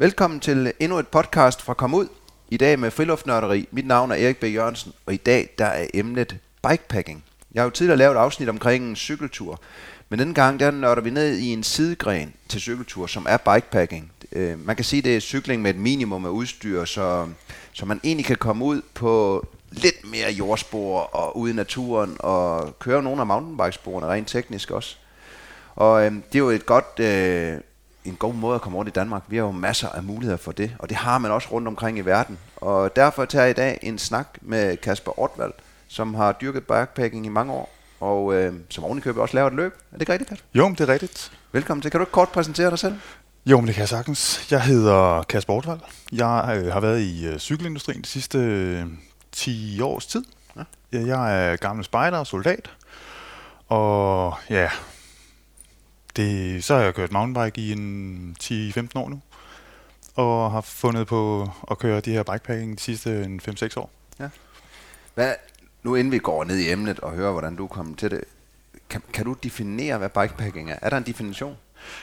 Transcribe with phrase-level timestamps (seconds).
[0.00, 2.08] Velkommen til endnu et podcast fra Kom Ud.
[2.48, 3.68] I dag med friluftnørderi.
[3.70, 4.44] Mit navn er Erik B.
[4.44, 6.36] Jørgensen, og i dag der er emnet
[6.68, 7.24] bikepacking.
[7.54, 9.60] Jeg har jo tidligere lavet et afsnit omkring en cykeltur,
[10.08, 14.12] men denne gang der nørder vi ned i en sidegren til cykeltur, som er bikepacking.
[14.32, 17.28] Øh, man kan sige, det er cykling med et minimum af udstyr, så,
[17.72, 22.78] så man egentlig kan komme ud på lidt mere jordspor og ude i naturen og
[22.78, 24.96] køre nogle af mountainbikesporene rent teknisk også.
[25.74, 27.60] Og øh, det er jo et godt, øh,
[28.04, 29.22] en god måde at komme rundt i Danmark.
[29.28, 31.98] Vi har jo masser af muligheder for det, og det har man også rundt omkring
[31.98, 32.38] i verden.
[32.56, 35.52] Og derfor tager jeg i dag en snak med Kasper Ortvald,
[35.88, 39.72] som har dyrket bikepacking i mange år, og øh, som ovenikøbet også laver et løb.
[39.72, 40.46] Er det ikke rigtigt, Kasper?
[40.54, 41.32] Jo, det er rigtigt.
[41.52, 41.90] Velkommen til.
[41.90, 42.94] Kan du ikke kort præsentere dig selv?
[43.46, 44.46] Jo, men det kan jeg sagtens.
[44.50, 45.80] Jeg hedder Kasper Ortvald.
[46.12, 48.86] Jeg øh, har været i øh, cykelindustrien de sidste øh,
[49.32, 50.24] 10 års tid.
[50.56, 50.98] Ja.
[50.98, 52.70] Jeg er gammel spejder og soldat.
[53.68, 54.68] Og ja,
[56.16, 59.20] det, så har jeg kørt mountainbike i en 10-15 år nu.
[60.14, 63.90] Og har fundet på at køre de her bikepacking de sidste 5-6 år.
[64.20, 64.28] Ja.
[65.14, 65.34] Hvad,
[65.82, 68.24] nu inden vi går ned i emnet og hører, hvordan du kommer til det,
[68.90, 70.76] kan, kan du definere, hvad bikepacking er?
[70.82, 71.56] Er der en definition?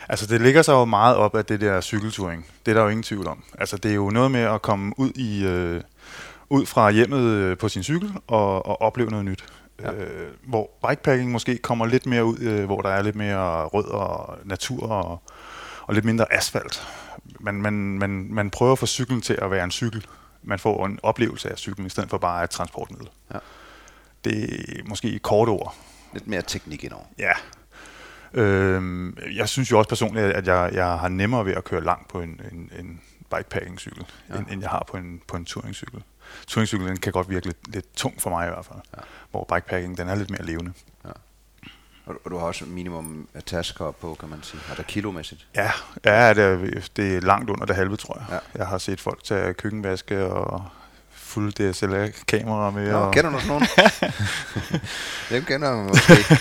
[0.10, 2.46] Altså det ligger sig jo meget op af det der cykelturing.
[2.66, 3.44] Det er der jo ingen tvivl om.
[3.60, 5.82] Altså det er jo noget med at komme ud i øh,
[6.50, 9.46] ud fra hjemmet øh, på sin cykel og, og opleve noget nyt.
[9.82, 9.94] Ja.
[9.94, 13.86] Øh, hvor bikepacking måske kommer lidt mere ud, øh, hvor der er lidt mere rød
[13.86, 15.22] og natur og,
[15.82, 16.88] og lidt mindre asfalt.
[17.40, 20.06] Man, man, man, man prøver at få cyklen til at være en cykel.
[20.44, 23.10] Man får en oplevelse af cyklen, i stedet for bare et transportmiddel.
[23.34, 23.40] Ja.
[24.24, 24.44] Det
[24.80, 25.76] er måske i kort ord.
[26.14, 27.06] Lidt mere teknik indover.
[27.20, 27.32] Ja.
[28.34, 32.08] Øh, jeg synes jo også personligt, at jeg, jeg har nemmere ved at køre langt
[32.08, 33.02] på en, en, en
[33.36, 34.38] bikepacking-cykel, ja.
[34.38, 36.04] end, end jeg har på en, på en touringcykel.
[36.48, 39.02] Touringcykel den kan godt virke lidt, lidt tung for mig i hvert fald, ja.
[39.32, 40.74] hvor bikepacking den er lidt mere levende.
[41.06, 41.12] Ja.
[42.06, 44.62] Og, du har også minimum af tasker på, kan man sige.
[44.72, 45.48] Er der kilomæssigt?
[45.56, 45.72] Ja,
[46.06, 48.26] ja det, er, det er langt under det halve, tror jeg.
[48.56, 48.60] Ja.
[48.60, 50.66] Jeg har set folk tage køkkenvaske og
[51.12, 52.92] fulde DSLR-kameraer med.
[52.92, 53.14] Nå, og...
[53.14, 53.68] kender du nogen?
[55.30, 56.14] Dem kender man måske.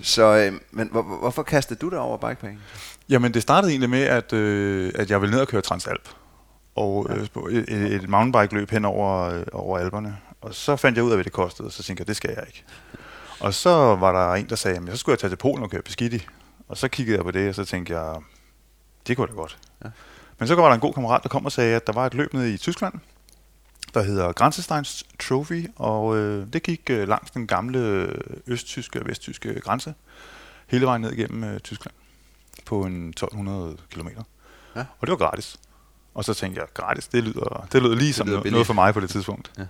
[0.00, 2.60] Så, øh, men hvor, hvorfor kastede du dig over bikepacking?
[3.08, 6.08] Jamen, det startede egentlig med, at, øh, at jeg ville ned og køre Transalp.
[6.76, 7.14] Og ja.
[7.14, 10.16] øh, et, et mountainbike-løb hen over, øh, over alberne.
[10.40, 12.30] Og så fandt jeg ud af, hvad det kostede, og så tænkte jeg, det skal
[12.36, 12.64] jeg ikke.
[13.40, 15.70] Og så var der en, der sagde, at så skulle jeg tage til Polen og
[15.70, 16.28] køre Beskidt
[16.68, 18.16] Og så kiggede jeg på det, og så tænkte jeg,
[19.06, 19.58] det kunne da godt.
[19.84, 19.90] Ja.
[20.38, 22.14] Men så var der en god kammerat, der kom og sagde, at der var et
[22.14, 22.94] løb nede i Tyskland,
[23.94, 28.08] der hedder Grænsesteins Trophy, og øh, det gik øh, langs den gamle
[28.46, 29.94] østtyske og vesttyske grænse,
[30.66, 31.94] hele vejen ned igennem øh, Tyskland,
[32.64, 34.08] på en 1200 km.
[34.76, 34.84] Ja.
[34.98, 35.56] Og det var gratis.
[36.14, 38.74] Og så tænkte jeg, gratis, det lyder, det lyder lige det som lyder noget for
[38.74, 39.50] mig på det tidspunkt.
[39.58, 39.64] Ja.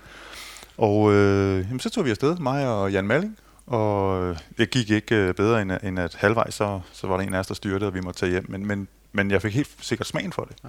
[0.77, 5.16] Og øh, jamen, så tog vi afsted, mig og Jan Malling, og det gik ikke
[5.16, 7.88] øh, bedre end, end at halvvejs, så, så var der en af os, der styrtede,
[7.88, 8.47] og vi måtte tage hjem.
[8.49, 10.56] Men, men, men jeg fik helt sikkert smagen for det.
[10.65, 10.69] Ja.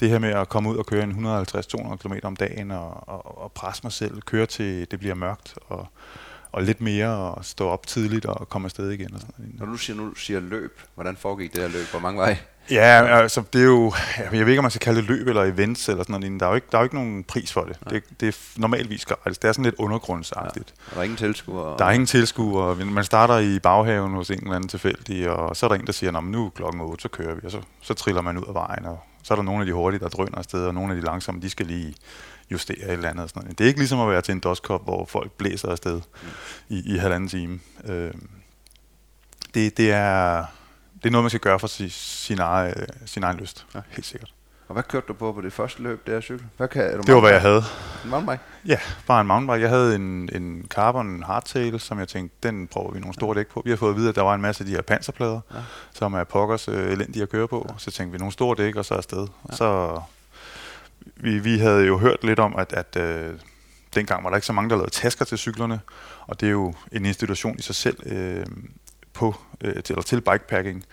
[0.00, 3.42] Det her med at komme ud og køre en 150-200 km om dagen, og, og,
[3.42, 5.88] og presse mig selv, køre til det bliver mørkt, og,
[6.54, 9.14] og lidt mere, og stå op tidligt og komme afsted igen.
[9.14, 9.34] Og sådan.
[9.54, 11.86] Når du siger, nu siger løb, hvordan foregik det her løb?
[11.90, 12.36] Hvor mange vej?
[12.70, 15.42] Ja, altså det er jo, jeg ved ikke, om man skal kalde det løb eller
[15.42, 16.40] events eller sådan noget.
[16.40, 17.78] Der er jo ikke, der er jo ikke nogen pris for det.
[17.90, 19.38] Det, det er normalvis gratis.
[19.38, 20.74] Det er sådan lidt undergrundsagtigt.
[20.90, 21.78] Ja, der er ingen tilskuere.
[21.78, 22.76] Der er ingen tilskuere.
[22.76, 25.92] Man starter i baghaven hos en eller anden tilfældig, og så er der en, der
[25.92, 28.54] siger, nu er klokken 8, så kører vi, og så, så triller man ud af
[28.54, 31.00] vejen, og så er der nogle af de hurtige, der drøner afsted, og nogle af
[31.00, 31.94] de langsomme, de skal lige
[32.50, 33.30] justere et eller andet.
[33.30, 33.58] Sådan noget.
[33.58, 36.28] Det er ikke ligesom at være til en doskop, hvor folk blæser afsted mm.
[36.68, 37.60] i, i halvanden time.
[37.84, 38.12] Øh,
[39.54, 40.44] det, det er
[41.04, 42.74] det er noget, man skal gøre for sin, sin, egen,
[43.06, 43.66] sin egen lyst.
[43.74, 43.80] Ja.
[43.88, 44.34] Helt sikkert.
[44.68, 46.46] Og hvad kørte du på på det første løb, der cykel?
[46.56, 47.62] Hvad kan, er du det var, hvad jeg havde.
[48.04, 48.42] En mountainbike?
[48.66, 49.62] Ja, bare en mountainbike.
[49.62, 53.46] Jeg havde en, en Carbon Hardtail, som jeg tænkte, den prøver vi nogle store dæk
[53.46, 53.62] på.
[53.64, 55.58] Vi har fået at vide, at der var en masse af de her panserplader, ja.
[55.92, 57.66] som er pokkers øh, elendige at køre på.
[57.68, 57.74] Ja.
[57.78, 59.26] Så tænkte vi, nogle store dæk, og så afsted.
[59.50, 59.56] Ja.
[59.56, 60.00] Så
[61.16, 63.34] vi, vi havde jo hørt lidt om, at, at øh,
[63.94, 65.80] dengang var der ikke så mange, der lavede tasker til cyklerne,
[66.26, 68.46] og det er jo en institution i sig selv øh,
[69.12, 70.84] på, øh, til, eller til bikepacking.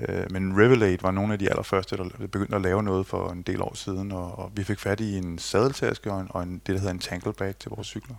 [0.00, 3.42] Øh, men Revelate var nogle af de allerførste, der begyndte at lave noget for en
[3.42, 6.52] del år siden, og, og vi fik fat i en sadeltaske og, en, og en,
[6.66, 8.16] det, der hedder en tanglebag til vores cykler.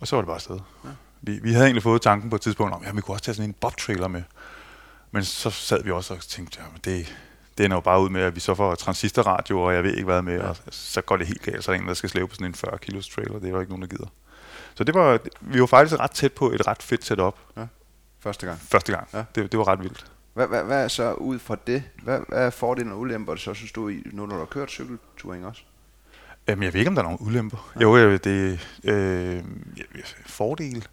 [0.00, 0.58] Og så var det bare afsted.
[0.84, 0.90] Ja.
[1.22, 3.34] Vi, vi havde egentlig fået tanken på et tidspunkt om, at vi kunne også tage
[3.34, 4.22] sådan en bobtrailer med.
[5.10, 7.16] Men så sad vi også og tænkte, ja, det,
[7.60, 10.04] det ender jo bare ud med, at vi så får transistorradio, og jeg ved ikke
[10.04, 10.48] hvad med, ja.
[10.48, 12.46] og så går det helt galt, så er der en, der skal slæve på sådan
[12.46, 13.38] en 40 kilos trailer.
[13.38, 14.06] Det er jo ikke nogen, der gider.
[14.74, 17.38] Så det var, vi var faktisk ret tæt på et ret fedt setup.
[17.56, 17.66] Ja.
[18.20, 18.58] Første gang?
[18.60, 19.08] Første gang.
[19.12, 19.24] Ja.
[19.34, 20.06] Det, det var ret vildt.
[20.34, 21.82] Hvad, hvad, hvad er så ud fra det?
[22.02, 25.46] Hvad, hvad er fordelen og ulemper, så synes du, nu når du har kørt cykelturing
[25.46, 25.62] også?
[26.48, 27.72] Jamen, jeg ved ikke, om der er nogen ulemper.
[27.76, 27.82] Ja.
[27.82, 29.44] Jo, det er øh,
[30.26, 30.86] fordel.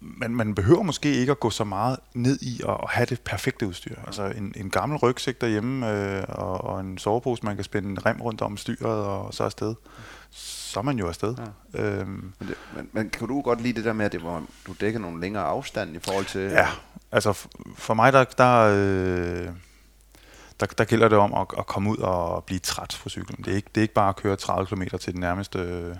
[0.00, 3.20] Man, man behøver måske ikke at gå så meget ned i at, at have det
[3.20, 3.94] perfekte udstyr.
[4.06, 8.06] Altså en, en gammel rygsæk derhjemme øh, og, og en sovepose, man kan spænde en
[8.06, 9.74] rem rundt om styret og så afsted.
[10.30, 11.34] Så er man jo afsted.
[11.74, 11.80] Ja.
[11.82, 14.42] Øhm, men, det, men, men kan du godt lide det der med, at det, hvor
[14.66, 16.40] du dækker nogle længere afstand i forhold til...
[16.40, 16.68] Ja,
[17.12, 18.24] altså for mig der...
[18.24, 19.48] der øh,
[20.60, 23.44] der, der gælder det om at, at komme ud og blive træt på cyklen.
[23.44, 25.96] Det er ikke, det er ikke bare at køre 30 km til den nærmeste øh,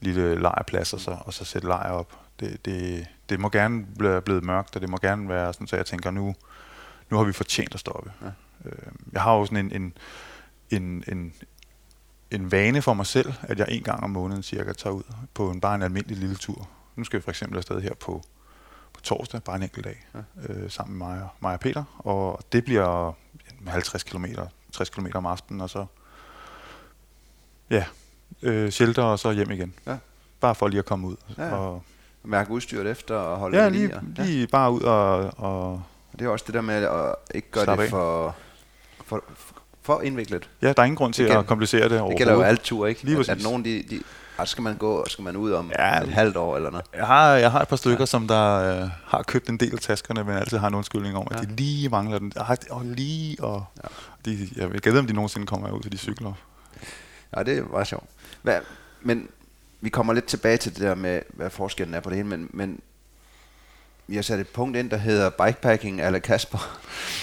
[0.00, 2.21] lille lejrplads og så, og så sætte lejr op.
[2.40, 5.76] Det, det, det må gerne blive blevet mørkt, og det må gerne være sådan, så
[5.76, 6.34] jeg tænker, nu,
[7.10, 8.12] nu har vi fortjent at stoppe.
[8.22, 8.30] Ja.
[8.64, 9.94] Øh, jeg har jo sådan en, en,
[10.70, 11.34] en, en,
[12.30, 15.02] en vane for mig selv, at jeg en gang om måneden cirka tager ud
[15.34, 16.68] på en, bare en almindelig lille tur.
[16.96, 18.22] Nu skal vi for eksempel afsted her på,
[18.92, 20.52] på torsdag, bare en enkelt dag, ja.
[20.52, 21.84] øh, sammen med mig og, mig og Peter.
[21.98, 23.12] Og det bliver
[23.66, 24.24] 50 km,
[24.72, 25.86] 60 km om aftenen, og så
[27.70, 27.84] ja,
[28.42, 29.74] øh, shelter og så hjem igen.
[29.86, 29.96] Ja.
[30.40, 31.16] Bare for lige at komme ud.
[31.38, 31.54] Ja.
[31.54, 31.82] Og,
[32.24, 35.82] Mærke udstyret efter og holde ja, lige, ja, lige bare ud og, og...
[36.18, 38.36] Det er også det der med at ikke gøre det for,
[39.06, 39.24] for,
[39.82, 40.50] for indviklet.
[40.62, 42.86] Ja, der er ingen grund til det at komplicere det Det gælder jo alt tur,
[42.86, 43.04] ikke?
[43.04, 44.02] Lige at, at nogen, de, de,
[44.38, 46.86] at skal man gå, skal man ud om ja, et halvt år eller noget?
[46.94, 48.06] Jeg har, jeg har et par stykker, ja.
[48.06, 51.26] som der øh, har købt en del af taskerne, men altid har en undskyldning om,
[51.30, 51.42] at ja.
[51.42, 52.32] de lige mangler den.
[52.36, 53.88] Ej, og lige, og ja.
[54.30, 56.32] de, jeg ved om de nogensinde kommer ud til de cykler.
[57.36, 58.04] Ja, det var sjovt.
[58.42, 58.60] Hvad,
[59.00, 59.28] men
[59.82, 62.50] vi kommer lidt tilbage til det der med, hvad forskellen er på det hele, men,
[62.52, 62.80] men
[64.06, 66.58] vi har sat et punkt ind, der hedder bikepacking eller Kasper.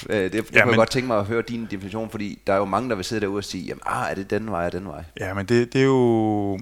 [0.10, 2.54] Øh, det, det ja, kunne jeg godt tænke mig at høre din definition, fordi der
[2.54, 4.66] er jo mange, der vil sidde derude og sige, jamen, ah, er det den vej,
[4.66, 5.04] er den vej?
[5.20, 6.60] Ja, men det, det er jo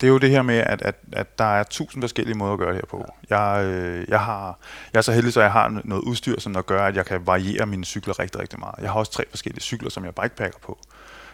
[0.00, 2.58] det er jo det her med, at, at, at der er tusind forskellige måder at
[2.58, 3.04] gøre det her på.
[3.30, 4.58] Jeg, øh, jeg, har,
[4.92, 7.26] jeg er så heldig, så jeg har noget udstyr, som der gør, at jeg kan
[7.26, 8.74] variere mine cykler rigtig, rigtig meget.
[8.78, 10.78] Jeg har også tre forskellige cykler, som jeg bikepacker på.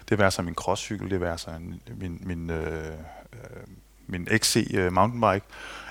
[0.08, 1.50] Det vil så min crosscykel, det vil så
[2.00, 2.86] min, min, øh,
[3.32, 3.38] øh
[4.12, 5.46] min XC øh, mountainbike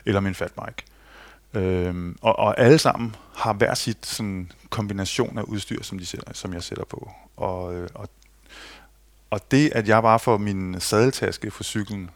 [0.06, 0.84] eller min fatbike.
[1.54, 6.34] Øhm, og, og alle sammen har hver sit sådan, kombination af udstyr, som, de sætter,
[6.34, 7.12] som jeg sætter på.
[7.38, 8.10] Og, øh, og,
[9.30, 12.10] og det, at jeg bare får min sadeltaske for cyklen,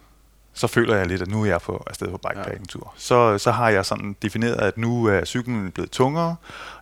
[0.54, 2.94] så føler jeg lidt, at nu er jeg på afsted på bikepacking-tur.
[2.96, 3.00] Ja.
[3.00, 6.36] Så, så har jeg sådan defineret, at nu er cyklen blevet tungere,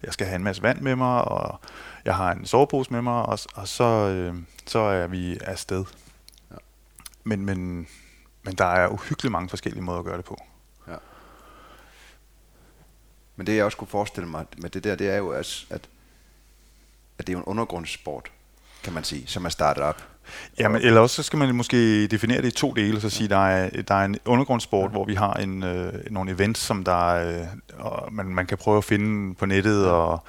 [0.04, 1.60] jeg skal have en masse vand med mig, og
[2.06, 4.36] jeg har en sovepose med mig, og, og så, øh,
[4.66, 5.86] så er vi afsted.
[6.52, 6.56] Ja.
[7.24, 7.88] Men, men
[8.44, 10.38] men der er uhyggeligt mange forskellige måder at gøre det på.
[10.88, 10.96] Ja.
[13.36, 15.90] Men det jeg også kunne forestille mig med det der, det er jo, at, at,
[17.18, 18.32] at det er en undergrundssport,
[18.84, 20.04] kan man sige, som er startet op.
[20.60, 23.30] Ja, men eller også så skal man måske definere det i to dele, så sige,
[23.30, 27.08] der er, der er en undergrundssport, hvor vi har en, øh, nogle events, som der
[27.08, 27.48] øh,
[27.80, 30.24] og man, man kan prøve at finde på nettet, og,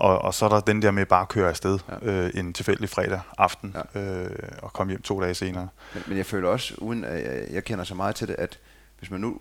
[0.00, 2.10] og, og så er der den der med bare at køre afsted ja.
[2.10, 4.00] øh, en tilfældig fredag aften ja.
[4.00, 4.30] øh,
[4.62, 5.68] og komme hjem to dage senere.
[5.94, 8.58] Men, men jeg føler også, uden at jeg, jeg kender så meget til det, at
[8.98, 9.40] hvis man nu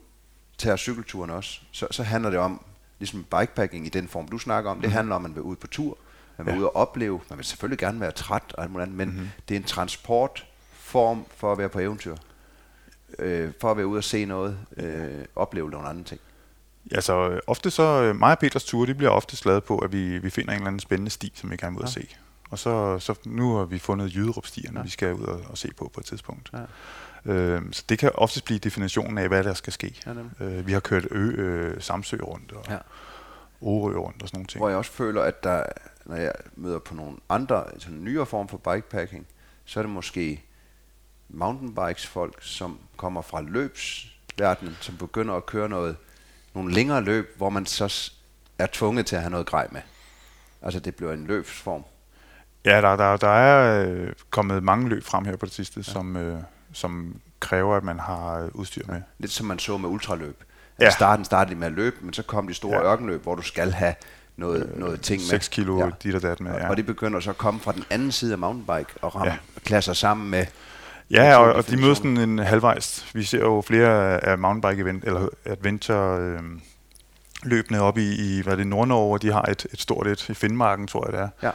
[0.58, 2.62] tager cykelturen også, så, så handler det om,
[3.00, 4.82] ligesom bikepacking i den form, du snakker om, mm.
[4.82, 4.96] det mhm.
[4.96, 5.98] handler om, at man vil ud på tur,
[6.38, 6.60] man vil ja.
[6.60, 9.30] ud og opleve, man vil selvfølgelig gerne være træt og alt muligt men mm-hmm.
[9.50, 12.16] det er en transportform for at være på eventyr.
[13.20, 16.22] Øh, for at være ude og se noget, øh, opleve nogle andre ting.
[16.92, 19.92] Ja, så ofte så, øh, mig og Peters tur, de bliver ofte glade på, at
[19.92, 21.92] vi, vi finder en eller anden spændende sti, som vi gerne vil ja.
[21.92, 22.08] se.
[22.50, 24.84] Og så, så nu har vi fundet Jyderup-stierne, ja.
[24.84, 26.52] vi skal ud og, og se på på et tidspunkt.
[26.54, 27.32] Ja.
[27.34, 29.96] Øh, så det kan oftest blive definitionen af, hvad der skal ske.
[30.06, 32.78] Ja, øh, vi har kørt ø, øh, Samsø rundt og ja.
[33.62, 34.60] Orø rundt og sådan nogle ting.
[34.60, 35.64] Hvor jeg også føler, at der,
[36.06, 39.28] når jeg møder på nogle andre, altså nyere form for bikepacking,
[39.66, 40.44] så er det måske
[41.30, 45.96] mountainbikes folk, som kommer fra løbsverdenen, som begynder at køre noget
[46.54, 48.12] nogle længere løb, hvor man så
[48.60, 49.82] er tvunget til at have noget grej med.
[50.62, 51.84] Altså det bliver en løbsform.
[52.66, 55.92] Ja, der, der, der er øh, kommet mange løb frem her på det sidste, ja.
[55.92, 56.40] som, øh,
[56.74, 59.02] som kræver, at man har øh, udstyr med.
[59.20, 60.44] Lidt som man så med ultraløb.
[60.80, 60.88] Ja.
[60.88, 62.92] I starten startede de med at løbe, men så kom de store ja.
[62.92, 63.94] ørkenløb, hvor du skal have
[64.38, 65.28] noget, øh, noget ting med.
[65.28, 65.90] 6 kilo ja.
[66.04, 66.70] dit og dat med, ja.
[66.70, 69.38] Og det begynder så at komme fra den anden side af mountainbike og ramme, ja.
[69.66, 70.46] klasser sammen med
[71.12, 73.06] Ja, og, og de mødes sådan en halvvejs.
[73.14, 76.40] Vi ser jo flere af mountainbike event, eller adventure øh,
[77.44, 80.34] løbende op i, i hvad er det, Nordnorge, de har et, et stort et i
[80.34, 81.52] Finnmarken, tror jeg det er,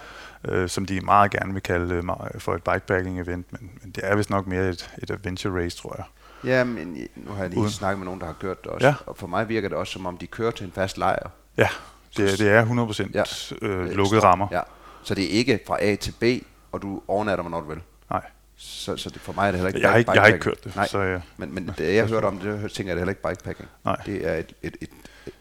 [0.47, 0.55] ja.
[0.55, 2.03] øh, som de meget gerne vil kalde øh,
[2.39, 5.77] for et bikepacking event, men, men det er vist nok mere et, et adventure race,
[5.77, 6.05] tror jeg.
[6.45, 7.71] Ja, men nu har jeg lige Uden.
[7.71, 8.95] snakket med nogen, der har kørt det også, ja.
[9.07, 11.31] og for mig virker det også, som om de kører til en fast lejr.
[11.57, 11.69] Ja,
[12.17, 13.67] det, det er 100% ja.
[13.69, 14.49] øh, lukket rammer.
[14.51, 14.61] Ja.
[15.03, 16.25] Så det er ikke fra A til B,
[16.73, 17.81] og du overnatter, hvornår du vil.
[18.11, 18.23] Nej.
[18.57, 20.39] Så, så det, for mig er det heller ikke jeg har ikke, jeg har ikke
[20.39, 20.77] kørt det.
[20.77, 21.21] Nej, så, ja.
[21.37, 23.69] men, men det jeg har hørt om det, tænker jeg, det er heller ikke bikepacking.
[23.85, 23.97] Nej.
[24.07, 24.91] Det er et, et, et,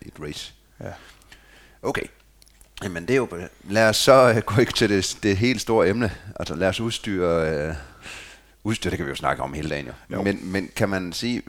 [0.02, 0.54] et race.
[0.80, 0.92] Ja.
[1.82, 2.04] Okay.
[2.84, 3.28] Jamen det er jo,
[3.64, 6.12] lad os så uh, gå ikke til det, det helt store emne.
[6.36, 7.76] Altså lad os udstyre, uh,
[8.64, 9.94] udstyr, det kan vi jo snakke om hele dagen jo.
[10.12, 10.22] jo.
[10.22, 11.44] Men, men kan man sige,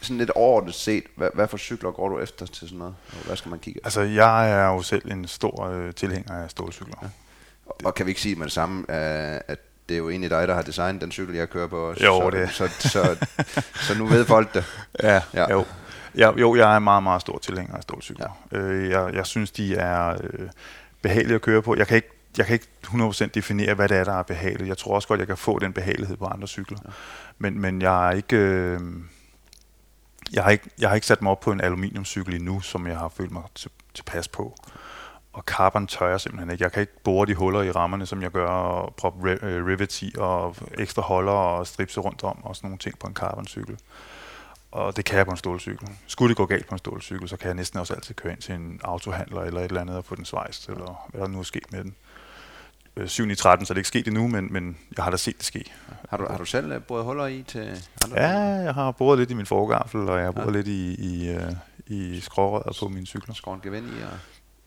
[0.00, 2.94] sådan lidt overordnet set, hvad, hvad for cykler går du efter til sådan noget?
[3.08, 3.80] Og Hvad skal man kigge?
[3.84, 6.94] Altså, jeg er jo selv en stor øh, tilhænger af stålcykler.
[7.02, 7.08] Ja.
[7.66, 10.30] Og, og kan vi ikke sige med det samme, øh, at det er jo egentlig
[10.30, 12.04] dig, der har designet den cykel, jeg kører på også.
[12.04, 12.50] Jo, så, det.
[12.50, 14.64] Så, så, så, så nu ved folk det.
[15.02, 15.50] Ja, Ja.
[15.50, 15.64] Jo.
[16.16, 18.46] Ja, jo, jeg er meget, meget stor tilhænger af stålcykler.
[18.52, 18.58] Ja.
[18.58, 20.48] Øh, jeg, jeg synes, de er øh,
[21.02, 21.76] behagelige at køre på.
[21.76, 24.68] Jeg kan ikke jeg kan ikke 100% definere, hvad det er, der er behageligt.
[24.68, 26.78] Jeg tror også godt, jeg kan få den behagelighed på andre cykler.
[26.84, 26.90] Ja.
[27.38, 28.36] Men, men jeg er ikke...
[28.36, 28.80] Øh,
[30.32, 32.98] jeg har, ikke, jeg har ikke sat mig op på en aluminiumcykel endnu, som jeg
[32.98, 34.56] har følt mig til, tilpas på.
[35.34, 36.64] Og carbon tør jeg simpelthen ikke.
[36.64, 40.02] Jeg kan ikke bore de huller i rammerne, som jeg gør, og proppe øh, rivets
[40.02, 43.78] i, og ekstra holder og stripse rundt om, og sådan nogle ting på en carboncykel.
[44.72, 45.88] Og det kan jeg på en stålcykel.
[46.06, 48.40] Skulle det gå galt på en stålcykel, så kan jeg næsten også altid køre ind
[48.40, 51.38] til en autohandler eller et eller andet og få den svejst, eller hvad der nu
[51.38, 51.94] er sket med den.
[52.96, 55.16] Øh, 7 i 13, så er det ikke sket endnu, men, men jeg har da
[55.16, 55.72] set det ske.
[56.10, 58.20] Har du, har du selv øh, boret huller i til andre?
[58.22, 60.50] Ja, jeg har boret lidt i min forgaffel, og jeg har boret Ja.
[60.52, 61.52] lidt i, i, øh,
[61.86, 63.34] i skrårøret på mine cykler.
[63.34, 64.02] Skåren gevind i?
[64.02, 64.18] Og...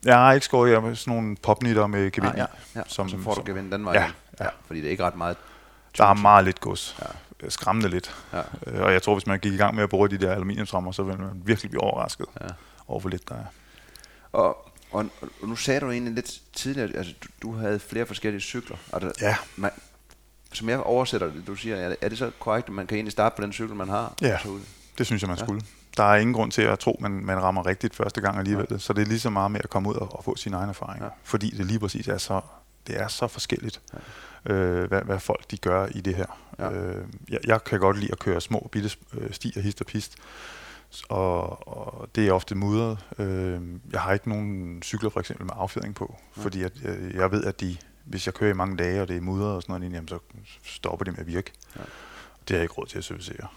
[0.06, 2.82] Jeg har ikke skåret, jeg har sådan nogle popnitter med gevind Ah, ja, ja.
[2.88, 3.94] Som- så får du gevind den vej.
[3.94, 4.13] Ja, igen.
[4.39, 4.48] ja.
[4.68, 5.38] Fordi det er ikke ret meget.
[5.98, 6.96] Der er meget lidt gods.
[7.01, 7.06] Ja.
[7.44, 7.50] Ja.
[7.50, 8.16] Skræmmende lidt.
[8.34, 8.42] Ja.
[8.68, 10.92] Øh, Og jeg tror, hvis man gik i gang med at bore de der aluminiumsrammer,
[10.92, 12.46] så ville man virkelig blive overrasket Ja.
[12.88, 13.44] over, hvor lidt der er.
[14.32, 15.06] Og, og,
[15.42, 18.77] og nu sagde du egentlig lidt tidligere, altså du, du havde flere forskellige cykler.
[18.92, 19.36] Og der, Ja.
[19.56, 19.72] man,
[20.54, 22.96] som jeg oversætter det, du siger, er det, er det så korrekt, at man kan
[22.96, 24.13] egentlig starte på den cykel, man har?
[24.22, 24.34] Ja.
[24.34, 24.62] og så ud?
[24.98, 25.42] Det synes jeg, man Ja.
[25.44, 25.46] ja.
[25.46, 25.62] skulle.
[25.98, 28.68] Der er ingen grund til at tro, at man, man rammer rigtigt første gang alligevel.
[28.72, 28.77] Ja.
[28.77, 30.70] Så det er lige så meget med at komme ud og, og få sine egne
[30.70, 31.06] erfaringer.
[31.06, 31.12] Ja.
[31.24, 32.42] Fordi det lige præcis er så,
[32.88, 33.82] det er så forskelligt,
[34.48, 34.54] ja.
[34.54, 36.39] øh, hvad, hvad folk de gør i det her.
[36.60, 36.72] Ja.
[36.72, 40.16] Øh, jeg, jeg kan godt lide at køre små bitte øh, stier, hist og pist.
[41.10, 42.98] Og, og det er ofte mudret.
[43.18, 43.62] Øh,
[43.92, 46.42] jeg har ikke nogen cykler for eksempel med affjedring på, Ja.
[46.42, 49.18] fordi at, øh, jeg ved, at de, hvis jeg kører i mange dage, og det
[49.18, 50.20] er mudret og sådan noget, jamen, så
[50.63, 51.51] stopper det med at virke.
[51.75, 51.82] Ja.
[52.48, 53.48] Det har jeg ikke råd til at servicere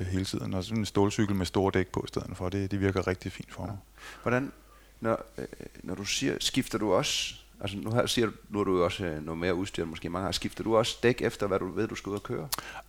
[0.00, 0.54] øh, hele tiden.
[0.54, 3.32] Og sådan en stålcykel med store dæk på i stedet for, det, det virker rigtig
[3.32, 3.76] fint for mig.
[4.22, 4.52] Hvordan,
[5.00, 5.46] når, øh,
[5.82, 8.84] når du siger, skifter du også, altså nu her siger du, nu er du jo
[8.84, 11.72] også øh, noget mere udstyret måske mange har, skifter du også dæk efter, hvad du
[11.72, 12.48] ved, du skal ud og køre?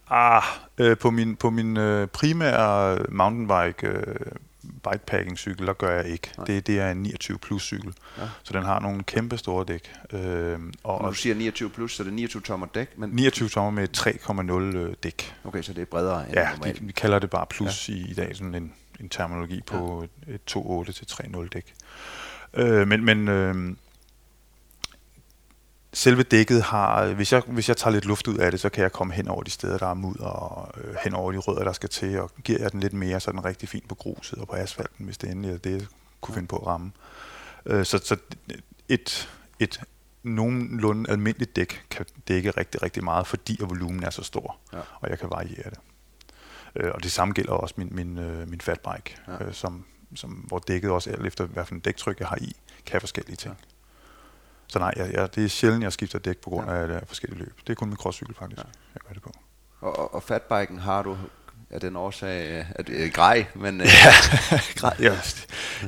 [0.10, 0.44] Ah,
[0.78, 4.16] øh, på min, på min øh, primære mountainbike øh,
[4.90, 6.32] bikepacking-cykel, der gør jeg ikke.
[6.38, 6.46] Nej.
[6.46, 8.24] Det, det er en 29 plus cykel, Ja.
[8.44, 9.92] så den har nogle kæmpe store dæk.
[10.14, 13.50] Øh, og, når du siger 29 plus, så er det 29 tommer dæk, men 29
[13.50, 15.36] tommer med et 3,0 øh, dæk.
[15.44, 16.80] okay, så det er bredere end Ja, normalt.
[16.80, 17.94] de, vi kalder det bare plus ja.
[17.94, 20.34] i, i dag, sådan en, en terminologi på ja.
[20.34, 21.74] et 2.8 til 3.0 dæk.
[22.54, 23.56] Øh, men men øh,
[25.94, 28.84] selve dækket har, hvis jeg, hvis jeg tager lidt luft ud af det, så kan
[28.84, 31.64] jeg komme hen over de steder, der er mudder, og øh, hen over de rødder,
[31.64, 33.96] der skal til, og giver jeg den lidt mere, så er den rigtig fint på
[33.96, 35.88] gruset og på asfalten, hvis det endelig er det, jeg
[36.22, 36.92] kunne finde på at ramme.
[37.66, 38.18] Øh, så så
[38.90, 39.30] et,
[39.60, 39.82] et
[40.24, 44.80] nogenlunde almindeligt dæk kan dække rigtig, rigtig meget, fordi at volumen er så stor, Ja.
[45.00, 45.80] og jeg kan variere det.
[46.76, 49.46] Øh, og det samme gælder også min, min, øh, min fatbike, Ja.
[49.46, 52.56] øh, som, som, hvor dækket også alt efter, hvad for en dæktryk jeg har i,
[52.86, 53.58] kan forskellige ting.
[53.62, 53.71] Ja.
[54.72, 56.76] Så nej, jeg, jeg, det er sjældent, jeg skifter dæk på grund Ja.
[56.76, 57.00] af ja.
[57.06, 57.60] forskellige løb.
[57.68, 58.68] Det er kun min crosscykel faktisk, Ja.
[58.94, 59.32] jeg gør det på.
[59.80, 61.18] Og, og, og fatbiken har du
[61.74, 63.88] af den årsag, øh, at er grej, men øh,
[65.00, 65.18] jeg,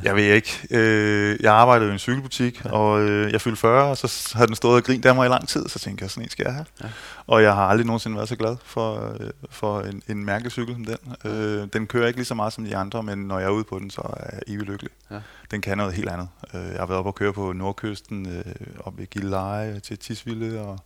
[0.03, 0.67] jeg ved ikke.
[0.69, 4.55] Øh, jeg arbejdede i en cykelbutik, og øh, jeg fyldte 40, og så havde den
[4.55, 6.53] stået og grint af mig i lang tid, så tænkte jeg, sådan en skal jeg
[6.53, 6.65] have.
[6.81, 6.85] Ja.
[6.85, 6.91] Ja.
[7.27, 10.85] Og jeg har aldrig nogensinde været så glad for, øh, for en, en mærkecykel som
[10.85, 11.31] den.
[11.31, 13.63] Øh, den kører ikke lige så meget som de andre, men når jeg er ude
[13.63, 14.91] på den, så er jeg evig lykkelig.
[15.11, 15.19] Ja.
[15.51, 16.27] Den kan noget helt andet.
[16.53, 20.61] Øh, jeg har været oppe og køre på Nordkysten, øh, op i Gilleleje til Tisvilde,
[20.61, 20.79] og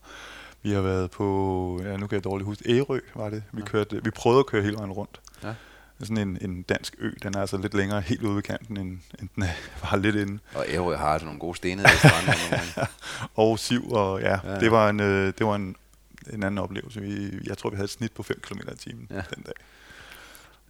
[0.64, 3.44] vi har været på, ja nu kan jeg dårligt huske, Ærø var det.
[3.52, 3.66] Vi, Ja.
[3.68, 5.22] kørte, vi prøvede at køre hele vejen rundt.
[5.44, 5.54] Ja.
[6.00, 9.00] Sådan en, en dansk ø, den er altså lidt længere helt ude ved kanten, end,
[9.20, 9.48] end den er,
[9.92, 10.40] var lidt inde.
[10.56, 12.34] og Ærø har altså nogle gode stenede strande.
[13.36, 14.60] og siv, og ja, Ja.
[14.60, 15.76] det var en, øh, det var en,
[16.34, 17.02] en anden oplevelse.
[17.02, 19.16] Vi, jeg tror, vi havde et snit på 5 km i timen ja.
[19.36, 19.54] den dag.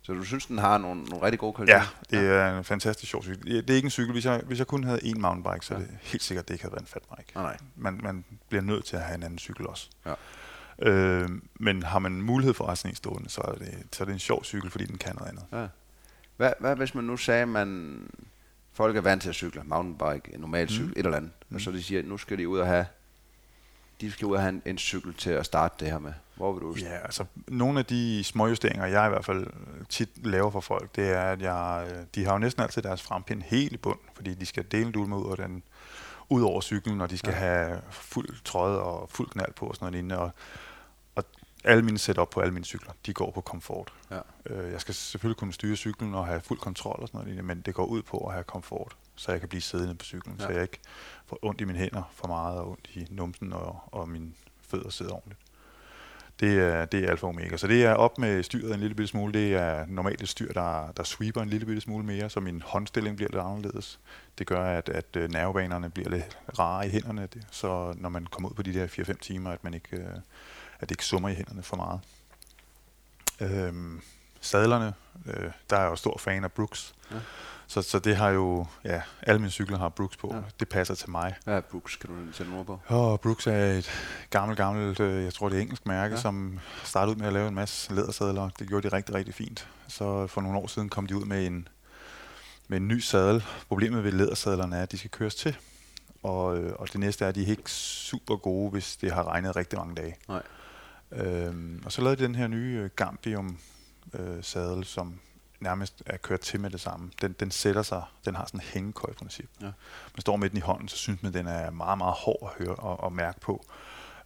[0.07, 2.21] Så du synes, den har nogle, nogle rigtig gode Ja, kvaliteter?
[2.21, 3.45] det er en fantastisk sjov cykel.
[3.45, 4.11] Det er ikke en cykel.
[4.11, 6.63] Hvis jeg, hvis jeg kun havde en mountainbike, så er det helt sikkert, det ikke
[6.63, 7.31] havde været en fatbike.
[7.35, 7.57] Nej, nej.
[7.75, 9.89] Man, man bliver nødt til at have en anden cykel også.
[10.05, 10.13] Ja.
[10.89, 14.03] Øh, men har man mulighed for at have sådan en stående, så er, det, så
[14.03, 15.45] er det en sjov cykel, fordi den kan noget andet.
[15.53, 15.67] Ja.
[16.37, 17.99] Hvad, hvad hvis man nu sagde, at man,
[18.73, 20.93] folk er vant til at cykle, mountainbike, en normal cykel, mm.
[20.97, 21.55] et eller andet, mm.
[21.55, 22.85] og så de siger, at nu skal de ud og have,
[24.01, 26.13] de skal ud og have en, en cykel til at starte det her med.
[26.35, 26.75] Hvor vil du?
[26.81, 29.47] Ja, altså nogle af de små justeringer, jeg i hvert fald
[29.89, 33.01] tit laver for folk, det er, at jeg, øh, de har jo næsten altid deres
[33.01, 35.63] frempind helt i bund, fordi de skal dele dul med ud over, den,
[36.29, 37.45] ud over cyklen, og de skal Ja.
[37.45, 37.63] ja.
[37.67, 40.17] have fuld trøje og fuld knald på og sådan noget lignende.
[40.17, 40.31] Og,
[41.15, 41.23] og
[41.63, 43.93] alle mine setup på alle mine cykler, de går på komfort.
[44.11, 44.19] Ja.
[44.45, 47.47] Øh, jeg skal selvfølgelig kunne styre cyklen og have fuld kontrol og sådan noget lignende,
[47.55, 50.35] men det går ud på at have komfort, så jeg kan blive siddende på cyklen,
[50.39, 50.45] Ja.
[50.45, 50.79] så jeg ikke
[51.25, 54.31] får ondt i mine hænder for meget og ondt i numsen og, og mine
[54.61, 55.39] fødder sidder ordentligt.
[56.39, 57.57] Det er, det er alfa og omega.
[57.57, 59.33] Så det er op med styret en lille bitte smule.
[59.33, 62.61] Det er normalt et styr, der, der sweeper en lille bitte smule mere, så min
[62.65, 63.99] håndstilling bliver lidt anderledes.
[64.37, 68.25] Det gør, at, at øh, nervebanerne bliver lidt rare i hænderne, det, så når man
[68.25, 70.05] kommer ud på de der 4-5 timer, at, man ikke, øh,
[70.79, 71.99] at det ikke summer i hænderne for meget.
[73.41, 74.01] Øhm,
[74.41, 74.93] sadlerne,
[75.25, 76.95] øh, der er jeg jo stor fan af Brooks.
[77.11, 77.15] Ja.
[77.67, 80.31] Så, så det har jo, ja, alle mine cykler har Brooks på.
[80.35, 80.41] Ja.
[80.59, 81.35] Det passer til mig.
[81.43, 81.95] Hvad er Brooks?
[81.95, 82.79] Kan du sætte ord på?
[82.89, 83.91] Oh, Brooks er et
[84.29, 86.21] gammelt, gammelt, øh, jeg tror det er engelsk mærke, ja.
[86.21, 88.49] som startede ud med at lave en masse lædersadler.
[88.59, 89.67] Det gjorde de rigtig, rigtig fint.
[89.87, 91.67] Så for nogle år siden kom de ud med en,
[92.67, 93.43] med en ny sadel.
[93.67, 95.57] Problemet ved lædersadlerne er, at de skal køres til.
[96.23, 99.27] Og, øh, og det næste er, at de er ikke super gode, hvis det har
[99.27, 100.15] regnet rigtig mange dage.
[100.27, 100.43] Nej.
[101.11, 103.57] Øhm, og så lavede de den her nye øh, Gambium
[104.13, 105.19] øh, sadel, som
[105.59, 107.11] nærmest er kørt til med det samme.
[107.21, 109.49] Den, den sætter sig, den har sådan en hængekøj-princip.
[109.61, 109.65] Ja.
[110.13, 112.65] Man står med den i hånden, så synes man, den er meget, meget hård at
[112.65, 113.65] høre og, og mærke på.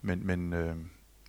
[0.02, 0.76] Men, men, øh,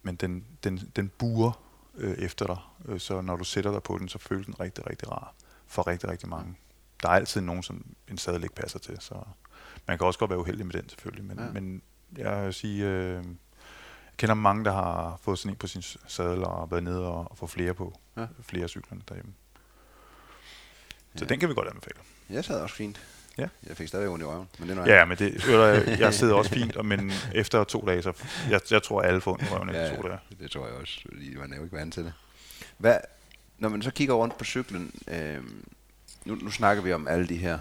[0.03, 1.63] men den, den, den buer
[1.95, 4.91] øh, efter dig, øh, så når du sætter dig på den, så føles den rigtig,
[4.91, 5.35] rigtig rar
[5.67, 6.57] for rigtig, rigtig mange.
[7.03, 9.15] Der er altid nogen, som en sadel ikke passer til, så
[9.87, 11.51] man kan også godt være uheldig med den selvfølgelig, men, ja.
[11.51, 11.83] men
[12.17, 13.25] jeg vil sige, øh,
[14.13, 17.31] jeg kender mange, der har fået sådan en på sin sadel og været nede og,
[17.31, 18.27] og få flere på, ja.
[18.43, 19.33] flere cyklerne derhjemme.
[21.17, 21.29] Så ja.
[21.29, 21.97] den kan vi godt anbefale.
[22.31, 23.01] Jeg sad også fint.
[23.39, 23.49] Ja.
[23.67, 26.35] Jeg fik stadig ondt i røven, men det er Ja, men det, jeg, jeg sidder
[26.35, 28.13] også fint, men efter to dage, så
[28.51, 30.19] jeg, jeg tror, alle får ondt i røven efter ja, to dage.
[30.41, 32.13] det tror jeg også, fordi man er jo ikke vant til det.
[32.79, 32.97] Hvad,
[33.59, 35.39] når man så kigger rundt på cyklen, øh,
[36.25, 37.59] nu, nu snakker vi om alle de her,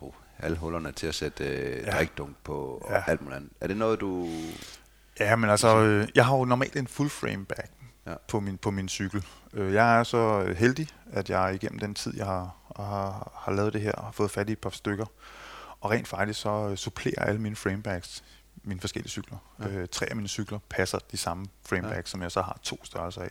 [0.00, 1.92] oh, alle hullerne til at sætte øh, ja.
[1.92, 3.02] drikdunk på og ja.
[3.06, 3.50] alt muligt andet.
[3.60, 4.28] Er det noget, du...
[5.20, 7.64] Ja, men altså, øh, jeg har jo normalt en full frame bag
[8.06, 8.14] ja.
[8.28, 9.24] på, min, på min cykel.
[9.52, 13.72] Øh, jeg er så heldig, at jeg igennem den tid, jeg har, har, har lavet
[13.72, 15.06] det her, har fået fat i et par stykker.
[15.80, 18.24] Og rent faktisk så øh, supplerer alle mine framebags
[18.64, 19.38] mine forskellige cykler.
[19.60, 19.68] Ja.
[19.68, 22.10] Øh, tre af mine cykler passer de samme framebags, ja.
[22.10, 23.30] som jeg så har to størrelser af.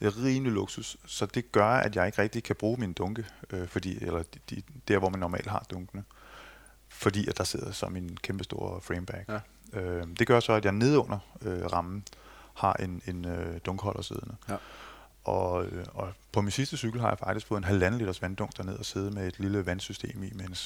[0.00, 3.26] Det er rimelig luksus, så det gør, at jeg ikke rigtig kan bruge min dunke,
[3.50, 6.04] øh, fordi, eller de, de, der, hvor man normalt har dunkene,
[6.88, 9.24] fordi at der sidder som en kæmpe stor framebag.
[9.28, 9.80] Ja.
[9.80, 12.04] Øh, det gør så, at jeg nede under øh, rammen
[12.54, 14.36] har en, en øh, dunkholder siddende.
[14.48, 14.56] Ja.
[15.26, 18.56] Og, øh, og på min sidste cykel har jeg faktisk fået en halvanden liters vanddunk
[18.56, 20.56] derned og sidde med et lille vandsystem i, med en,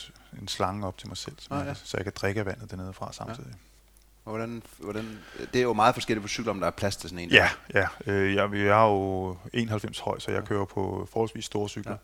[0.40, 1.75] en slange op til mig selv, ah, ja.
[1.75, 3.51] så jeg kan drikke vandet dernede fra samtidig.
[3.51, 3.57] Ja.
[4.25, 5.18] Og hvordan, hvordan,
[5.53, 7.31] det er jo meget forskelligt på cykler, om der er plads til sådan en.
[7.31, 7.87] Ja, ja.
[8.07, 11.92] Øh, jeg, jeg er jo 91 høj, så jeg kører på forholdsvis store cykler.
[11.92, 11.99] Ja.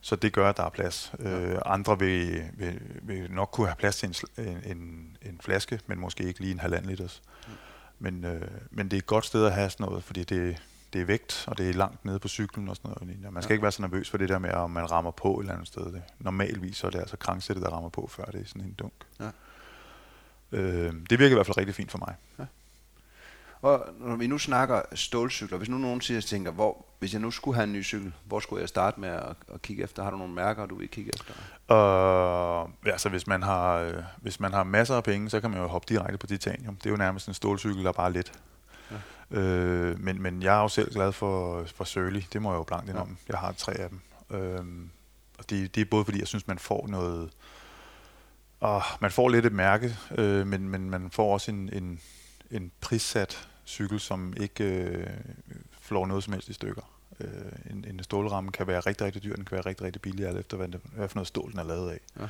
[0.00, 1.12] Så det gør, at der er plads.
[1.18, 1.30] Ja.
[1.30, 5.98] Øh, andre vil, vil, vil nok kunne have plads til en, en, en flaske, men
[5.98, 7.22] måske ikke lige en halvanden liters.
[7.48, 7.52] Ja.
[7.98, 10.56] Men, øh, men det er et godt sted at have sådan noget, fordi det,
[10.96, 13.32] det er vægt, og det er langt nede på cyklen og sådan noget.
[13.32, 13.54] Man skal ja.
[13.54, 15.68] ikke være så nervøs for det der med, om man rammer på et eller andet
[15.68, 15.84] sted.
[15.84, 16.02] Det.
[16.18, 18.92] Normalvis så er det altså krangsættet, der rammer på, før det er sådan en dunk.
[19.20, 19.30] Ja.
[20.52, 22.14] Øh, det virker i hvert fald rigtig fint for mig.
[22.38, 22.44] Ja.
[23.62, 27.30] Og når vi nu snakker stålcykler, hvis nu nogen siger, tænker, hvor, hvis jeg nu
[27.30, 30.02] skulle have en ny cykel, hvor skulle jeg starte med at, at kigge efter?
[30.02, 31.34] Har du nogle mærker, du vil kigge efter?
[32.64, 35.60] Uh, altså hvis man, har, øh, hvis man har masser af penge, så kan man
[35.60, 36.76] jo hoppe direkte på titanium.
[36.76, 38.32] Det er jo nærmest en stålcykel, der er bare lidt.
[38.90, 39.38] Ja.
[39.38, 42.62] Øh, men, men jeg er jo selv glad for, for Surly, det må jeg jo
[42.62, 43.08] blankt indom.
[43.08, 43.32] Ja.
[43.32, 44.00] Jeg har tre af dem.
[44.30, 44.64] Øh,
[45.38, 47.30] og det, det er både fordi, jeg synes, man får noget...
[48.60, 52.00] Og man får lidt et mærke, øh, men, men man får også en, en,
[52.50, 55.06] en prissat cykel, som ikke øh,
[55.80, 56.82] flår noget som helst i stykker.
[57.20, 57.30] Øh,
[57.70, 60.38] en, en stålramme kan være rigtig, rigtig dyr, den kan være rigtig, rigtig billig, alt
[60.38, 62.00] efter hvad, det, hvad for noget stål den er lavet af.
[62.20, 62.26] Ja.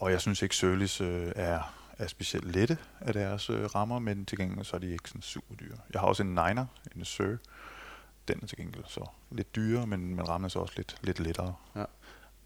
[0.00, 4.24] Og jeg synes ikke, Sørlis øh, er, er specielt lette af deres øh, rammer, men
[4.24, 5.76] til gengæld så er de ikke sådan super dyre.
[5.92, 7.36] Jeg har også en Niner, en Sør.
[8.28, 11.20] Den er til gengæld så lidt dyrere, men, men rammen er så også lidt, lidt
[11.20, 11.54] lettere.
[11.76, 11.84] Ja.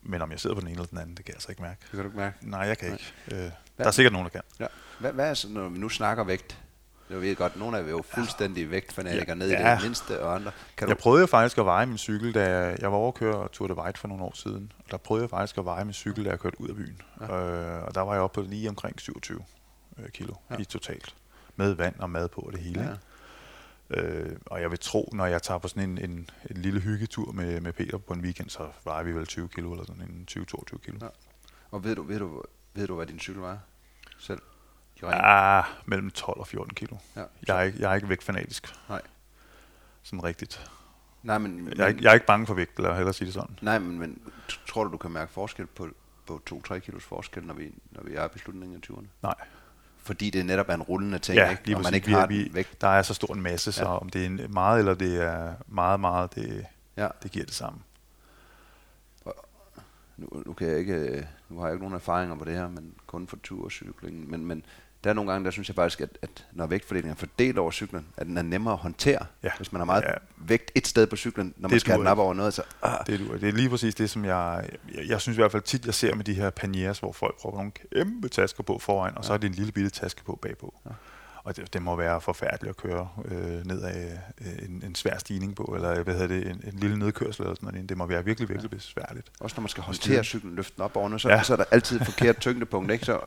[0.03, 1.62] Men om jeg sidder på den ene eller den anden, det kan jeg altså ikke
[1.62, 1.81] mærke.
[1.81, 2.51] Det kan du ikke mærke?
[2.51, 2.99] Nej, jeg kan Nej.
[3.29, 3.45] ikke.
[3.45, 4.42] Øh, der er sikkert nogen, der kan.
[4.61, 4.66] Ja.
[5.01, 6.62] Hvad, hvad er så, når vi nu snakker vægt?
[7.11, 9.35] Jeg ved godt, nogle af jer er jo fuldstændig vægtfanatikere ja.
[9.35, 9.75] ned i ja.
[9.75, 10.53] det mindste, og andre.
[10.77, 11.01] Kan jeg du...
[11.01, 14.01] prøvede faktisk at veje min cykel, da jeg var over at køre Tour de White
[14.01, 14.73] for nogle år siden.
[14.79, 17.01] Og der prøvede jeg faktisk at veje min cykel, da jeg kørte ud af byen.
[17.21, 17.25] Ja.
[17.27, 19.40] Øh, og der var jeg oppe på lige omkring 27
[19.99, 20.57] øh, kilo ja.
[20.59, 21.14] i totalt.
[21.57, 22.83] Med vand og mad på og det hele.
[22.83, 22.95] Ja.
[23.90, 27.33] Øh, og jeg vil tro, når jeg tager på sådan en, en, en lille hyggetur
[27.33, 30.29] med, med Peter på en weekend, så vejer vi vel 20 kilo eller sådan en
[30.31, 30.99] 20-22 kilo.
[31.03, 31.09] Ja.
[31.71, 32.42] Og ved du, ved, du,
[32.75, 33.59] ved du, hvad din cykel var
[34.19, 34.40] selv?
[35.02, 36.96] Ja, mellem 12 og 14 kilo.
[37.16, 37.22] Ja.
[37.48, 38.74] Jeg, er ikke, jeg er ikke vægtfanatisk.
[38.88, 39.02] Nej.
[40.02, 40.70] Sådan rigtigt.
[41.22, 43.35] Nej, men, jeg, er, men, jeg er ikke bange for vægt, eller hellere sige det
[43.35, 43.59] sådan.
[43.61, 44.18] Nej, men, men
[44.66, 45.88] tror du, du kan mærke forskel på,
[46.26, 49.06] på 2-3 kilos forskel, når vi, når vi er i beslutningen af 20'erne?
[49.22, 49.35] Nej.
[49.98, 51.62] Fordi det netop er en rullende ting, ja, ikke?
[51.64, 52.80] Lige og man ikke vi, har vi, vægt.
[52.80, 53.98] Der er så stor en masse, så ja.
[53.98, 57.09] om det er meget eller det er meget, meget, det, ja.
[57.22, 57.80] det giver det samme.
[60.16, 62.94] Nu, nu, kan jeg ikke, nu har jeg ikke nogen erfaringer på det her, men
[63.06, 64.30] kun for turcykling.
[64.30, 64.64] Men, men
[65.04, 67.70] der er nogle gange, der synes jeg faktisk, at, at når vægtfordelingen er fordelt over
[67.70, 69.50] cyklen, at den er nemmere at håndtere, Ja.
[69.56, 70.12] hvis man har meget Ja.
[70.37, 72.54] vægt et sted på cyklen, når man Det skal have den op over noget.
[72.54, 75.06] Så, ah, Det, er, det er lige præcis det, som jeg, jeg...
[75.09, 77.56] Jeg synes i hvert fald tit, jeg ser med de her paniers, hvor folk prøver
[77.56, 80.74] nogle kæmpe tasker på foran, og så er det en lille bitte taske på bagpå.
[80.87, 80.90] Ja.
[81.46, 85.18] Og det, det må være forfærdeligt at køre øh, ned af øh, en, en svær
[85.18, 87.88] stigning på, eller hvad hedder det, en, en lille nedkørsel eller sådan noget.
[87.88, 89.30] Det må være virkelig, virkelig besværligt.
[89.40, 91.42] også når man skal håndtere cyklen, løfte den op over noget, så, Ja.
[91.42, 92.92] så er der altid et forkert tyngdepunkt.
[92.92, 93.04] Ikke?
[93.04, 93.20] Så,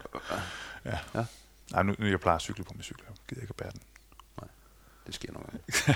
[0.85, 0.99] Ja.
[1.15, 1.25] Ja.
[1.71, 3.03] Nej, nu, nu jeg plejer at cykle på min cykel.
[3.07, 3.81] Jeg gider ikke at bære den.
[5.07, 5.95] det sker nogle gange.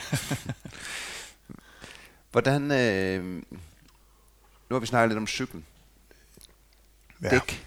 [2.32, 2.72] Hvordan...
[2.72, 3.24] Øh,
[4.70, 5.66] nu har vi snakket lidt om cyklen.
[7.24, 7.30] Ja.
[7.30, 7.66] Dæk.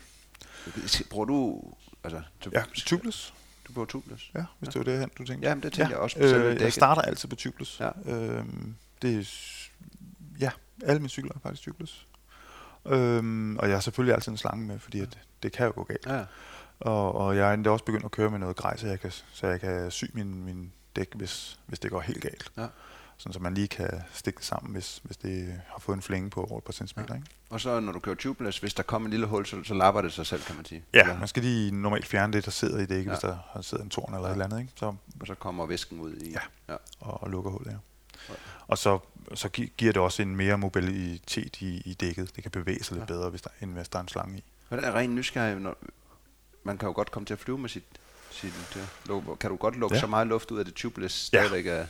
[1.10, 1.62] Bruger du...
[2.04, 3.34] Altså, Ja, tubeless.
[3.68, 4.30] Du bruger tubeless?
[4.34, 5.48] Ja, hvis det var det, du tænkte.
[5.48, 6.72] Ja, men det tænker jeg også på Øh, jeg dækket.
[6.72, 7.80] starter altid på tubeless.
[7.80, 7.90] Ja.
[8.12, 9.24] Øhm, det er,
[10.40, 10.50] ja,
[10.84, 12.06] alle mine cykler er faktisk tubeless.
[12.86, 15.84] Øhm, og jeg har selvfølgelig altid en slange med, fordi at det kan jo gå
[15.84, 16.06] galt.
[16.06, 16.24] Ja.
[16.80, 19.10] Og, og jeg er endda også begyndt at køre med noget grej, så jeg kan,
[19.32, 22.52] så jeg kan sy min, min dæk, hvis, hvis det går helt galt.
[22.56, 22.66] Ja.
[23.18, 26.30] Sådan, så man lige kan stikke det sammen, hvis, hvis det har fået en flænge
[26.30, 27.14] på over et par centimeter.
[27.14, 27.18] Ja.
[27.18, 27.28] Ikke?
[27.50, 30.00] Og så når du kører tubeless, hvis der kommer en lille hul, så, så lapper
[30.02, 30.84] det sig selv, kan man sige.
[30.94, 33.00] Ja, Eller- man skal lige normalt fjerne det, der sidder i dækket, Ja.
[33.02, 33.10] ja.
[33.10, 34.32] hvis der har siddet en torn eller Ja.
[34.32, 34.72] et eller andet, ikke?
[34.76, 34.86] Så,
[35.20, 36.30] Og så kommer væsken ud i...
[36.30, 36.40] Ja.
[36.68, 36.76] ja.
[37.00, 37.76] og, og lukker hullet, ja.
[38.28, 38.34] Ja.
[38.66, 38.98] Og så,
[39.34, 42.36] så gi- giver det også en mere mobilitet i, i dækket.
[42.36, 43.14] Det kan bevæge sig lidt Ja.
[43.14, 44.44] bedre, hvis der, end hvis der er en slange i.
[44.68, 45.76] Hvordan er ren nysgerrig, når
[46.64, 47.84] man kan jo godt komme til at flyve med sit,
[48.30, 49.34] sit øh, logo.
[49.34, 49.96] Kan du godt lukke ja.
[49.96, 50.00] Ja.
[50.00, 51.38] så meget luft ud af det tubeless Ja.
[51.38, 51.86] stadigvæk er...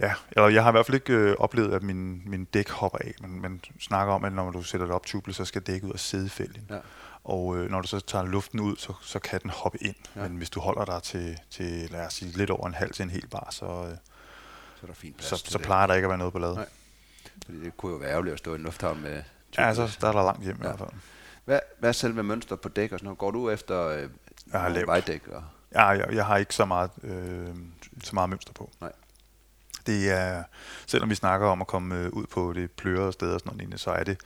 [0.00, 2.98] Ja, eller jeg har i hvert fald ikke øh, oplevet, at min, min dæk hopper
[2.98, 3.14] af.
[3.20, 5.92] Men man snakker om, at når du sætter det op tubeless, så skal dækket ud
[5.92, 6.66] af sædefælgen.
[6.70, 6.78] Ja.
[7.24, 9.94] Og øh, når du så tager luften ud, så, så kan den hoppe ind.
[10.16, 10.22] Ja.
[10.22, 13.02] Men hvis du holder dig til, til, lad os sige, lidt over en halv til
[13.02, 13.96] en hel bar, så, øh, Så
[14.82, 16.54] er der fint plads så, så plejer der ikke at være noget ballade.
[16.54, 16.68] Nej.
[17.44, 19.22] Fordi det kunne jo være ærgerligt at stå i en lufthavn med
[19.58, 20.68] Ja, altså, der er der langt hjem Ja.
[20.68, 20.74] ja.
[20.74, 21.00] i hvert fald.
[21.44, 23.18] Hvad, hvad er selve mønster på dæk og sådan noget?
[23.18, 24.08] Går du efter øh,
[24.52, 24.86] Jeg har lavt.
[24.86, 25.28] vejdæk?
[25.28, 27.48] Og, Ja, jeg, jeg har ikke så meget, øh,
[28.04, 28.70] så meget mønster på.
[28.80, 28.92] Nej.
[29.92, 30.42] Det er,
[30.86, 33.58] selvom vi snakker om at komme øh, ud på det plørede sted og sådan noget
[33.58, 34.20] lignende, så er det,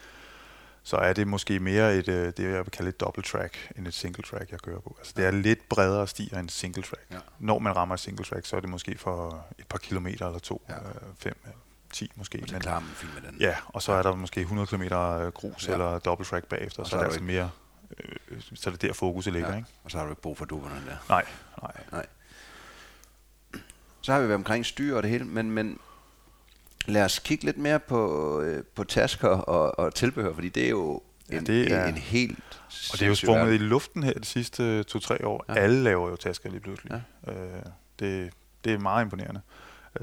[0.82, 3.86] så er det måske mere et, øh, det jeg vil kalde et double track, end
[3.88, 4.96] et single track, jeg kører på.
[4.98, 7.02] Altså det er lidt bredere stier end single track.
[7.10, 7.16] Ja.
[7.38, 10.38] Når man rammer et single track, så er det måske for et par kilometer eller
[10.38, 10.74] to, Ja.
[10.74, 10.80] øh,
[11.18, 11.52] fem, øh,
[11.92, 12.38] ti måske.
[12.42, 13.40] og Men- klarer man fint med den.
[13.40, 14.82] Ja, og så er der måske 100 km
[15.34, 15.72] grus Ja.
[15.72, 17.50] eller double track bagefter, Og så så, er er det altså mere,
[18.30, 19.56] øh, så er det der fokuset ligger, ja.
[19.56, 19.68] ikke?
[19.84, 20.96] Og så har du ikke brug for dupperne der.
[21.08, 21.24] Nej,
[21.62, 21.72] nej.
[21.92, 22.06] Nej.
[24.02, 25.78] Så har vi været omkring styr og det hele, men, men
[26.86, 30.70] lad os kigge lidt mere på, øh, på tasker og, og tilbehør, fordi det er
[30.70, 32.38] jo Ja, en, det er- en, en helt
[32.92, 35.44] Og det er jo sprunget i luften her de sidste to-tre år.
[35.48, 35.54] Ja.
[35.54, 35.60] Ja.
[35.60, 37.02] Alle laver jo tasker lige pludselig.
[37.26, 37.32] Ja.
[37.32, 37.62] Øh,
[37.98, 38.30] det,
[38.64, 39.40] det er meget imponerende.
[39.46, 39.61] Øh,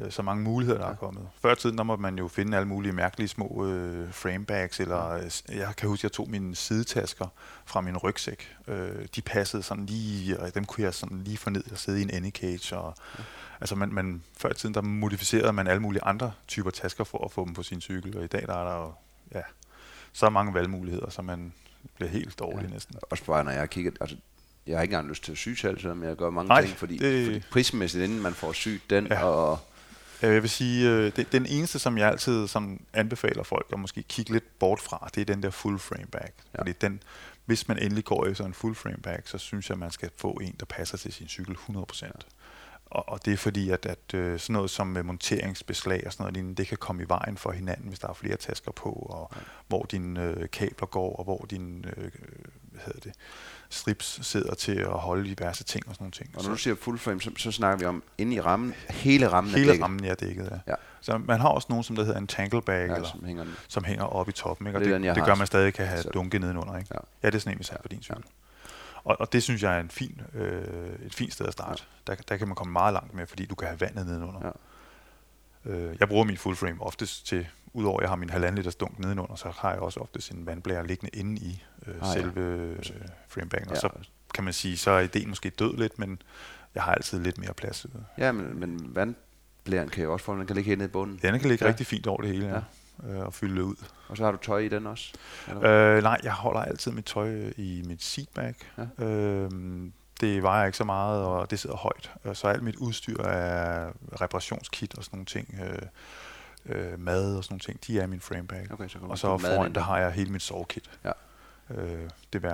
[0.09, 0.91] så mange muligheder, der Ja.
[0.91, 1.27] er kommet.
[1.41, 5.31] Før tiden, der måtte man jo finde alle mulige mærkelige små øh, framebags, eller øh,
[5.57, 7.25] jeg kan huske, jeg tog mine sidetasker
[7.65, 8.55] fra min rygsæk.
[8.67, 11.99] Øh, de passede sådan lige, og dem kunne jeg sådan lige få ned og sidde
[11.99, 12.77] i en anycage.
[12.77, 13.23] Og, ja.
[13.61, 17.31] Altså man, man, før tiden, der modificerede man alle mulige andre typer tasker for at
[17.31, 18.91] få dem på sin cykel, og i dag der er der jo
[19.35, 19.41] ja,
[20.13, 21.53] så mange valgmuligheder, så man
[21.95, 22.73] bliver helt dårlig Ja.
[22.73, 22.95] næsten.
[23.11, 24.15] Også bare, når jeg har kigget, altså,
[24.67, 26.77] jeg har ikke engang lyst til at sy selv, selvom jeg gør mange Nej, ting,
[26.77, 29.23] fordi, det- fordi prismæssigt, inden man får sygt den, ja.
[29.23, 29.57] Og Øh,
[30.21, 34.03] Jeg vil sige, øh, det, den eneste, som jeg altid sådan anbefaler folk at måske
[34.03, 36.29] kigge lidt bort fra, det er den der full frame bag.
[36.53, 36.59] Ja.
[36.59, 37.03] Fordi den,
[37.45, 40.31] hvis man endelig går efter en full frame bag, så synes jeg, man skal få
[40.31, 42.05] en, der passer til sin cykel 100%.
[42.05, 42.11] Ja.
[42.85, 46.23] Og, og det er fordi, at, at øh, sådan noget som øh, monteringsbeslag og sådan
[46.23, 48.89] noget lignende, det kan komme i vejen for hinanden, hvis der er flere tasker på,
[48.89, 49.41] og ja.
[49.67, 52.11] hvor dine øh, kabler går, og hvor dine øh,
[52.71, 53.13] hvad hedder det,
[53.69, 56.29] strips sidder til at holde diverse ting og sådan nogle ting.
[56.37, 59.27] og når du siger full frame, så, så snakker vi om inde i rammen, hele
[59.31, 59.83] rammen er Hele dækket.
[59.83, 60.57] rammen er dækket, ja.
[60.71, 60.75] Ja.
[61.01, 63.43] Så man har også nogen, som der hedder en tangle bag, Ja, eller, som hænger
[63.43, 63.53] den.
[63.67, 64.67] som hænger oppe i toppen.
[64.67, 64.77] Ikke?
[64.79, 66.77] Og Det er det, den, det gør man stadig kan have Så- dunke nedenunder.
[66.77, 66.87] Ikke?
[66.93, 66.99] Ja.
[66.99, 67.07] Ja.
[67.23, 68.23] ja, det er sådan en, vi sagde på din cykel.
[69.03, 70.63] Og, og det synes jeg er en fin, øh,
[71.05, 71.83] et fint sted at starte.
[72.07, 72.13] Ja.
[72.15, 74.51] Der, der kan man komme meget langt med, fordi du kan have vandet nedenunder.
[75.65, 75.71] Ja.
[75.71, 78.75] Øh, jeg bruger min full frame oftest til, udover at jeg har min halvanden liters
[78.75, 82.21] dunk nedenunder, så har jeg også oftest en vandblære liggende inde i øh, Ah, ja.
[82.21, 82.77] selve øh,
[83.27, 83.67] framebagen.
[83.69, 83.79] Og Ja.
[83.79, 83.89] så
[84.33, 86.21] kan man sige, så er ideen måske død lidt, men
[86.75, 87.85] jeg har altid lidt mere plads.
[88.17, 91.19] Ja, men, men vandblæren kan jo også få, den kan ligge hernede i bunden.
[91.21, 91.65] Den kan ligge Ja.
[91.65, 91.69] ja.
[91.69, 92.53] rigtig fint over det hele, ja.
[92.53, 93.13] ja.
[93.13, 93.75] Øh, og fylde ud.
[94.07, 95.13] Og så har du tøj i den også?
[95.47, 95.95] Eller?
[95.97, 98.55] Øh, nej, jeg holder altid mit tøj øh, i mit seatbag.
[98.99, 99.05] Ja.
[99.05, 99.51] Øh,
[100.21, 102.11] det vejer ikke så meget, og det sidder højt.
[102.25, 105.59] Øh, Så alt mit udstyr er reparationskit og sådan nogle ting.
[105.63, 105.79] Øh,
[106.65, 108.67] øh, mad og sådan nogle ting, de er i min framebag.
[108.71, 109.81] Okay, så og så foran, der.
[109.81, 110.89] har jeg hele mit sovekit.
[111.05, 111.11] Ja.
[111.77, 112.09] Øh,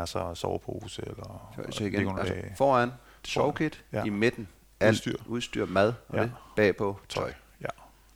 [0.08, 2.92] så sovepose eller Så, så igen, altså foran,
[3.24, 4.04] sovekit, Ja.
[4.04, 4.48] i midten,
[4.80, 5.18] alt Udstyr.
[5.28, 6.22] udstyr mad, og Ja.
[6.22, 7.34] det, bagpå tøj.
[7.62, 7.68] Ja,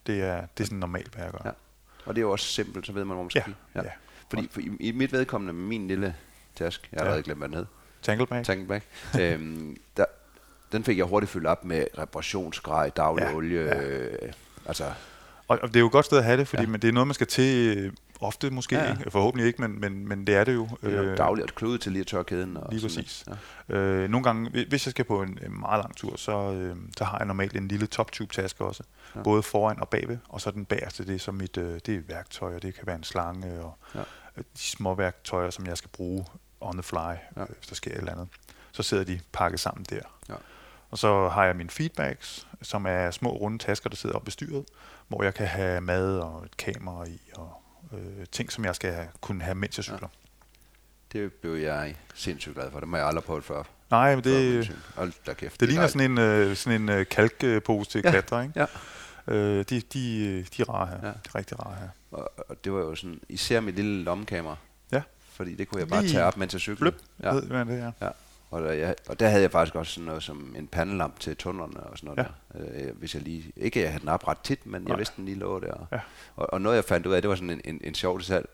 [0.07, 1.39] det er, det er sådan normalt, hvad jeg gør.
[1.45, 1.51] Ja.
[2.05, 3.89] Og det er jo også simpelt, så ved man, hvor man skal Ja, kigge.
[3.89, 3.91] ja.
[4.29, 6.15] Fordi for i, i mit vedkommende med min lille
[6.55, 7.05] taske, jeg har Ja.
[7.05, 7.65] allerede glemt, hvad den hed,
[8.01, 8.45] Tangleback?
[8.45, 8.85] Tankenback,
[9.21, 10.05] øhm, der,
[10.71, 13.61] den fik jeg hurtigt fyldt op med reparationsgrej, daglig Ja, olie.
[13.61, 13.81] ja.
[13.81, 14.31] Øh,
[14.65, 14.83] altså,
[15.47, 16.69] Og, og det er jo et godt sted at have det, fordi ja.
[16.69, 18.91] men det er noget, man skal til øh, ofte måske, Ja.
[18.91, 19.11] Ikke?
[19.11, 20.67] forhåbentlig ikke, men, men, men det er det jo.
[20.81, 22.57] det er jo dagligt at klude til lige at tørre kæden.
[22.57, 23.25] Og Lige præcis.
[23.69, 23.75] Ja.
[23.75, 27.03] Øh, nogle gange, hvi- hvis jeg skal på en, meget lang tur, så, øh, så
[27.03, 28.83] har jeg normalt en lille top tube taske også.
[29.15, 29.21] Ja.
[29.21, 31.99] Både foran og bagved, og så den bagerste, det er så mit, øh, det er
[32.07, 33.99] værktøjer, det kan være en slange og Ja.
[34.37, 34.41] ja.
[34.41, 36.25] de små værktøjer, som jeg skal bruge
[36.61, 37.41] on the fly, Ja.
[37.41, 38.27] øh, hvis der sker et eller andet.
[38.71, 40.01] Så sidder de pakket sammen der.
[40.29, 40.35] Ja.
[40.91, 44.31] Og så har jeg mine feedbacks, som er små runde tasker, der sidder op ved
[44.31, 44.65] styret,
[45.07, 47.58] hvor jeg kan have mad og et kamera i, og
[47.93, 50.07] øh, ting, som jeg skal have, kunne have, mens jeg cykler.
[51.13, 52.79] Det blev jeg sindssygt glad for.
[52.79, 53.63] Det må jeg aldrig prøvet før.
[53.91, 54.75] Nej, men det.
[54.95, 55.59] Hold da kæft.
[55.59, 55.93] det ligner dejligt.
[55.93, 58.07] sådan en, øh, sådan en øh, kalkpose til Ja.
[58.07, 58.11] ja.
[58.11, 58.59] klatre, ikke?
[58.59, 58.65] Ja.
[59.35, 60.97] Øh, de, de, de er rare her.
[61.01, 61.07] Ja.
[61.07, 61.11] Ja.
[61.13, 61.87] De er rigtig rare her.
[62.11, 64.55] Og, og det var jo sådan, især mit lille lommekamera.
[64.91, 65.01] Ja.
[65.29, 66.79] Fordi det kunne jeg bare Lige tage op, mens jeg cyklede.
[66.79, 67.27] Bløp, Ja.
[67.27, 67.33] ja.
[67.33, 67.91] ved hvad det er?
[68.01, 68.09] Ja,
[68.51, 71.37] og der, jeg, og der havde jeg faktisk også sådan noget som en pandelamp til
[71.37, 72.59] tunnelerne og sådan noget ja.
[72.59, 72.87] der.
[72.89, 74.97] Øh, hvis jeg lige, ikke jeg havde den op ret tit, men jeg Nej.
[74.97, 75.87] vidste den lige lå der.
[75.91, 75.99] Ja.
[76.35, 78.45] Og, og noget jeg fandt ud af, det var sådan en, en, en sjov detalj.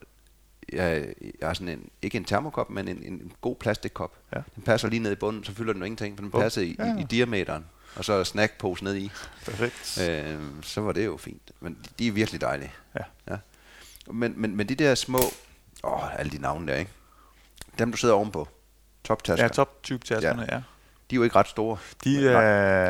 [0.73, 4.17] Jeg, jeg har sådan en, ikke en termokop, men en, en god plastikkop.
[4.35, 4.41] Ja.
[4.55, 6.75] Den passer lige ned i bunden, så fylder den jo ingenting, for den passer i,
[6.79, 7.65] Ja, i, i diameteren.
[7.95, 9.11] Og så er der snackpose ned i.
[9.45, 9.99] Perfekt.
[10.09, 11.51] Øh, så var det jo fint.
[11.59, 12.71] Men de er virkelig dejlige.
[12.95, 13.03] Ja.
[13.29, 13.37] ja.
[14.11, 15.19] Men, men, men de der små,
[15.83, 16.91] åh, alle de navne der, ikke?
[17.79, 18.47] Dem du sidder ovenpå,
[19.05, 20.55] toptasker, Ja, top tube taskerne, ja.
[20.55, 20.61] ja.
[21.09, 21.77] de er jo ikke ret store.
[22.03, 22.39] De er,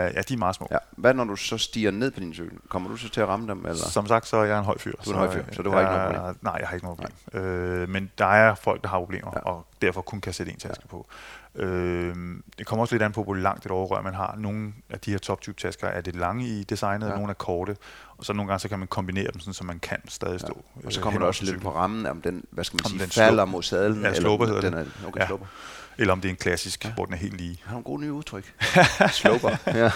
[0.03, 0.67] ja, de er meget små.
[0.71, 0.77] Ja.
[0.91, 2.57] Hvad når du så stiger ned på din cykel?
[2.69, 3.59] Kommer du så til at ramme dem?
[3.65, 3.75] Eller?
[3.75, 4.91] Som sagt, så er jeg en høj fyr.
[5.05, 6.37] Du er en høj fyr, så du har ikke jeg, noget problem?
[6.41, 6.99] Nej, jeg har ikke noget
[7.31, 7.45] problem.
[7.45, 9.39] Øh, men der er folk, der har problemer, Ja.
[9.39, 10.87] og derfor kun kan sætte en taske ja.
[10.87, 11.07] på.
[11.55, 12.15] Øh,
[12.57, 14.35] det kommer også lidt an på, hvor langt et overrør man har.
[14.37, 17.11] Nogle af de her top tube tasker er lidt lange i designet, Ja.
[17.11, 17.77] og nogle er korte.
[18.17, 20.65] Og så nogle gange så kan man kombinere dem, sådan, så man kan stadig stå.
[20.85, 22.75] Og så øh, kommer hen der over også lidt på rammen, om den, hvad skal
[22.77, 23.45] man Om sige, den falder slupper.
[23.45, 24.01] mod sadlen.
[24.03, 24.91] Ja, slupper hedder den det.
[25.03, 25.25] er, okay, Ja.
[25.27, 25.47] slupper.
[25.97, 26.93] Eller om det er en klassisk, ja.
[26.93, 27.57] hvor den er helt lige.
[27.63, 28.53] Har nogle gode nye udtryk.
[29.11, 29.57] slupper.
[29.67, 29.91] ja.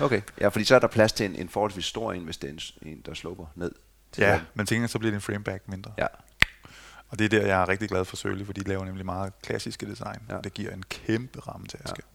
[0.00, 2.48] Okay, ja, fordi så er der plads til en, en forholdsvis stor en, hvis det
[2.48, 3.72] er en, en der slupper ned.
[4.12, 4.46] til Ja, sadlen.
[4.54, 5.92] men tænker så bliver det en frameback mindre.
[5.98, 6.06] Ja,
[7.08, 9.32] Og det er der, jeg er rigtig glad for Søli, for de laver nemlig meget
[9.42, 10.18] klassiske design.
[10.28, 10.34] Ja.
[10.34, 10.40] Ja.
[10.40, 11.88] Det giver en kæmpe rammetaske.
[11.96, 12.13] Ja.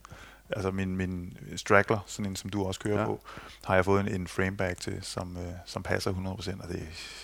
[0.52, 3.06] Altså min, min straggler, sådan en som du også kører Ja.
[3.06, 3.24] på,
[3.64, 6.62] har jeg fået en, en frameback til, som, øh, som passer 100%.
[6.62, 6.78] Og det,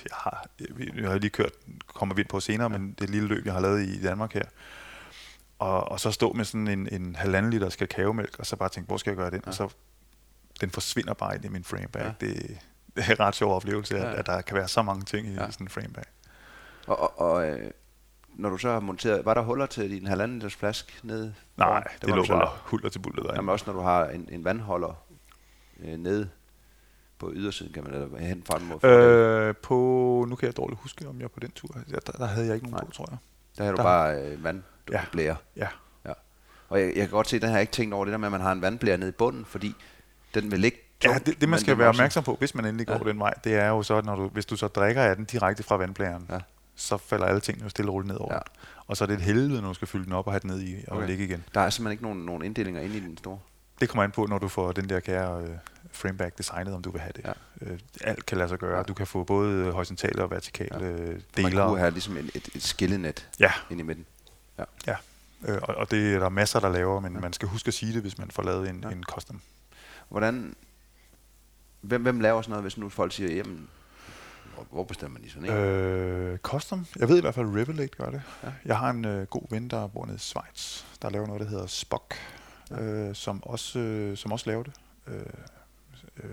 [0.05, 1.53] jeg har, jeg, jeg har lige kørt,
[1.87, 2.79] kommer vi ind på senere, ja.
[2.79, 4.45] men det lille løb, jeg har lavet i Danmark her.
[5.59, 8.87] Og, og så stå med sådan en, en halvanden liter kakaomælk, og så bare tænke,
[8.87, 9.41] hvor skal jeg gøre den?
[9.45, 9.49] Ja.
[9.49, 9.69] Og så
[10.61, 12.05] den forsvinder bare ind i min frameback.
[12.05, 12.27] Ja.
[12.27, 12.59] Det,
[12.97, 14.19] det er en ret sjov oplevelse, at, Ja.
[14.19, 15.51] at der kan være så mange ting i ja.
[15.51, 16.09] sådan en frameback.
[16.87, 17.71] og, og, og øh,
[18.39, 21.35] når du så har monteret, var der huller til din halvanden liters flaske nede?
[21.57, 23.37] Nej, det var lå du bare hulter til bullet derinde.
[23.39, 25.03] Jamen også når du har en, en vandholder
[25.85, 26.29] øh, nede
[27.19, 28.85] på ydersiden, kan man eller hen fra den mod.
[28.85, 29.75] Øh, på,
[30.29, 32.55] nu kan jeg dårligt huske, om jeg på den tur, ja, der, der havde jeg
[32.55, 32.85] ikke nogen Nej.
[32.85, 33.19] på, tror jeg.
[33.59, 34.99] Der har du der- bare øh, vand, du Ja.
[34.99, 35.05] ja.
[35.13, 35.37] blære.
[35.57, 35.69] Ja,
[36.69, 38.19] Og jeg, jeg kan godt se, at den har jeg ikke tænkt over det der
[38.19, 39.75] med, at man har en vandblære nede i bunden, fordi
[40.35, 42.95] den vil ikke ja det, det man skal være opmærksom på, hvis man endelig går
[42.95, 43.01] Ja.
[43.05, 43.09] ja.
[43.11, 45.63] den vej, det er jo så, når du, hvis du så drikker af den direkte
[45.63, 46.39] fra vandblæren, Ja.
[46.77, 46.81] Ja.
[46.81, 48.33] så falder alle tingene jo stille og roligt ned over.
[48.35, 48.39] Ja.
[48.57, 48.61] Ja.
[48.87, 50.51] Og så er det et helvede, når du skal fylde den op og have den
[50.51, 51.07] ned i og Okay.
[51.07, 51.45] ligge igen.
[51.55, 53.39] Der er simpelthen ikke nogen, nogen inddelinger inde i den store.
[53.81, 55.49] Det kommer an på, når du får den der kære øh,
[55.93, 57.25] frameback designet, om du vil have det.
[57.25, 57.33] Ja.
[57.63, 58.77] Øh, alt kan lade sig gøre.
[58.77, 58.83] Ja.
[58.83, 60.91] Du kan få både horisontale og vertikale Ja.
[60.91, 60.97] ja.
[60.97, 61.67] Man deler.
[61.69, 64.07] kunne have ligesom et, et, et skillenet Ja, ind i midten.
[65.49, 67.17] øh, og, og det er der masser, der laver, men Ja.
[67.19, 67.21] ja.
[67.21, 68.89] man skal huske at sige det, hvis man får lavet en, Ja.
[68.89, 68.95] ja.
[68.95, 69.41] en custom.
[70.09, 70.55] Hvordan,
[71.81, 73.69] hvem, hvem laver sådan noget, hvis nu folk siger, jamen,
[74.57, 75.51] hvor, hvor bestemmer sådan en?
[75.57, 76.87] Øh, custom?
[76.99, 78.23] Jeg ved i hvert fald, at Revelate gør det.
[78.43, 78.49] Ja.
[78.65, 81.49] Jeg har en øh, god ven, der bor nede i Schweiz, der laver noget, der
[81.49, 82.15] hedder Spock,
[82.71, 82.83] Ja.
[82.83, 84.73] øh, som, også, øh, som også laver det.
[85.07, 85.21] Øh,
[86.23, 86.31] øh,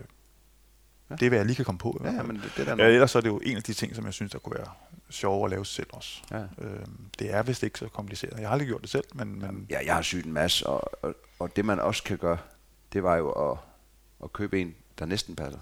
[1.09, 1.15] Ja.
[1.15, 2.01] Det er, hvad jeg lige kan komme på.
[2.03, 3.73] ja, ja, men det, det der Ja, ellers så er det jo en af de
[3.73, 4.67] ting, som jeg synes, der kunne være
[5.09, 6.21] sjovere at lave selv også.
[6.31, 6.41] Ja.
[6.41, 6.85] Øh,
[7.19, 8.39] det er vist ikke så kompliceret.
[8.39, 10.91] Jeg har aldrig gjort det selv, men, men Ja, jeg har sygt en masse, og,
[11.01, 12.37] og, og det man også kan gøre,
[12.93, 13.57] det var jo at,
[14.23, 15.59] at købe en, der næsten passer.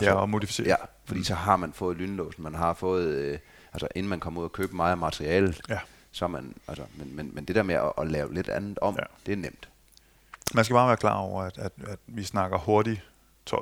[0.00, 0.66] Ja, og modificere.
[0.66, 0.74] Ja,
[1.04, 1.24] fordi Mm.
[1.24, 3.38] så har man fået lynlåsen, man har fået, øh,
[3.72, 5.78] altså inden man kommer ud og køber meget af materialet, Ja.
[6.12, 8.94] så man, altså, men, men, men det der med at, at lave lidt andet om,
[8.98, 9.04] Ja.
[9.26, 9.68] det er nemt.
[10.54, 13.00] Man skal bare være klar over, at, at, at vi snakker hurtigt
[13.50, 13.54] 1200-1500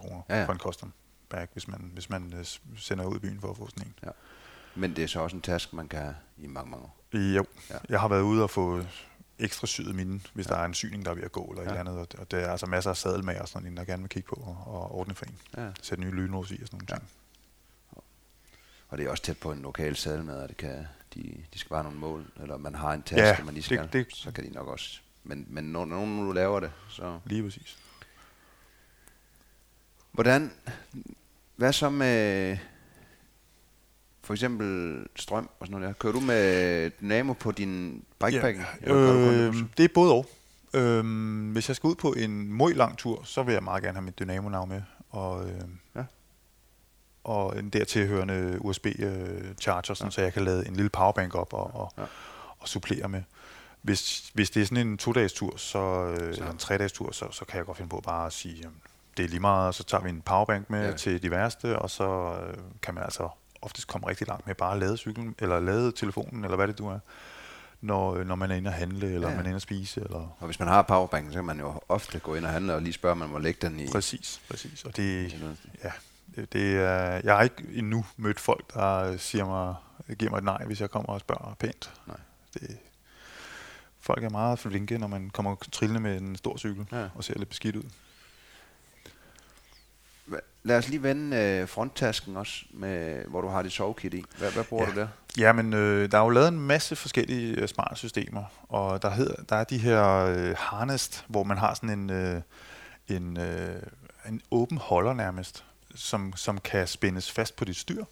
[0.00, 0.44] kroner Ja, ja.
[0.46, 0.92] for en custom
[1.28, 2.44] bag, hvis man, hvis man øh,
[2.78, 4.10] sender ud i byen for at få sådan en.
[4.74, 6.96] Men det er så også en task, man kan have i mange, mange år.
[7.18, 7.18] Jo,
[7.70, 7.74] Ja.
[7.74, 7.78] ja.
[7.88, 8.82] jeg har været ude og få
[9.38, 10.52] ekstra syet mine, hvis Ja.
[10.54, 11.68] der er en syning, der er ved at gå, eller ja.
[11.68, 12.14] Et eller andet.
[12.14, 14.34] Og der er altså masser af sadelmager og sådan en, der gerne vil kigge på
[14.34, 15.38] og, og ordne for en.
[15.56, 15.70] Ja.
[15.82, 16.94] Sætte nye lynlås i og sådan nogle Ja.
[16.96, 17.08] ting.
[18.88, 21.68] Og det er også tæt på en lokal sadelmad, og det kan, de, de skal
[21.68, 24.16] bare have nogle mål, eller man har en task, Ja, man lige det- skal, det-
[24.16, 25.00] så kan de nok også.
[25.24, 27.20] Men, men når, når nogen nu laver det, så...
[27.24, 27.78] Lige præcis.
[30.12, 30.52] Hvordan,
[31.56, 32.58] hvad så med
[34.24, 35.98] for eksempel strøm og sådan noget der?
[35.98, 38.64] Kører du med dynamo på din bikepacking?
[38.86, 39.62] Ja, øh, bus?
[39.76, 40.26] det er både og.
[40.74, 43.96] Øhm, hvis jeg skal ud på en meget lang tur, så vil jeg meget gerne
[43.98, 44.82] have mit Dynamo med.
[45.10, 45.60] Og, øh,
[45.96, 46.02] Ja.
[47.24, 51.92] og en dertilhørende USB-charger, sådan, så jeg kan lade en lille powerbank op og, og,
[51.98, 52.02] Ja.
[52.58, 53.22] og supplere med.
[53.82, 57.10] Hvis, hvis det er sådan en to-dages tur, så, øh, Så- eller en tre-dages tur,
[57.12, 58.64] så, så kan jeg godt finde på bare at sige,
[59.16, 60.90] det er lige meget, og så tager vi en powerbank med Ja.
[60.90, 60.96] ja.
[60.96, 63.28] til de værste, og så øh, kan man altså
[63.64, 66.78] oftest komme rigtig langt med bare at lade cyklen, eller lade telefonen, eller hvad det
[66.78, 66.98] du er,
[67.80, 69.36] når, øh, når man er inde og handle, eller Ja.
[69.36, 71.80] man er inde og spise, eller Og hvis man har powerbanken, så kan man jo
[71.88, 73.86] ofte gå ind og handle og lige spørge, om man må lægge den i.
[73.92, 74.84] Præcis, præcis.
[74.84, 75.32] Og det,
[75.84, 75.92] ja,
[76.36, 79.74] det, det er, jeg har ikke endnu mødt folk, der siger mig,
[80.18, 81.92] giver mig et nej, hvis jeg kommer og spørger pænt.
[82.06, 82.16] Nej.
[82.54, 82.76] Det,
[84.00, 87.08] folk er meget flinke, når man kommer trillende med en stor cykel ja.
[87.14, 87.84] og ser lidt beskidt ud.
[90.66, 94.24] Lad os lige vende øh, fronttasken også, med, hvor du har dit sovekit i.
[94.38, 94.90] Hvad, hvad bruger Ja.
[94.90, 95.08] du der?
[95.38, 99.10] Ja, men øh, der er jo lavet en masse forskellige øh, smarte systemer, og der,
[99.10, 102.40] hedder, der er de her øh, harnest, hvor man har sådan en, øh,
[103.08, 103.82] en, øh,
[104.28, 108.04] en åben holder nærmest, som, som kan spændes fast på dit styr,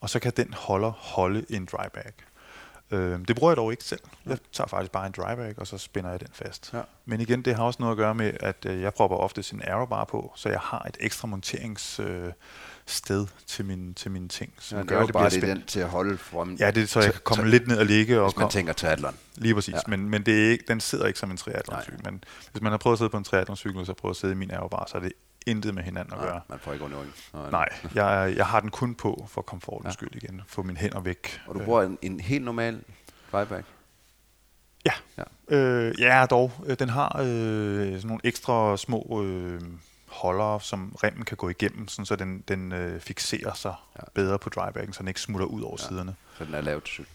[0.00, 2.12] og så kan den holder holde en dry bag.
[2.94, 4.00] Øh, det bruger jeg dog ikke selv.
[4.26, 6.70] Jeg tager faktisk bare en dry og så spænder jeg den fast.
[6.74, 6.80] Ja.
[7.04, 9.62] Men igen, det har også noget at gøre med, at øh, jeg propper ofte sin
[9.64, 12.32] aerobar på, så jeg har et ekstra monteringssted øh,
[12.86, 15.42] sted til, min, til mine ting, som Ja, det gør, er jo det bare det,
[15.42, 16.54] den til at holde frem.
[16.54, 18.20] Ja, det er så jeg kan komme lidt ned og ligge.
[18.20, 19.14] Og Hvis man kom, tænker triathlon.
[19.36, 19.80] lige præcis, Ja.
[19.88, 22.00] men, men det er ikke, den sidder ikke som en triathloncykel.
[22.04, 24.32] Men hvis man har prøvet at sidde på en triathloncykel, og så prøvet at sidde
[24.32, 25.12] i min aerobar, så er det
[25.46, 26.40] intet med hinanden at Nej, gøre.
[26.48, 27.12] man får ikke ryggen.
[27.34, 27.50] Nej.
[27.50, 29.92] Nej, jeg, jeg har den kun på for komfortens Ja.
[29.92, 30.42] skyld igen.
[30.48, 31.40] Få mine hænder væk.
[31.46, 32.80] Og du bruger en, en helt normal
[33.32, 33.66] dryback?
[34.86, 34.92] Ja.
[35.18, 35.56] Ja.
[35.56, 36.52] Øh, ja, dog.
[36.66, 37.26] Øh, Den har øh,
[37.94, 39.60] sådan nogle ekstra små øh,
[40.08, 44.02] holdere, som remmen kan gå igennem, sådan så den, den øh, fixerer sig Ja.
[44.14, 45.88] bedre på drybacken, så den ikke smutter ud over Ja.
[45.88, 46.14] siderne.
[46.38, 47.06] Så den er lavet til.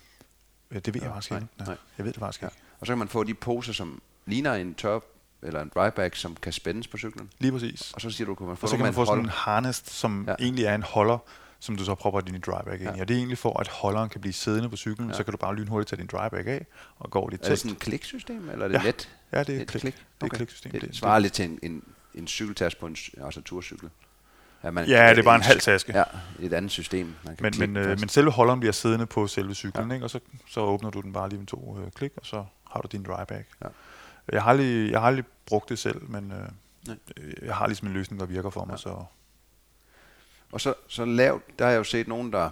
[0.72, 1.54] Øh, Det ved Ja, jeg faktisk nej, ikke.
[1.58, 1.78] nej.
[1.98, 2.48] Jeg ved det faktisk Ja.
[2.48, 2.58] ikke.
[2.80, 5.00] Og så kan man få de poser, som ligner en tør
[5.44, 7.30] eller en dryback, som kan spændes på cyklen.
[7.40, 7.92] Lige præcis.
[7.94, 9.90] Og så siger du, kan man få Og så kan man få sådan en harnest,
[9.90, 10.32] som Ja.
[10.32, 10.36] ja.
[10.46, 11.18] egentlig er en holder,
[11.60, 12.96] som du så propper din dryback ind Ja.
[12.96, 13.00] i.
[13.02, 15.14] Og det er egentlig for, at holderen kan blive siddende på cyklen, Ja.
[15.14, 15.18] ja.
[15.18, 16.66] så kan du bare lynhurtigt tage din dryback af
[17.00, 18.84] og gå over dit Er det sådan et kliksystem, eller er det Ja.
[18.84, 19.10] let?
[19.32, 19.82] Ja, det er Et klik.
[19.82, 19.94] klik?
[19.94, 20.28] Det er Okay.
[20.28, 20.72] et kliksystem.
[20.72, 21.84] Det Det- svarer lidt til en, en,
[22.16, 23.90] en cykeltaske på en altså turcykel.
[24.64, 25.98] Ja, man, Ja, det er bare en halv taske.
[25.98, 26.04] Ja,
[26.40, 27.06] et andet system.
[27.26, 29.88] Man kan Men, klikke men, øh, men selve holderen bliver siddende på selve cyklen, Ja.
[29.88, 29.94] ja.
[29.94, 30.06] ikke?
[30.06, 32.82] og så, så åbner du den bare lige med to øh, klik, og så har
[32.82, 33.48] du din dryback.
[33.64, 33.68] Ja.
[34.32, 36.48] Jeg, har aldrig, jeg har aldrig brugt det selv, men øh,
[36.88, 36.98] Nej.
[37.42, 38.74] jeg har ligesom en løsning, der virker for mig.
[38.74, 38.78] Ja.
[38.78, 39.04] Så
[40.52, 42.50] Og så, så lavt, der har jeg jo set nogen, der...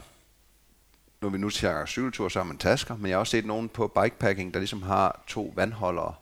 [1.22, 4.54] Når vi nu tager cykeltur, man tasker, men jeg har også set nogen på bikepacking,
[4.54, 6.13] der ligesom har to vandholdere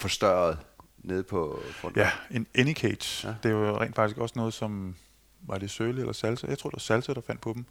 [0.00, 0.58] forstørret
[0.98, 2.00] nede på fronten.
[2.00, 3.28] ja, en Anycage, Ja.
[3.28, 3.34] ja.
[3.42, 4.96] det er jo rent faktisk også noget, som...
[5.40, 6.46] Var det Søle eller Salsa?
[6.46, 7.64] Jeg tror, det var Salsa, der fandt på dem.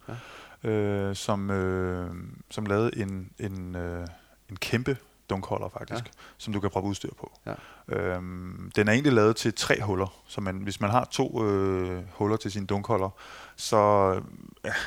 [0.64, 0.70] Ja.
[0.70, 2.10] Øh, som, øh,
[2.50, 4.06] som lavede en, en, øh,
[4.50, 4.96] en kæmpe
[5.30, 6.10] dunkholder faktisk, Ja.
[6.16, 6.20] ja.
[6.38, 7.32] som du kan proppe udstyr på.
[7.46, 7.54] Ja.
[7.88, 12.02] Øhm, den er egentlig lavet til tre huller, så man, hvis man har to øh,
[12.12, 13.10] huller til sin dunkholder,
[13.56, 13.76] så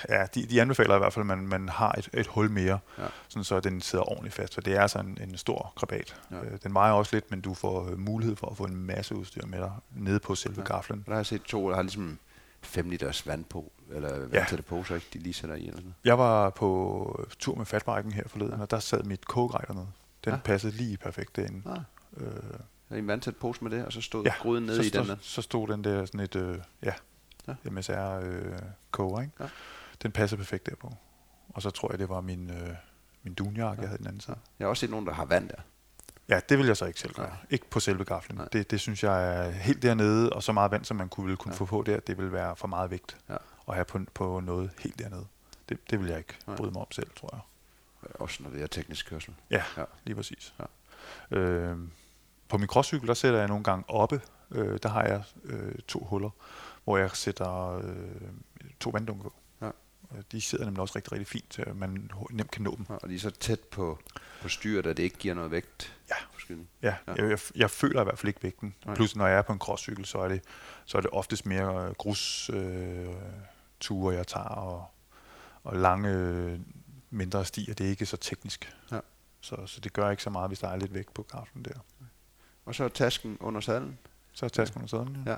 [0.09, 2.79] ja, de, de anbefaler i hvert fald, at man, man har et, et hul mere,
[2.97, 3.03] Ja.
[3.27, 6.21] sådan så den sidder ordentligt fast, for det er altså en, en stor krabat.
[6.31, 6.35] Ja.
[6.37, 9.15] Øh, den vejer også lidt, men du får øh, mulighed for at få en masse
[9.15, 10.61] udstyr med dig nede på selve Ja.
[10.69, 10.75] ja.
[10.75, 11.03] gaflen.
[11.05, 12.19] Der har jeg set to, der har ligesom
[12.63, 15.07] 5 liters vand på, eller vandtætte poser, ikke?
[15.13, 15.95] De lige sætter i eller sådan noget.
[16.05, 18.61] Jeg var på tur med fatbiken her forleden, Ja.
[18.61, 19.87] og der sad mit kogegrej dernede.
[20.23, 20.35] Den Ja.
[20.35, 20.41] ja.
[20.43, 21.61] passede lige perfekt derinde.
[21.71, 21.79] Ah,
[22.17, 22.27] Øh,
[22.89, 25.01] er en vandtæt pose med det, og så stod ja, gryden nede så, i stod,
[25.01, 25.15] den der.
[25.21, 26.93] så stod den der sådan et, øh, ja,
[27.47, 27.55] Ja.
[27.65, 27.69] ja.
[27.69, 29.33] MSR øh, ikke?
[29.39, 29.47] Ja.
[30.01, 30.93] Den passer perfekt derpå.
[31.49, 32.69] Og så tror jeg, det var min, øh,
[33.23, 33.81] min dunjakke, Ja.
[33.81, 34.37] jeg havde i den anden side.
[34.59, 35.55] Jeg har også set nogen, der har vand der.
[36.29, 37.27] Ja, det vil jeg så ikke selv gøre.
[37.27, 37.37] Nej.
[37.49, 38.37] Ikke på selve gaflen.
[38.37, 38.47] Nej.
[38.53, 41.37] Det, det synes jeg er helt dernede, og så meget vand, som man kunne, ville
[41.37, 41.57] kunne Ja.
[41.57, 43.35] få på der, det vil være for meget vægt Ja.
[43.67, 45.25] at have på, på noget helt dernede.
[45.69, 46.55] Det, det vil jeg ikke Nej.
[46.55, 47.41] bryde mig om selv, tror jeg.
[48.15, 49.33] Også når det er teknisk kørsel.
[49.49, 49.83] Ja, Ja.
[50.03, 50.53] lige præcis.
[51.31, 51.37] Ja.
[51.37, 51.77] Øh,
[52.49, 54.21] på min crosscykel, der sætter jeg nogle gange oppe.
[54.51, 56.29] Øh, der har jeg øh, to huller,
[56.83, 58.21] hvor jeg sætter øh,
[58.79, 59.33] to vanddunke på.
[59.61, 59.67] Ja.
[60.15, 62.85] Øh, De sidder nemlig også rigtig, rigtig fint, så man nemt kan nå dem.
[62.89, 63.99] Ja, Og de er så tæt på,
[64.41, 65.95] på styret, at det ikke giver noget vægt.
[66.09, 66.15] Ja.
[66.81, 67.13] Ja, Ja.
[67.23, 68.75] Jeg, jeg, jeg føler i hvert fald ikke vægten.
[68.85, 68.95] Nej.
[68.95, 70.41] Plus når jeg er på en crosscykel, så er det,
[70.85, 73.05] så er det oftest mere øh, grus øh,
[73.79, 74.85] ture, jeg tager, og,
[75.63, 76.09] og lange
[77.11, 77.73] mindre stier.
[77.73, 78.75] Det er ikke så teknisk.
[78.91, 78.99] Ja.
[79.41, 81.73] Så, så det gør ikke så meget, hvis der er lidt vægt på gaflen der.
[82.65, 83.97] Og så er tasken under sadlen.
[84.33, 85.31] Så er tasken under sadlen, ja.
[85.31, 85.37] Ja.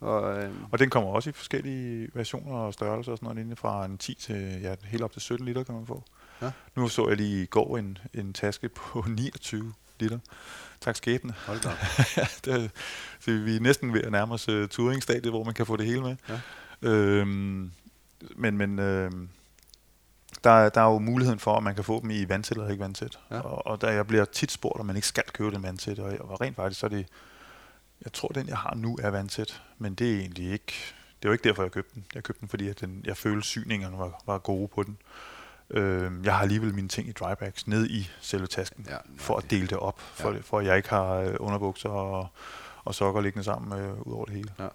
[0.00, 3.56] Og, øhm, Og den kommer også i forskellige versioner og størrelser og sådan noget, inde
[3.56, 6.04] fra en 10 til ja, helt op til 17 liter kan man få.
[6.42, 6.50] Ja.
[6.76, 10.18] Nu så jeg lige i går en, en taske på 29 liter.
[10.80, 11.34] Tak skæbne.
[11.46, 11.70] hold da.
[12.52, 12.70] det,
[13.20, 15.86] så vi er næsten ved at nærme os uh, touringstadiet, hvor man kan få det
[15.86, 16.16] hele med.
[16.28, 16.40] Ja.
[16.82, 17.72] Øhm,
[18.36, 19.28] men men øhm,
[20.44, 22.82] Der, der er jo muligheden for, at man kan få dem i vandtæt eller ikke
[22.82, 23.18] vandtæt.
[23.30, 23.40] Ja.
[23.40, 25.98] Og, og der jeg bliver tit spurgt, om man ikke skal købe den vandtæt.
[25.98, 27.06] Og, og rent faktisk, så er det...
[28.04, 30.72] Jeg tror, den jeg har nu er vandtæt, men det er egentlig ikke...
[31.22, 32.04] Det var ikke derfor, jeg købte den.
[32.14, 34.98] Jeg købte den, fordi at den, jeg følte, syningerne var, var gode på den.
[35.70, 39.50] Øh, jeg har alligevel mine ting i drybags ned i selve tasken, Ja, for at
[39.50, 40.38] dele det op, for, Ja.
[40.40, 42.28] for at jeg ikke har øh, underbukser og,
[42.84, 44.52] og sokker liggende sammen øh, ud over det hele.
[44.58, 44.68] Ja.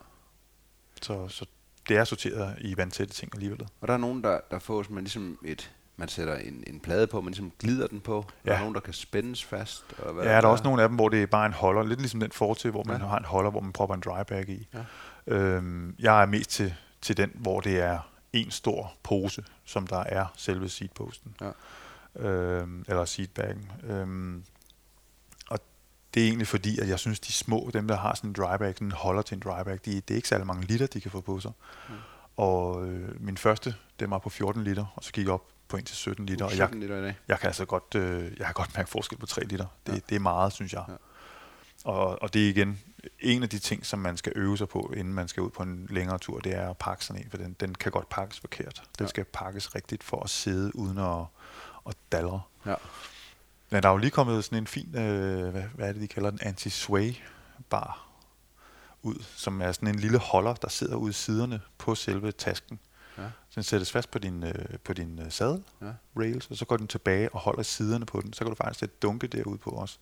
[1.01, 1.45] Så, så
[1.89, 3.67] det er sorteret i vandtætte ting alligevel.
[3.81, 7.07] Og der er nogen, der, der får man ligesom et, man sætter en, en plade
[7.07, 8.25] på, man ligesom glider den på.
[8.45, 8.49] Ja.
[8.49, 9.83] Der er nogen, der kan spændes fast.
[9.97, 11.83] Og hvad Ja, der er også nogle af dem, hvor det er bare en holder,
[11.83, 13.07] lidt ligesom den fortil, hvor man Ja.
[13.07, 14.67] har en holder, hvor man propper en drybag i.
[14.73, 15.35] Ja.
[15.35, 17.99] Øhm, jeg er mest til, til den, hvor det er
[18.33, 21.35] en stor pose, som der er selve seatposten.
[21.41, 22.29] Ja.
[22.29, 23.71] Øhm, eller seatbagen.
[23.83, 24.43] Øhm,
[26.18, 28.74] det er egentlig fordi, at jeg synes, de små, dem der har sådan en drybag,
[28.74, 31.22] sådan holder til en drybag, de, det er ikke særlig mange liter, de kan få
[31.22, 31.51] på sig.
[31.89, 31.95] Mm.
[32.38, 35.78] Og øh, min første, den var på 14 liter, og så gik jeg op på
[35.78, 37.15] 1 til 17 liter, og jeg, 17 liter i dag.
[37.28, 39.65] jeg kan altså godt, øh, jeg kan godt mærke forskel på 3 liter.
[39.88, 39.99] Det, Ja.
[40.09, 40.84] det er meget, synes jeg.
[40.88, 40.93] Ja.
[41.84, 42.80] Og, og det er igen
[43.20, 45.63] en af de ting, som man skal øve sig på, inden man skal ud på
[45.63, 48.39] en længere tur, det er at pakke sådan en, for den, den kan godt pakkes
[48.39, 48.84] forkert.
[48.97, 49.09] Den ja.
[49.09, 51.26] skal pakkes rigtigt for at sidde uden at,
[51.88, 52.41] at dalre.
[52.65, 52.76] Ja.
[53.70, 56.07] Men der er jo lige kommet sådan en fin, øh, hvad, hvad er det, de
[56.07, 57.15] kalder den, anti-sway
[57.70, 58.07] bar
[59.03, 62.80] ud, som er sådan en lille holder, der sidder ude i siderne på selve tasken.
[63.18, 63.24] Ja.
[63.24, 65.91] Så den sættes fast på din, øh, på din øh, sadel, Ja.
[66.20, 68.34] rails, og så går den tilbage og holder siderne på den.
[68.34, 69.97] Så kan du faktisk sætte dunke derude på også.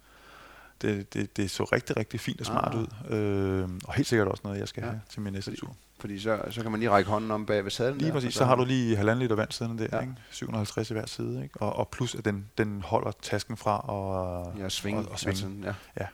[0.81, 2.79] Det, det, det så rigtig, rigtig fint og smart Ah.
[2.81, 3.13] ud.
[3.17, 4.87] Øh, og helt sikkert også noget, jeg skal Ja.
[4.87, 4.91] ja.
[4.91, 5.75] have til min næste Fordi- tur.
[5.99, 8.33] Fordi så, så kan man lige række hånden om bag ved sadlen Lige der, præcis.
[8.33, 9.95] Så har du lige halvanden liter vand siddende der, Ja.
[9.97, 10.01] ja.
[10.01, 10.13] ikke?
[10.31, 11.61] 750 i hver side, ikke?
[11.61, 14.99] Og, og plus, at den, den holder tasken fra og, Ja, svinge.
[15.01, 15.45] og, og svinge.
[15.67, 16.07] Altså, ja.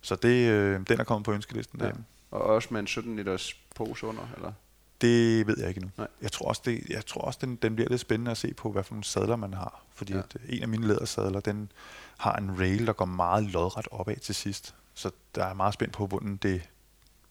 [0.00, 1.86] Så det, øh, den er kommet på ønskelisten Ja.
[1.86, 1.92] der.
[2.30, 4.52] Og også med en 17 liters pose under, eller?
[5.00, 5.90] Det ved jeg ikke nu.
[5.98, 6.06] Nej.
[6.22, 8.72] Jeg tror også, det, jeg tror også den, den bliver lidt spændende at se på,
[8.72, 9.82] hvad for nogle sadler man har.
[9.94, 10.18] Fordi Ja.
[10.18, 10.24] ja.
[10.24, 11.72] at øh, en af mine lædersadler, den
[12.18, 14.74] har en rail, der går meget lodret opad til sidst.
[14.94, 16.62] Så der er meget spændt på, hvordan det,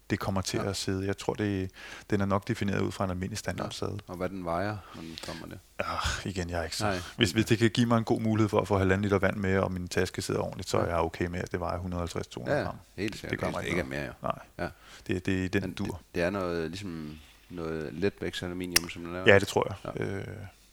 [0.09, 0.63] det kommer til Ja.
[0.63, 0.70] ja.
[0.70, 1.05] at sidde.
[1.07, 1.72] Jeg tror, det,
[2.09, 4.01] den er nok defineret ud fra en almindelig standardsadel.
[4.07, 5.59] Og hvad den vejer, når den kommer det.
[5.80, 6.86] Ah, igen, jeg er ikke så.
[6.86, 6.99] Nej.
[7.18, 9.36] Hvis, hvis det kan give mig en god mulighed for at få halvanden liter vand
[9.38, 10.84] med, og min taske sidder ordentligt, så Ja.
[10.84, 12.76] er jeg okay med, at det vejer 150-200 Ja, gram.
[12.95, 13.39] helt sikkert.
[13.55, 14.11] Det ikke ikke mere, jo.
[14.22, 14.68] Nej, Ja.
[15.07, 15.86] det, det er den Men dur.
[15.86, 17.18] det, det, er noget, ligesom
[17.50, 19.26] noget letvægts aluminium, som den laver.
[19.34, 19.93] Ja, det tror jeg.
[20.00, 20.06] Ja.
[20.06, 20.18] Ja.
[20.20, 20.28] Øh,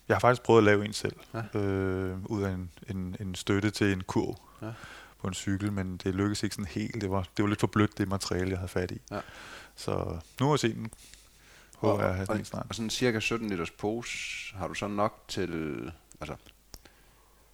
[0.09, 1.43] jeg har faktisk prøvet at lave en selv, Ja.
[1.55, 1.59] ja.
[1.61, 4.67] øh, ud af en, en, en støtte til en kurv Ja.
[4.67, 4.73] ja.
[5.21, 7.01] på en cykel, men det lykkedes ikke sådan helt.
[7.01, 9.01] Det var, det var lidt for blødt, det materiale, jeg havde fat i.
[9.11, 9.21] Ja.
[9.77, 10.91] Så nu har jeg set den.
[11.77, 12.67] Håber jeg at og, den snart.
[12.69, 14.19] og sådan cirka 17 liters pose,
[14.57, 16.37] har du så nok til, altså,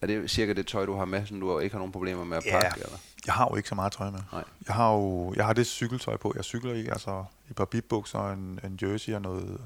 [0.01, 2.37] er det cirka det tøj, du har med, som du ikke har nogen problemer med
[2.37, 2.61] at Ja.
[2.61, 2.81] pakke?
[2.85, 2.99] Eller?
[3.31, 4.21] Jeg har jo ikke så meget tøj med.
[4.33, 4.45] Nej.
[4.67, 8.33] Jeg har jo jeg har det cykeltøj på, jeg cykler i, altså et par bibbukser,
[8.33, 9.61] en, en jersey og noget,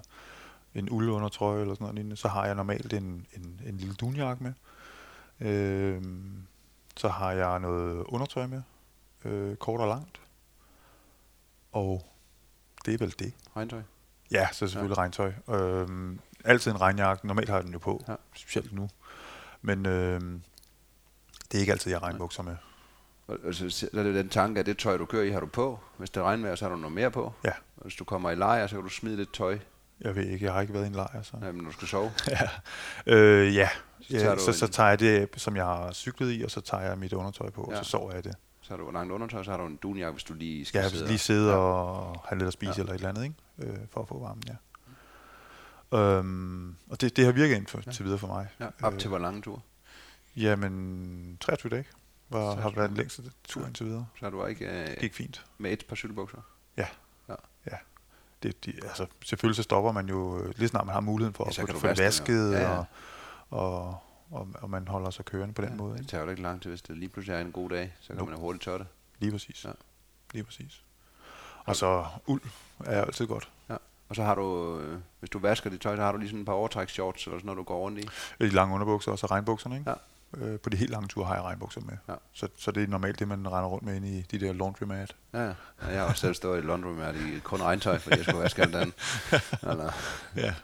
[0.75, 2.17] en uldundertrøje eller sådan noget lignende.
[2.17, 4.53] Så har jeg normalt en, en, en lille dunjakke med.
[5.41, 6.47] Øhm,
[6.97, 8.63] så har jeg noget undertøj med,
[9.25, 10.21] øh, kort og langt.
[11.73, 12.07] Og
[12.85, 13.33] det er vel det.
[13.57, 13.83] Regntøj?
[14.31, 15.03] Ja, så selvfølgelig ja.
[15.03, 15.33] regntøj.
[15.49, 17.27] Øhm, altid en regnjakke.
[17.27, 18.15] Normalt har jeg den jo på, Ja.
[18.35, 18.89] specielt nu.
[19.63, 20.43] Men øhm,
[21.51, 22.57] det er ikke altid, jeg har regnbukser med.
[23.27, 25.41] Og, og så, så er det den tanke, at det tøj, du kører i, har
[25.41, 25.79] du på.
[25.99, 27.33] Hvis det regner så har du noget mere på.
[27.45, 27.51] Ja.
[27.77, 29.59] Og hvis du kommer i lejr, så kan du smide lidt tøj,
[30.01, 31.37] Jeg ved ikke, jeg har ikke været i en lejr, så...
[31.43, 32.11] ja, men du skal sove.
[32.29, 32.49] ja.
[33.07, 33.69] Øh, ja.
[34.01, 36.51] Så tager ja så, så en- tager jeg det, som jeg har cyklet i, og
[36.51, 37.79] så tager jeg mit undertøj på, Ja.
[37.79, 38.35] og så sover jeg det.
[38.63, 40.91] Så har du langt undertøj, så har du en dunjakke, hvis du lige skal Jeg
[40.91, 41.57] sidde skal lige sidde ja.
[41.57, 42.75] og have lidt at spise Ja.
[42.77, 42.81] ja.
[42.83, 43.35] eller et eller andet, ikke?
[43.59, 44.55] Øh, for at få varmen, ja.
[45.99, 47.83] Øhm, og det, det har virket indtil Ja.
[47.87, 47.93] ja.
[47.93, 48.49] til videre for mig.
[48.61, 49.63] Ja, op Øh, til hvor lange tur?
[50.37, 51.85] Jamen, 23 dage
[52.29, 54.07] var, har 23 været den længste tur indtil videre.
[54.21, 55.45] Så du ikke øh, Det gik fint.
[55.59, 56.39] med et par cykelbukser?
[58.45, 61.45] det, de, altså, selvfølgelig så stopper man jo, øh, lige snart man har muligheden for
[61.45, 62.59] Ja, at så få det det vasket, ja.
[62.59, 62.79] Ja, ja.
[63.51, 63.99] og, og,
[64.31, 65.93] og, og man holder sig kørende på den ja, måde.
[65.93, 66.11] Det Ikke?
[66.11, 68.17] tager jo ikke lang tid, hvis det lige pludselig er en god dag, så kan
[68.17, 68.31] Nope.
[68.31, 68.87] man hurtigt tørre det.
[69.19, 69.65] Lige præcis.
[69.65, 69.69] Ja.
[69.69, 69.75] Ja.
[70.33, 70.83] Lige præcis.
[71.65, 72.43] Og så uld
[72.85, 73.51] er altid godt.
[73.69, 73.77] Ja.
[74.09, 76.41] Og så har du, øh, hvis du vasker dit tøj, så har du lige sådan
[76.41, 78.09] et par overtræksshorts eller sådan noget, du går rundt i.
[78.45, 79.79] De lange underbukser og så regnbukserne.
[79.79, 79.91] Ikke?
[79.91, 79.97] Ja.
[80.37, 81.97] Øh, på de helt lange ture har jeg regnbukser med.
[82.09, 82.15] Ja.
[82.33, 85.17] Så, så det er normalt det, man render rundt med ind i de der laundromat.
[85.35, 85.53] Ja, ja.
[85.89, 88.75] Jeg har også selv stået i laundromat i kun regntøj, fordi jeg skulle vaske alt
[88.77, 88.95] andet.
[89.71, 89.93] Eller,
[90.37, 90.55] Ja.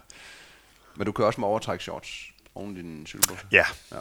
[0.97, 3.47] men du kører også med overtræksshorts oven i din cykelbukser?
[3.53, 3.65] ja.
[3.93, 3.99] Ja.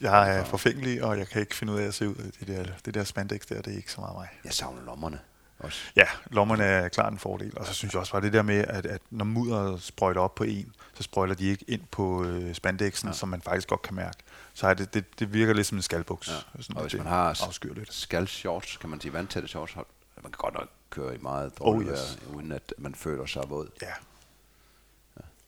[0.00, 2.48] Jeg er forfængelig, og jeg kan ikke finde ud af at se ud af det
[2.48, 3.62] der, det der spandex der.
[3.62, 4.28] Det er ikke så meget mig.
[4.44, 5.18] Jeg savner lommerne
[5.58, 5.78] også.
[5.96, 7.58] Ja, lommerne er klart en fordel.
[7.58, 10.34] Og så synes jeg også bare det der med, at, at når mudderet sprøjter op
[10.34, 13.12] på en, så sprøjter de ikke ind på øh, spandexen, ja.
[13.14, 14.18] som man faktisk godt kan mærke.
[14.54, 16.28] Så er det, det, det virker lidt som en skalbuks.
[16.28, 16.34] Ja.
[16.62, 17.92] Sådan, Og hvis man har s- afskyr lidt.
[17.94, 19.84] Skalshorts, kan man sige vandtætte shorts, man
[20.22, 22.18] kan godt nok køre i meget Oh, dårligt yes.
[22.26, 23.68] vejr, uden at man føler sig våd.
[23.82, 23.92] Ja.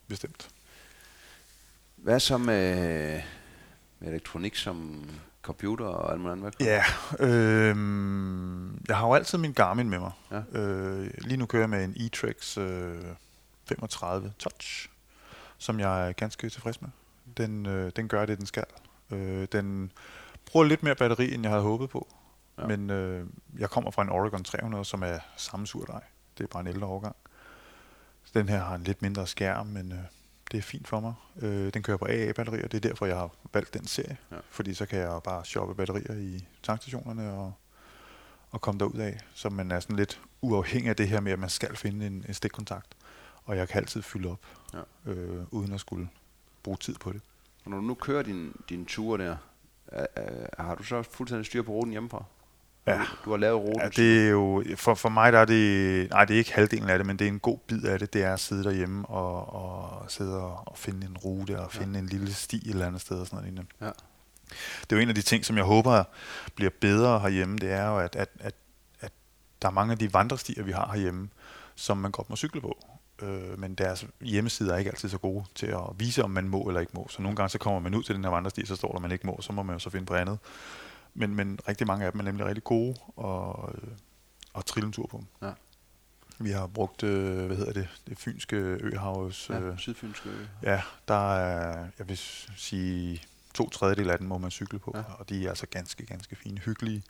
[0.09, 0.49] Bestemt.
[1.97, 2.75] Hvad så med,
[4.01, 5.09] med elektronik som
[5.43, 6.55] computer og alt muligt andet?
[6.61, 6.85] Ja,
[7.21, 7.77] øh,
[8.89, 10.13] jeg har jo altid min Garmin med mig.
[10.31, 10.59] Ja.
[10.61, 13.05] Øh, lige nu kører jeg med en e-Trex øh,
[13.69, 14.89] 35 Touch,
[15.59, 16.89] som jeg er ganske tilfreds med.
[17.37, 18.65] Den, øh, den gør det, den skal.
[19.11, 19.93] Øh, den
[20.47, 22.09] bruger lidt mere batteri, end jeg havde håbet på.
[22.59, 22.67] Ja.
[22.67, 23.27] Men øh,
[23.59, 26.03] jeg kommer fra en Oregon 300, som er samme surdej.
[26.39, 27.17] Det er bare en ældre årgang.
[28.25, 29.99] Så den her har en lidt mindre skærm, men øh,
[30.53, 31.15] det er fint for mig.
[31.37, 34.17] Øh, den kører på AA-batterier, det er derfor, jeg har valgt den serie.
[34.31, 34.37] Ja.
[34.51, 37.53] Fordi så kan jeg bare shoppe batterier i tankstationerne og,
[38.51, 39.21] og komme derud af.
[39.35, 42.25] Så man er sådan lidt uafhængig af det her med, at man skal finde en,
[42.29, 42.97] en stikkontakt.
[43.45, 44.41] Og jeg kan altid fylde op,
[44.75, 45.11] Ja.
[45.13, 46.09] øh, uden at skulle
[46.63, 47.21] bruge tid på det.
[47.65, 49.37] Og når du nu kører din, din ture der,
[49.87, 52.25] er, er, har du så fuldstændig styr på ruten hjemmefra?
[52.87, 53.01] Ja.
[53.25, 53.81] Du, har lavet ruten?
[53.81, 56.89] Ja, det er jo, for, for mig der er det, nej det er ikke halvdelen
[56.89, 59.07] af det, men det er en god bid af det, det er at sidde derhjemme
[59.07, 61.99] og, og sidde og, og finde en rute og finde ja.
[61.99, 63.69] en lille sti et eller andet sted og sådan noget.
[63.81, 63.91] Ja.
[64.81, 66.05] Det er jo en af de ting, som jeg håber
[66.55, 68.55] bliver bedre herhjemme, det er jo, at, at, at,
[69.01, 69.13] at
[69.63, 71.29] der er mange af de vandrestier, vi har herhjemme,
[71.75, 72.87] som man godt må cykle på.
[73.23, 76.63] Øh, men deres hjemmesider er ikke altid så gode til at vise, om man må
[76.63, 77.07] eller ikke må.
[77.11, 79.03] Så nogle gange så kommer man ud til den her vandresti, så står der, at
[79.03, 80.39] man ikke må, så må man jo så finde på andet.
[81.15, 83.89] Men, men rigtig mange af dem er nemlig rigtig gode og, øh,
[84.53, 85.27] og trille en tur på dem.
[85.49, 85.53] Ja.
[86.39, 89.51] Vi har brugt, øh, hvad hedder det, det fynske øhavs.
[89.51, 90.45] Ja, Øh, Sydfynske ø.
[90.63, 92.17] ja, der er, jeg vil
[92.57, 93.23] sige,
[93.55, 94.99] to tredjedel af den må man cykle på, Ja.
[95.01, 95.05] ja.
[95.19, 97.03] og de er altså ganske, ganske fine, hyggelige.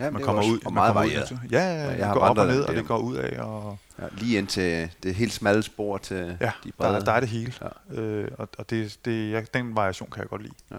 [0.00, 1.28] Ja, man er kommer ud, og meget ud varieret.
[1.28, 2.88] til- Ja, ja, jeg ja det går op og ned, og det der.
[2.88, 6.24] går ud af, og Ja, lige ind til det helt smalle spor til ja,
[6.64, 6.96] de der, brede.
[6.96, 7.52] er- der er det hele.
[7.90, 8.00] Ja.
[8.00, 10.54] Øh, og og det, det, jeg, den variation kan jeg godt lide.
[10.70, 10.76] Ja.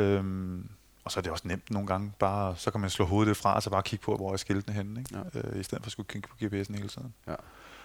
[0.00, 0.68] Øhm,
[1.04, 3.54] og så er det også nemt nogle gange, bare, så kan man slå hovedet fra,
[3.54, 5.18] og så bare kigge på, hvor er skiltene henne, ikke?
[5.34, 5.40] Ja.
[5.40, 7.14] Øh, i stedet for at skulle kigge på GPS'en hele tiden.
[7.28, 7.34] Ja.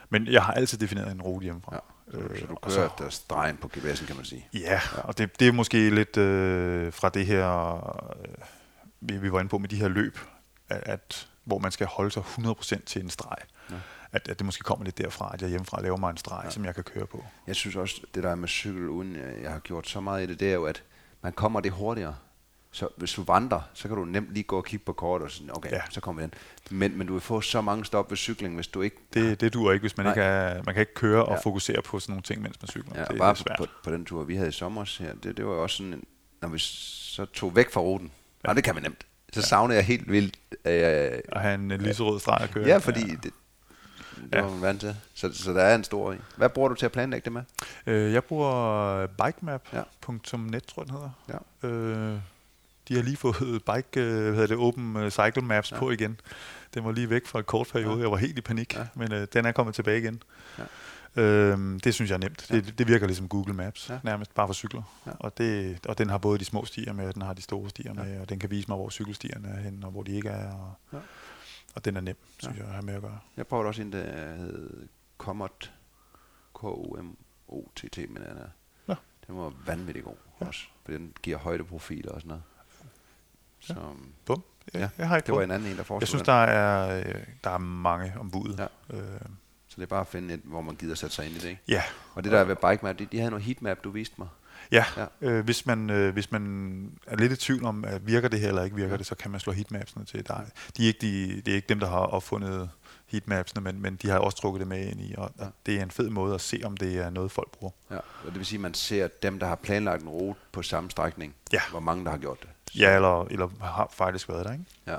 [0.10, 1.76] Men jeg har altid defineret en rute hjemmefra.
[1.76, 1.80] Ja.
[2.12, 4.48] Så, Øh, så du og kører der stregen på GPS'en, kan man sige.
[4.54, 7.76] Ja, og det, det er måske lidt øh, fra det her,
[8.20, 8.36] øh,
[9.02, 10.20] vi, vi var inde på med de her løb,
[10.70, 13.38] at, at hvor man skal holde sig 100% til en streg.
[13.70, 13.76] Ja.
[13.76, 13.80] Ja.
[14.12, 16.46] At, at det måske kommer lidt derfra, at jeg hjemmefra laver mig en streg, Ja.
[16.46, 16.50] ja.
[16.52, 17.26] som jeg kan køre på.
[17.48, 20.26] Jeg synes også, det der er med cykel, uden jeg har gjort så meget i
[20.32, 20.84] det, det er jo, at
[21.22, 22.16] man kommer det hurtigere.
[22.72, 25.32] Så hvis du vandrer, så kan du nemt lige gå og kigge på kort og
[25.32, 25.76] sådan, okay, ja.
[25.76, 25.82] Ja.
[25.90, 26.34] så kommer vi den.
[26.78, 28.96] Men, men du vil få så mange stop ved cykling, hvis du ikke...
[29.14, 30.14] Det, det duer ikke, hvis man Nej.
[30.14, 31.40] ikke er, man kan ikke køre og Ja.
[31.44, 32.94] fokusere på sådan nogle ting, mens man cykler.
[33.00, 33.58] Ja, det, bare er på, svært.
[33.58, 36.04] på, på, den tur, vi havde i sommer her, det, det var jo også sådan,
[36.42, 38.12] når vi så tog væk fra ruten.
[38.44, 38.48] Ja.
[38.48, 39.06] Nej, det kan man nemt.
[39.34, 39.46] Så ja.
[39.46, 40.36] savner jeg helt vildt...
[40.52, 42.68] Øh, At have en øh, lyserød streg at køre.
[42.68, 43.32] ja, fordi det, det
[44.34, 44.42] Ja.
[44.42, 44.96] var man vant til.
[45.14, 46.16] Så, så der er en stor i.
[46.38, 47.42] Hvad bruger du til at planlægge det med?
[47.88, 49.06] Øh, jeg bruger Ja.
[49.08, 51.10] bikemap.net, tror jeg, den hedder.
[51.64, 51.68] Ja.
[51.70, 52.20] Øh,
[52.88, 55.76] de har lige fået bike, øh, hvad hedder det, Open øh, Cycle Maps Ja.
[55.76, 55.80] ja.
[55.80, 56.20] på igen.
[56.74, 57.90] Den var lige væk for et kort periode.
[57.92, 57.96] Ja.
[57.98, 58.02] Ja.
[58.02, 58.80] Jeg var helt i panik, Ja.
[58.80, 58.86] ja.
[58.96, 60.24] men øh, den er kommet tilbage igen.
[60.58, 60.64] Ja.
[61.16, 62.50] Øhm, det synes jeg er nemt.
[62.50, 62.56] Ja.
[62.56, 62.62] Ja.
[62.62, 63.94] Det, det virker ligesom Google Maps, Ja.
[63.94, 64.00] ja.
[64.04, 64.82] nærmest bare for cykler.
[65.06, 65.12] Ja.
[65.12, 65.16] Ja.
[65.20, 67.70] Og, det, og den har både de små stier med, og den har de store
[67.70, 68.04] stier Ja.
[68.04, 70.54] med, og den kan vise mig, hvor cykelstierne er henne, og hvor de ikke er.
[70.54, 70.98] Og, Ja.
[71.76, 72.48] og den er nem, Ja.
[72.48, 73.20] synes jeg, at have med at gøre.
[73.38, 74.88] Jeg prøvede også en, der hed
[75.18, 75.72] Commot,
[76.56, 78.48] K-O-M-O-T-T, men den, er,
[78.90, 78.96] Ja.
[79.28, 80.46] den var vanvittig god Ja.
[80.48, 80.62] også.
[80.86, 82.44] For den giver højdeprofiler og sådan noget.
[83.60, 83.76] Så
[84.26, 84.44] Bum.
[84.74, 86.26] Ja, Ja, jeg har ikke det var en anden en, der Jeg foreslog synes, den.
[86.26, 88.60] der er, øh, der er mange om budet.
[88.90, 88.98] Ja.
[88.98, 89.20] Øh,
[89.76, 91.50] Så det er bare at finde et, hvor man gider sætte sig ind i det,
[91.50, 91.62] ikke?
[91.68, 94.28] ja, Og det der ved bike map, de, de havde noget heatmap, du viste mig.
[94.72, 95.06] Ja, Ja.
[95.22, 98.48] Øh, hvis, man, øh, hvis man er lidt i tvivl om, at virker det her
[98.48, 98.98] eller ikke virker Ja.
[98.98, 100.28] det, så kan man slå heatmapsene til.
[100.28, 100.46] Der, er-
[100.78, 102.70] de er ikke de, det er ikke dem, der har opfundet
[103.08, 105.46] heatmapsene, men, men de har også trukket det med ind i, og ja.
[105.66, 107.72] det er en fed måde at se, om det er noget, folk bruger.
[107.92, 107.96] Ja.
[107.96, 110.92] Og det vil sige, at man ser dem, der har planlagt en rute på samme
[110.92, 111.62] strækning, Ja.
[111.72, 112.50] hvor mange der har gjort det.
[112.72, 114.66] Så, Ja, eller, eller har faktisk været der, ikke?
[114.88, 114.98] ja.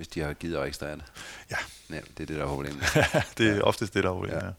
[0.00, 1.02] Hvis de har givet at registrere det.
[1.50, 1.56] Ja.
[1.90, 2.82] ja det er det, der er problemet.
[3.38, 3.56] det er Ja.
[3.56, 3.62] ja.
[3.62, 4.46] oftest det, der er problemet, Ja.
[4.46, 4.52] ja.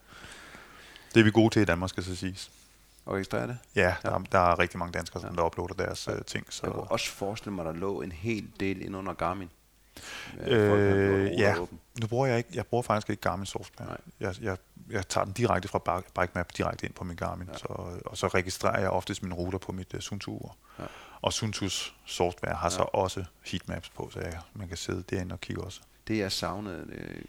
[1.14, 2.52] Det er vi gode til i Danmark, skal så siges.
[3.08, 3.58] At registrere det?
[3.76, 5.36] Ja, der, der er rigtig mange danskere, som Ja.
[5.36, 6.46] der uploader deres øh, ting.
[6.50, 6.62] Så.
[6.64, 9.50] Jeg kunne også forestille mig, at der lå en hel del ind under Garmin.
[10.40, 10.90] Øh, havde
[11.32, 11.56] Øh, ja,
[12.02, 13.88] nu bruger jeg ikke, jeg bruger faktisk ikke Garmin software.
[13.90, 13.98] Nej.
[14.20, 14.58] Jeg, jeg,
[14.90, 17.54] jeg tager den direkte fra Bike- BikeMap direkte ind på min Garmin, Ja.
[17.54, 17.58] ja.
[17.58, 17.66] så,
[18.06, 20.56] og så registrerer jeg oftest mine ruter på mit uh, Suntu-ur.
[20.80, 20.84] Ja.
[21.22, 22.70] Og Suntus software har Ja.
[22.76, 25.82] så også heatmaps på, så jeg, man kan sidde derinde og kigge også.
[26.08, 27.22] Det jeg savnede øh,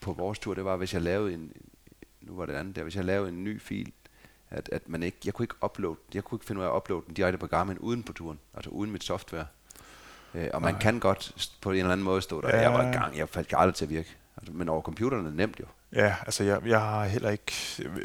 [0.00, 1.52] på vores tur, det var, hvis jeg lavede en,
[2.20, 3.92] nu var det andet der, hvis jeg lavede en ny fil,
[4.50, 6.76] at, at man ikke, jeg kunne ikke uploade, jeg kunne ikke finde ud af at
[6.76, 9.46] uploade den direkte på Garmin uden på turen, altså uden mit software.
[10.34, 10.80] Øh, og man Nej.
[10.80, 12.60] kan godt på en eller anden måde stå der, Ja.
[12.62, 14.16] jeg var i gang, jeg faldt aldrig til at virke.
[14.36, 15.64] Altså, men over computeren er det nemt jo.
[15.92, 17.52] Ja, altså jeg, jeg har heller ikke,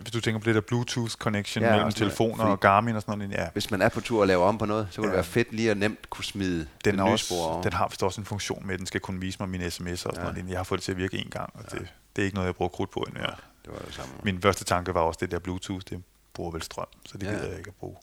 [0.01, 2.43] hvis du tænker på det der Bluetooth connection Ja, ja, mellem også det der, telefoner
[2.43, 4.65] og Garmin og sådan noget, ja, Hvis man er på tur og laver om på
[4.65, 5.15] noget, så kunne det Ja.
[5.17, 7.47] være fedt lige at nemt kunne smide den, er lysspor over.
[7.55, 9.65] også, den har vist også en funktion med, at den skal kunne vise mig mine
[9.65, 10.23] sms'er og sådan Ja.
[10.32, 10.49] noget.
[10.49, 12.47] Jeg har fået det til at virke en gang, og det, det er ikke noget,
[12.47, 13.21] jeg bruger krudt på endnu.
[13.21, 13.27] Ja.
[13.65, 14.13] Det var det samme.
[14.23, 16.03] Min første tanke var også det der Bluetooth, det
[16.34, 17.32] bruger vel strøm, så det Ja.
[17.32, 17.36] ja.
[17.38, 17.95] gider jeg ikke at bruge.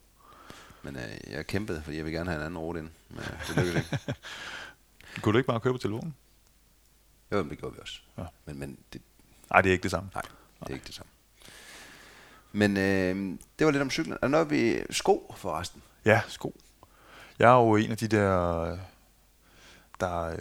[0.83, 2.89] Men øh, jeg kæmpede, fordi jeg vil gerne have en anden rute ind.
[3.11, 4.15] Men øh, det lykkedes ikke.
[5.23, 6.15] Kunne du ikke bare køre på telefonen?
[7.33, 8.01] Jo, det gjorde vi også.
[8.19, 8.25] Ja.
[8.47, 9.03] Men, men det,
[9.51, 10.11] Nej, det er ikke det samme.
[10.15, 10.23] nej,
[10.61, 11.11] det er ikke det samme.
[12.53, 14.17] Men øh, det var lidt om cyklen.
[14.23, 15.83] Er noget vi sko forresten?
[16.05, 16.61] Ja, sko.
[17.39, 18.65] Jeg er jo en af de der,
[20.01, 20.37] der,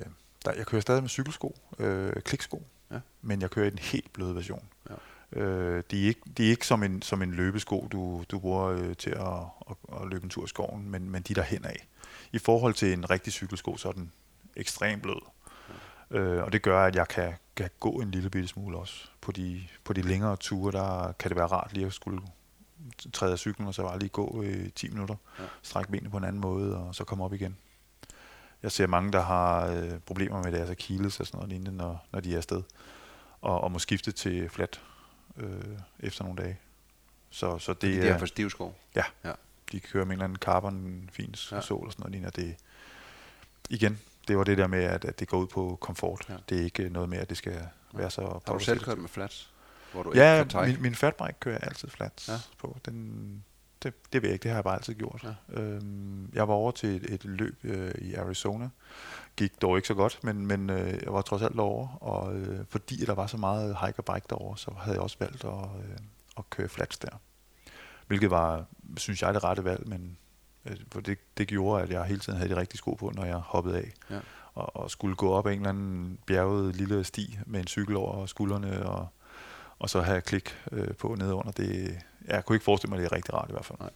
[0.45, 2.99] der jeg kører stadig med cykelsko, øh, kliksko, Ja.
[3.21, 4.67] men jeg kører i den helt bløde version.
[4.89, 4.95] Ja.
[5.39, 8.65] Øh, de, er ikke, de er ikke som en, som en løbesko, du, du bruger
[8.65, 9.27] øh, til at,
[9.69, 11.87] at, at løbe en tur i skoven, men, men de der hen af.
[12.31, 14.11] I forhold til en rigtig cykelsko, så er den
[14.55, 15.21] ekstremt blød.
[16.11, 19.07] Øh, og det gør, at jeg kan, kan gå en lille bitte smule også.
[19.21, 22.21] På de, på de længere ture, der kan det være rart lige at skulle
[23.13, 25.43] træde af cyklen, og så bare lige gå i 10 minutter, Ja.
[25.61, 27.57] strække benene på en anden måde, og så komme op igen.
[28.63, 32.05] Jeg ser mange, der har øh, problemer med deres akilles og sådan noget lignende, når,
[32.11, 32.63] når de er afsted,
[33.41, 34.81] og, og må skifte til flat
[35.37, 35.61] øh,
[35.99, 36.59] efter nogle dage.
[37.29, 38.73] Så, så det Det er, for stive sko.
[38.95, 39.31] ja, Ja.
[39.71, 41.61] de kører med en eller anden carbon fins ja.
[41.61, 42.41] sol og sådan noget lignende.
[42.41, 42.55] Det,
[43.69, 46.25] igen, det var det der med, at, at det går ud på komfort.
[46.29, 46.35] Ja.
[46.49, 48.39] Det er ikke noget med, at det skal være så...
[48.47, 49.51] Har du selv kørt med flats?
[49.93, 52.33] Hvor du Ja, ikke min, min fatbike kører jeg altid flats Ja.
[52.59, 52.77] på.
[52.85, 53.43] Den,
[53.83, 55.25] det, det ved jeg ikke, det har jeg bare altid gjort.
[55.53, 55.61] Ja.
[55.61, 58.69] Øhm, jeg var over til et, et løb øh, i Arizona.
[59.35, 62.65] Gik dog ikke så godt, men, men øh, jeg var trods alt over, og øh,
[62.69, 65.51] fordi der var så meget hike og bike derovre, så havde jeg også valgt at,
[65.53, 65.97] øh,
[66.37, 67.09] at køre flats der.
[68.07, 68.65] Hvilket var,
[68.97, 70.17] synes jeg, det rette valg, men
[70.91, 73.35] for det, det gjorde, at jeg hele tiden havde de rigtige sko på, når jeg
[73.35, 73.91] hoppede af.
[74.09, 74.19] Ja.
[74.53, 77.95] Og, og skulle gå op ad en eller anden bjerget lille sti med en cykel
[77.95, 79.07] over skuldrene, og,
[79.79, 81.51] og så have klik øh, på nede under.
[81.51, 81.97] Det,
[82.27, 83.79] jeg kunne ikke forestille mig, at det er rigtig rart i hvert fald.
[83.79, 83.89] Nej.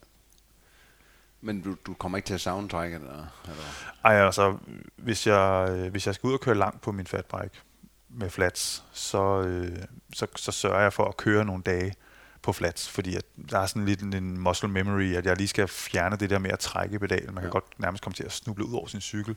[1.42, 3.64] Men du, du kommer ikke til at soundtrack eller, eller?
[4.04, 4.58] Ej, altså,
[4.96, 7.62] hvis jeg, øh, hvis jeg skal ud og køre langt på min fatbike
[8.10, 9.78] med flats, så, øh,
[10.14, 11.94] så, så sørger jeg for at køre nogle dage
[12.42, 15.48] på flats, fordi at der er sådan lidt en, en muscle memory, at jeg lige
[15.48, 17.26] skal fjerne det der med at trække i pedalen.
[17.34, 17.52] Man kan Ja.
[17.52, 19.36] godt nærmest komme til at snuble ud over sin cykel,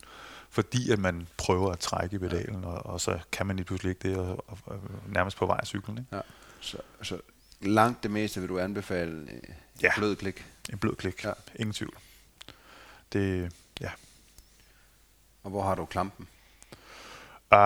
[0.51, 3.91] fordi at man prøver at trække i pedalen, og, og så kan man lige pludselig
[3.91, 5.99] ikke det, og, og, og nærmest på vej af cyklen.
[5.99, 6.17] Ikke?
[6.17, 6.21] Ja.
[6.61, 7.21] Så, så
[7.61, 9.29] langt det meste vil du anbefale
[9.83, 9.91] Ja.
[9.97, 10.45] blød klik.
[10.73, 11.29] En blød klik, Ja.
[11.29, 11.35] ja.
[11.57, 11.95] ingen tvivl.
[13.13, 13.91] Det, ja,
[15.43, 16.29] Og hvor har du klampen?
[17.53, 17.59] Uh,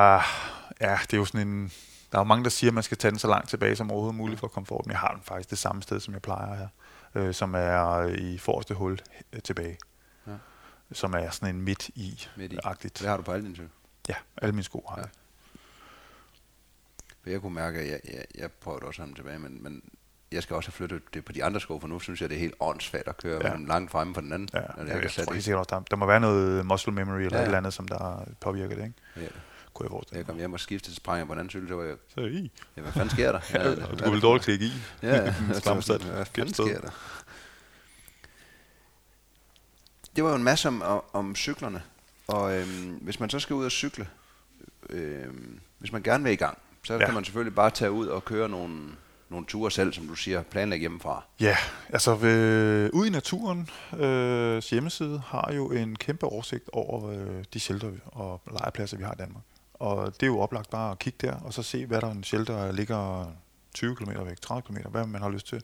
[0.80, 1.72] ja, det er jo sådan en...
[2.12, 3.90] Der er jo mange, der siger, at man skal tage den så langt tilbage som
[3.90, 6.54] overhovedet muligt for komfort, men jeg har den faktisk det samme sted, som jeg plejer
[6.56, 6.68] her,
[7.14, 8.98] øh, som er i forreste hul
[9.32, 9.78] øh, tilbage.
[10.26, 10.32] Ja.
[10.92, 12.58] Som er sådan en midt i Midt i.
[12.64, 12.98] agtigt.
[12.98, 13.70] Det har du på alle dine cykel.
[14.08, 15.04] Ja, alle mine sko har Ja.
[17.22, 19.82] For jeg kunne mærke, at jeg, jeg, jeg prøvede også dem tilbage, men, men
[20.32, 22.36] jeg skal også have flyttet det på de andre sko, for nu synes jeg, det
[22.36, 23.56] er helt åndssvagt at køre ja.
[23.56, 24.48] Langt fremme på den anden.
[24.54, 26.92] Ja, når jeg, jeg sat tror helt sikkert også, der, der må være noget muscle
[26.92, 27.42] memory eller ja.
[27.42, 28.94] et eller andet, som der påvirker det, ikke?
[29.16, 29.26] Ja.
[29.78, 31.74] Kunne jeg forestille Jeg kom hjem og skiftede til sprænger på den anden cykel, så
[31.74, 32.50] var jeg, Så i.
[32.76, 33.40] ja, hvad fanden sker der?
[33.54, 34.72] Ja, du kunne vel dårligt klikke i.
[35.02, 35.20] Ja, ja.
[35.20, 36.02] En Jeg slam tænkte, sat.
[36.02, 36.90] Hvad fanden sker der?
[40.16, 41.82] Det var jo en masse om, om, cyklerne.
[42.26, 44.08] Og øhm, hvis man så skal ud og cykle,
[44.90, 47.04] øhm, hvis man gerne vil i gang, så ja.
[47.04, 48.80] Kan man selvfølgelig bare tage ud og køre nogle,
[49.28, 51.24] nogle ture selv, som du siger, planlægge hjemmefra.
[51.40, 51.56] Ja,
[51.88, 57.60] altså ved, ude i naturen, øh, hjemmeside har jo en kæmpe oversigt over øh, de
[57.60, 59.42] shelter og lejrpladser, vi har i Danmark.
[59.78, 62.12] Og det er jo oplagt bare at kigge der, og så se, hvad der er
[62.12, 63.32] en shelter, der ligger
[63.74, 65.62] 20 km væk, 30 km, hvad man har lyst til.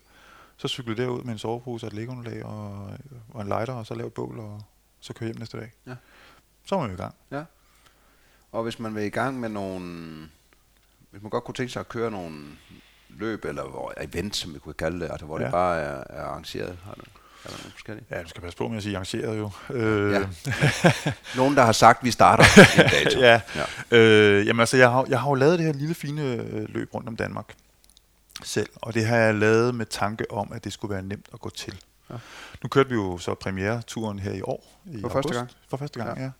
[0.56, 2.90] Så cykle derud med en sovepose og et lægeunderlag og,
[3.28, 4.62] og en lighter, og så lave et bål, og
[5.00, 5.72] så køre hjem næste dag.
[5.86, 5.94] Ja.
[6.64, 7.14] Så er man jo i gang.
[7.30, 7.44] Ja.
[8.52, 10.28] Og hvis man vil i gang med nogle...
[11.10, 12.44] Hvis man godt kunne tænke sig at køre nogle
[13.08, 15.44] løb, eller event, som vi kunne kalde det, altså hvor ja.
[15.44, 16.78] det bare er, er arrangeret.
[16.84, 17.02] Har du,
[17.44, 18.06] er der nogle forskellige?
[18.10, 19.50] Ja, du skal passe på med at sige arrangeret jo.
[19.70, 20.20] Øh, Ja.
[21.36, 22.44] Nogen, der har sagt, at vi starter
[22.84, 23.20] en dato.
[23.20, 23.40] ja.
[23.90, 23.98] ja.
[23.98, 26.94] Øh, jamen altså, jeg har, jeg har jo lavet det her lille fine øh, løb
[26.94, 27.54] rundt om Danmark
[28.42, 31.40] selv, og det har jeg lavet med tanke om, at det skulle være nemt at
[31.40, 31.80] gå til.
[32.10, 32.14] Ja.
[32.62, 34.80] Nu kørte vi jo så premiere-turen her i år.
[34.92, 35.50] I For første gang?
[35.70, 36.24] For første gang, Ja.
[36.24, 36.30] ja.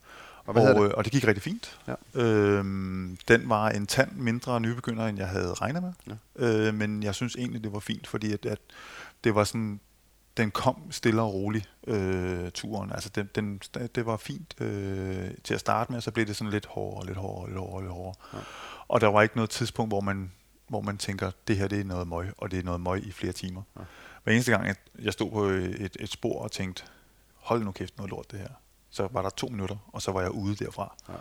[0.47, 0.85] Og og, det?
[0.85, 1.79] øh, og det gik rigtig fint.
[1.89, 1.95] Ja.
[2.23, 5.93] Øhm, den var en tand mindre nybegynder, end jeg havde regnet med.
[6.41, 6.47] Ja.
[6.47, 8.59] Øh, men jeg synes egentlig, det var fint, fordi at, at
[9.25, 9.81] det var sådan,
[10.37, 12.93] den kom stille og roligt, øh, turen.
[12.93, 13.61] Altså, den, den,
[13.95, 17.07] det var fint øh, til at starte med, og så blev det sådan lidt hårdere,
[17.07, 18.15] lidt hårdere, lidt hårdere, lidt hårdere.
[18.35, 18.39] Ja.
[18.89, 20.33] Og der var ikke noget tidspunkt, hvor man,
[20.69, 23.13] hvor man tænker, det her det er noget møg, og det er noget møg i
[23.13, 23.63] flere timer.
[23.79, 23.83] Ja.
[24.25, 26.83] Hver eneste gang, jeg, jeg stod på et, et spor og tænkte,
[27.37, 28.49] hold nu kæft, noget lort det her.
[28.91, 30.97] Så var der to minutter, og så var jeg ude derfra.
[31.09, 31.15] Ja.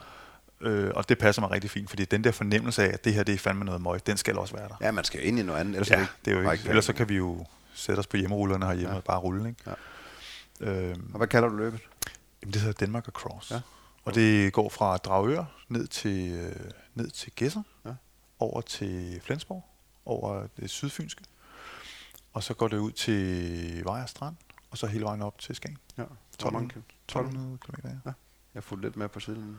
[0.69, 3.23] Øh, og det passer mig rigtig fint, fordi den der fornemmelse af, at det her
[3.23, 4.75] det er fandme noget møg, den skal også være der.
[4.81, 6.69] ja, man skal ind i noget andet, ellers Ja, det er jo ikke.
[6.69, 8.93] Ellers så kan vi jo sætte os på hjemmerullerne herhjemme Ja.
[8.93, 8.97] ja.
[8.97, 9.63] og bare rulle, ikke?
[9.67, 9.73] Ja.
[10.71, 11.79] Øhm, Og hvad kalder du løbet?
[12.41, 13.51] jamen, det hedder Denmark Across.
[13.51, 13.61] Ja.
[14.05, 16.55] Og det går fra Dragør ned til, øh,
[16.95, 17.93] ned til Gæsser, Ja.
[18.39, 19.65] over til Flensborg,
[20.05, 21.23] over det sydfynske,
[22.33, 24.35] og så går det ud til Vejre Strand,
[24.71, 25.77] og så hele vejen op til Skagen.
[25.97, 26.03] Ja.
[26.33, 27.87] 1200, 1200 km.
[27.87, 27.93] Ja.
[28.05, 28.11] Ja.
[28.53, 29.57] Jeg fulgte lidt med på siden.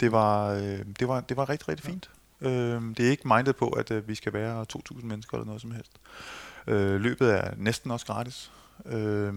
[0.00, 2.10] Det var, øh, det var, det var rigtig, rigtig fint.
[2.40, 2.50] Øh,
[2.96, 5.70] det er ikke mindet på, at øh, vi skal være 2.000 mennesker eller noget som
[5.70, 5.92] helst.
[6.66, 8.52] Øh, løbet er næsten også gratis.
[8.86, 9.34] Øh,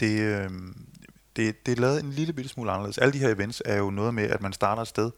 [0.00, 0.50] det, øh,
[1.36, 2.98] det, det er lavet en lille bitte smule anderledes.
[2.98, 5.10] Alle de her events er jo noget med, at man starter et sted,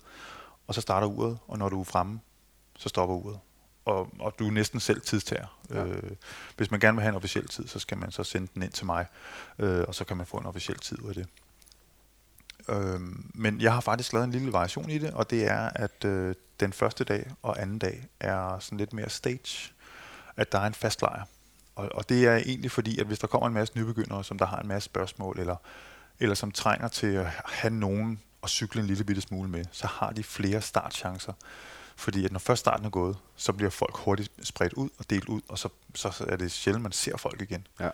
[0.67, 2.21] og så starter uret, og når du er fremme,
[2.79, 3.39] så stopper uret.
[3.85, 5.59] Og, og du er næsten selv tidstager.
[5.71, 5.85] Ja.
[5.85, 6.11] Øh,
[6.57, 8.73] hvis man gerne vil have en officiel tid, så skal man så sende den ind
[8.73, 9.07] til mig,
[9.59, 11.27] øh, og så kan man få en officiel tid ud af det.
[12.69, 16.05] Øhm, men jeg har faktisk lavet en lille variation i det, og det er, at
[16.05, 19.73] øh, den første dag og anden dag er sådan lidt mere stage,
[20.37, 21.25] at der er en fast lejr.
[21.77, 24.47] Og, og det er egentlig fordi, at hvis der kommer en masse nybegyndere, som der
[24.47, 25.57] har en masse spørgsmål, eller,
[26.21, 29.87] eller som trænger til at have nogen at cykle en lille bitte smule med, så
[29.87, 31.33] har de flere startchancer.
[31.97, 35.29] Fordi at når først starten er gået, så bliver folk hurtigt spredt ud og delt
[35.29, 37.67] ud, og så, så er det sjældent, man ser folk igen.
[37.81, 37.91] Ja.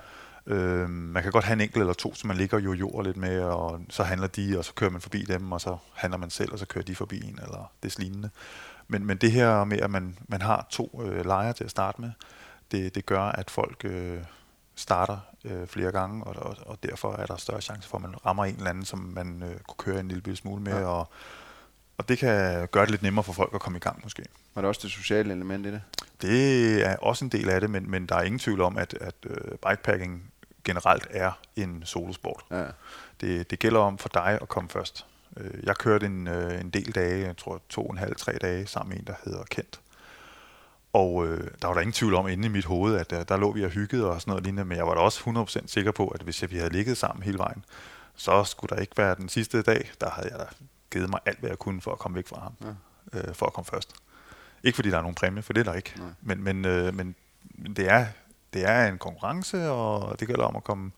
[0.47, 3.17] Øh, man kan godt have en enkelt eller to, som man ligger jo jord lidt
[3.17, 6.31] med, og så handler de, og så kører man forbi dem, og så handler man
[6.31, 8.31] selv, og så kører de forbi en, eller det lignende.
[8.89, 12.01] Men, men det her med, at man, man har to øh, lejre til at starte
[12.01, 12.11] med,
[12.71, 14.19] det, det gør, at folk øh,
[14.75, 18.27] starter øh, flere gange, og, og, og derfor er der større chance for, at man
[18.27, 20.85] rammer en eller anden, som man øh, kunne køre en lille smule med, ja.
[20.85, 21.09] og,
[21.99, 24.25] og det kan gøre det lidt nemmere for folk at komme i gang måske.
[24.55, 25.83] Var der også det sociale element i det?
[26.23, 28.95] Det er også en del af det, men, men der er ingen tvivl om, at,
[29.01, 29.37] at øh,
[29.69, 30.33] bikepacking
[30.65, 32.43] generelt er en solosport.
[32.51, 32.65] Ja.
[33.21, 35.07] Det, det gælder om for dig at komme først.
[35.37, 38.33] Øh, Jeg kørte en, øh, en del dage, jeg tror to og en halv, tre
[38.33, 39.81] dage, sammen med en, der hedder Kent.
[40.93, 43.37] Og øh, der var der ingen tvivl om inde i mit hoved, at øh, der
[43.37, 45.93] lå vi og hyggede og sådan noget lignende, men jeg var da også 100% sikker
[45.93, 47.65] på, at hvis vi havde ligget sammen hele vejen,
[48.17, 50.45] så skulle der ikke være den sidste dag, der havde jeg da
[50.93, 52.53] givet mig alt, hvad jeg kunne for at komme væk fra ham,
[53.15, 53.19] Ja.
[53.29, 53.93] øh, for at komme først.
[54.65, 55.93] Ikke fordi der er nogen præmie, for det er der ikke.
[55.99, 56.09] Nej.
[56.23, 57.15] Men, men, øh, men
[57.55, 58.07] men det, er,
[58.53, 60.91] det er en konkurrence, og det gælder om at komme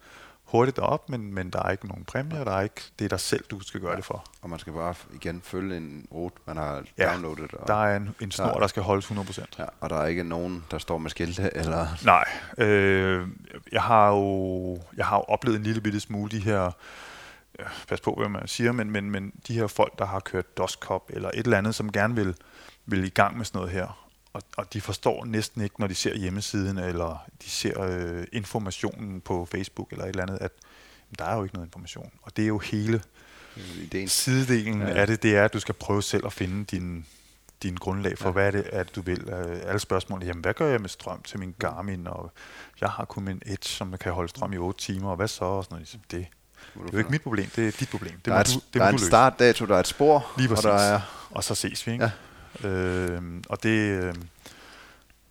[0.55, 3.21] hurtigt op, men, men der er ikke nogen præmie, der er ikke, det er dig
[3.21, 4.25] selv, du skal gøre det for.
[4.43, 7.55] Og man skal bare igen følge en rute, man har Ja, downloadet.
[7.55, 9.45] Og, Der er en, en snor, Der- der skal holdes 100%.
[9.59, 11.87] ja, og der er ikke nogen, der står med skilte, eller...
[12.05, 12.25] Nej,
[12.67, 13.29] øh,
[13.73, 16.71] jeg har jo jeg har jo oplevet en lille bitte smule de her,
[17.59, 20.47] ja, pas på hvad man siger, men, men, men de her folk, der har kørt
[20.81, 22.35] Cup eller et eller andet, som gerne vil,
[22.87, 24.04] vil i gang med sådan noget her,
[24.35, 29.21] og, og de forstår næsten ikke, når de ser hjemmesiden, eller de ser øh, informationen
[29.21, 30.51] på Facebook eller et eller andet, at
[31.19, 32.11] der er jo ikke noget information.
[32.23, 33.03] Og det er jo hele
[33.83, 34.09] Ideen.
[34.09, 34.95] sidedelen Ja.
[34.95, 37.07] af det, det er, at du skal prøve selv at finde din,
[37.63, 38.33] din grundlag for, Ja.
[38.33, 39.29] hvad er det, at du vil.
[39.29, 42.33] Øh, Alle spørgsmål, jamen hvad gør jeg med strøm til min Garmin, og
[42.81, 45.45] jeg har kun min Edge, som kan holde strøm i 8 timer, og hvad så?
[45.45, 45.93] Og sådan noget.
[45.93, 46.27] Det, det
[46.77, 48.13] er jo ikke mit problem, det er dit problem.
[48.17, 49.07] Det der er, du, et, det der er du en løse.
[49.07, 51.01] startdato, der er et spor, Lige og der er...
[51.31, 52.05] Og så ses vi, ikke?
[52.05, 52.11] Ja.
[52.63, 52.69] Ja.
[52.69, 54.15] Øhm, og det, øh,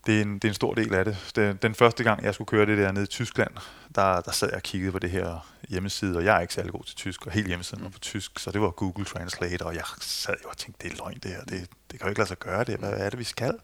[0.05, 1.31] det, er en, det er en stor del af det.
[1.35, 3.51] Den, den første gang, jeg skulle køre det der nede i Tyskland,
[3.95, 6.71] der, der sad jeg og kiggede på det her hjemmeside, og jeg er ikke særlig
[6.71, 9.75] god til tysk, og hele hjemmesiden var på tysk, så det var Google Translate, og
[9.75, 12.19] jeg sad jo og tænkte, det er løgn det her, det, det kan jo ikke
[12.19, 13.59] lade sig gøre det, hvad er det, vi skal?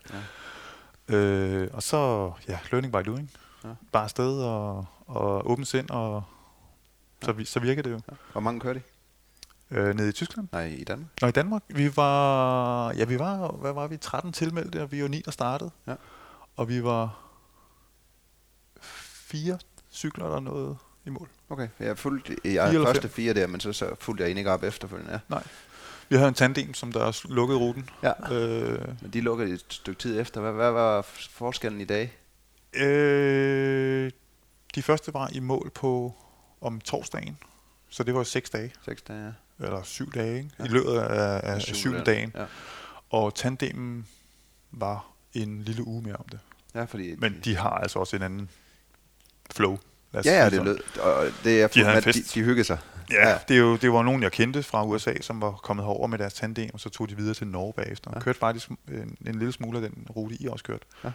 [1.10, 1.16] Ja.
[1.16, 3.32] Øh, og så, ja, learning by doing.
[3.64, 3.70] Ja.
[3.70, 3.74] Ja.
[3.91, 6.24] Bare afsted og, og åbent sind, og
[7.22, 7.99] så, så virker det jo.
[8.32, 8.82] Hvor mange kører de?
[9.72, 10.47] Øh, nede i Tyskland.
[10.51, 11.09] Nej, i Danmark.
[11.22, 15.01] Nå, i Danmark, vi var, ja, vi var, hvad var vi, 13 tilmeldte, og vi
[15.01, 15.72] var 9, der startede.
[15.88, 15.95] Ja.
[16.55, 17.20] Og vi var
[18.82, 19.59] fire
[19.91, 21.30] cykler, der nåede i mål.
[21.49, 23.11] Okay, jeg fulgte jeg Fire første fem?
[23.11, 25.11] fire der, men så, så fulgte jeg ikke op efterfølgende.
[25.13, 25.20] Ja.
[25.30, 25.43] Nej.
[26.09, 27.89] Vi havde en tandem, som der lukkede ruten.
[28.03, 28.34] ja.
[28.34, 30.41] Øh, Men de lukkede et stykke tid efter.
[30.41, 32.17] Hvad, hvad var forskellen i dag?
[32.74, 34.11] øh,
[34.76, 36.13] de første var i mål på
[36.61, 37.38] om torsdagen,
[37.89, 39.32] så det var seks dage, Seks dage, ja.
[39.60, 40.49] Eller syv dage, ikke?
[40.60, 40.64] Ja.
[40.66, 42.16] i løbet af, af Syv syvende dage.
[42.18, 42.32] dagen.
[42.36, 42.45] Ja.
[43.10, 44.07] Og tandemen
[44.72, 46.39] var en lille uge mere om det.
[46.76, 47.16] ja, fordi...
[47.18, 48.49] Men de har altså også en anden
[49.51, 49.78] flow.
[50.12, 52.78] lad os Ja, ja, det lød, og det er De de, de hyggede sig.
[53.12, 56.07] Ja, det, er jo, det var nogen, jeg kendte fra USA, som var kommet herover
[56.07, 58.12] med deres tandem, og så tog de videre til Norge bagefter.
[58.16, 58.20] Ja.
[58.20, 60.86] Kørte faktisk en, en lille smule af den rute, I også kørte.
[61.03, 61.12] Ja.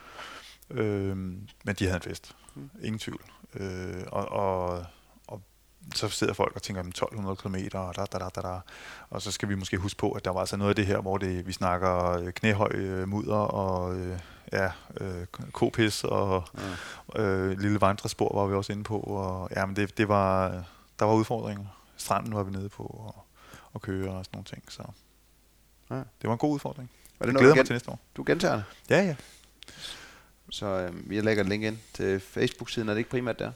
[0.70, 2.36] Øhm, men de havde en fest.
[2.54, 2.70] Mm.
[2.82, 3.20] Ingen tvivl.
[3.54, 4.84] Øh, og, og
[5.94, 8.58] så sidder folk og tænker, "Jamen, 1200 km, og, da, da, da, da,
[9.10, 11.00] og så skal vi måske huske på, at der var altså noget af det her,
[11.00, 14.18] hvor det, vi snakker øh, knæhøj øh, mudder, og øh,
[14.52, 14.70] ja,
[15.00, 16.44] øh, kopis, og
[17.16, 17.22] Ja.
[17.22, 20.48] øh, lille vandrespor var vi også inde på, og ja, men det, det var,
[20.98, 21.64] der var udfordringer.
[21.96, 23.24] Stranden var vi nede på, og,
[23.72, 24.82] og køre og sådan nogle ting, så
[25.90, 25.94] Ja.
[25.96, 26.90] det var en god udfordring.
[27.18, 27.98] Var det Jeg glæder mig til næste år.
[28.16, 28.64] du gentager det?
[28.90, 29.16] Ja, ja.
[30.50, 32.88] Så øh, vi lægger et link ind til Facebook-siden.
[32.88, 33.52] Er det ikke primært der?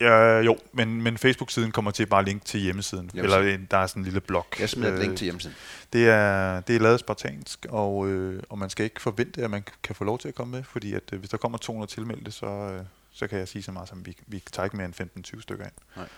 [0.00, 3.10] Ja, jo, men, men Facebook-siden kommer til bare link til hjemmesiden.
[3.14, 3.42] Hjemmesiden.
[3.42, 4.46] Eller en, der er sådan en lille blog.
[4.60, 5.56] Jeg smider et link Øh, til hjemmesiden.
[5.92, 9.64] Det er, det er lavet spartansk, og, øh, og man skal ikke forvente, at man
[9.82, 12.30] kan få lov til at komme med, fordi at, øh, hvis der kommer 200 tilmeldte,
[12.30, 15.34] så, øh, så kan jeg sige så meget som, vi, vi tager ikke mere end
[15.36, 15.72] 15-20 stykker ind.
[15.96, 16.08] Nej.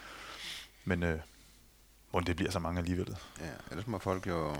[0.84, 1.18] Men øh,
[2.10, 3.16] hvordan det bliver så mange alligevel.
[3.40, 4.56] Ja, ellers må folk jo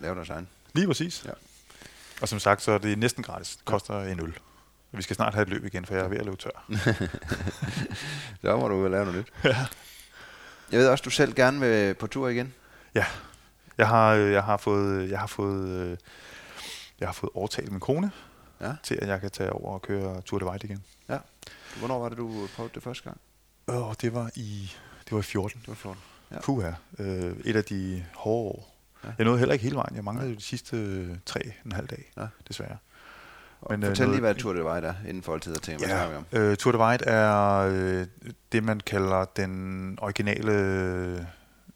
[0.00, 0.48] lave deres egen.
[0.74, 1.24] Lige præcis.
[1.26, 1.30] Ja.
[2.20, 3.56] Og som sagt, så er det næsten gratis.
[3.56, 4.34] Det koster en øl.
[4.92, 6.64] Vi skal snart have et løb igen, for jeg er ved at løbe tør.
[8.42, 9.32] Så må du lave noget nyt.
[9.52, 9.66] ja.
[10.72, 12.54] Jeg ved også, du selv gerne vil på tur igen.
[12.94, 13.04] Ja.
[13.78, 15.96] Jeg har, øh, jeg har fået, jeg har fået, øh,
[17.00, 18.10] jeg har fået overtalt min kone
[18.60, 18.72] Ja.
[18.82, 20.84] til, at jeg kan tage over og køre Tour de White igen.
[21.08, 21.18] Ja.
[21.78, 23.20] Hvornår var det, du prøvede det første gang?
[23.66, 24.72] Og det var i,
[25.04, 25.60] det var i 14.
[25.60, 26.02] Det var 14.
[26.30, 26.40] Ja.
[26.40, 26.70] Puha.
[26.98, 28.74] Øh, et af de hårde år.
[29.04, 29.08] Ja.
[29.18, 29.96] Jeg nåede heller ikke hele vejen.
[29.96, 32.26] Jeg manglede de sidste øh, tre en halv dag, ja.
[32.48, 32.76] desværre.
[33.70, 35.78] Men, øh, Fortæl lige, noget- hvad Tour de White er, inden for altid at tænke,
[35.86, 36.40] hvad snakker vi om.
[36.40, 38.06] Øh, Tour de White er øh,
[38.52, 40.52] det, man kalder den originale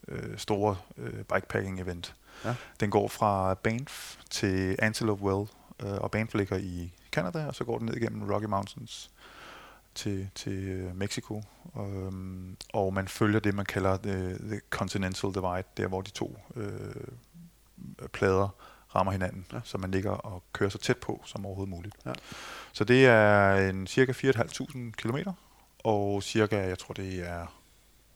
[0.08, 2.14] øh, store øh, bikepacking-event.
[2.44, 2.54] Ja.
[2.80, 5.48] Den går fra Banff til Antelope Well,
[5.82, 9.10] øh, og Banff ligger i Canada, og så går den ned igennem Rocky Mountains
[9.94, 11.42] til, til øh, Mexico.
[11.74, 16.38] Um, og man følger det, man kalder the, the Continental Divide, der hvor de to
[16.56, 16.68] øh,
[18.12, 18.48] plader
[18.94, 19.56] rammer hinanden, Ja.
[19.56, 19.62] ja.
[19.64, 21.94] så man ligger og kører så tæt på som overhovedet muligt.
[22.06, 22.12] Ja.
[22.72, 25.16] Så det er en cirka 4.500 km,
[25.84, 27.46] og cirka, jeg tror det er,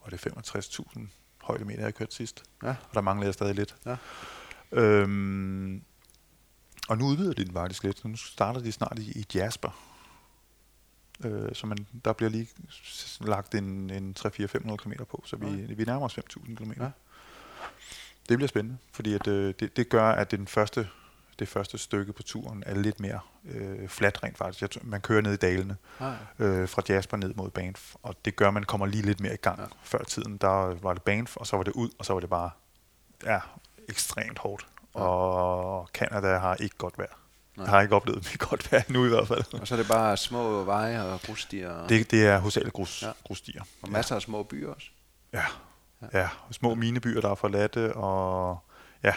[0.05, 1.01] var det 65.000
[1.43, 2.43] højdemeter, jeg har kørt sidst.
[2.62, 2.68] Ja.
[2.68, 3.77] Og der mangler jeg stadig lidt.
[3.87, 3.97] Ja.
[4.72, 5.83] Øhm,
[6.89, 9.83] og nu udvider de den faktisk lidt, nu starter de snart i, i Jasper.
[11.24, 12.49] Øh, så man, der bliver lige
[13.20, 15.77] lagt en, en 3-4-500 km på, så vi, Okay.
[15.77, 16.72] vi nærmer os 5.000 km.
[16.81, 16.91] Ja.
[18.29, 20.89] Det bliver spændende, fordi at, øh, det, det gør, at den første,
[21.39, 24.61] det første stykke på turen er lidt mere øh, fladt rent faktisk.
[24.62, 28.37] Jeg man kører ned i dalene Ah, øh, fra Jasper ned mod Banff, og det
[28.37, 29.59] gør, at man kommer lige lidt mere i gang.
[29.59, 29.62] Ja.
[29.62, 29.68] Ja.
[29.83, 32.31] Før tiden, der var det Banff, og så var det ud, og så var det
[32.31, 32.51] bare
[33.24, 33.41] ja,
[33.89, 34.66] ekstremt hårdt.
[34.95, 35.01] Ja.
[35.01, 37.18] Og Canada har ikke godt vejr.
[37.57, 37.64] Nej.
[37.64, 39.61] Jeg har ikke oplevet det godt vejr nu i hvert fald.
[39.61, 43.07] og så er det bare små veje og grusstier Det, det er hovedsageligt grus, Ja.
[43.07, 43.12] ja.
[43.24, 43.62] grusstier.
[43.83, 44.87] og masser af små byer også.
[45.33, 45.43] Ja.
[46.03, 46.18] Ja.
[46.20, 48.59] ja, små minebyer, der er forladte, og
[49.03, 49.14] ja,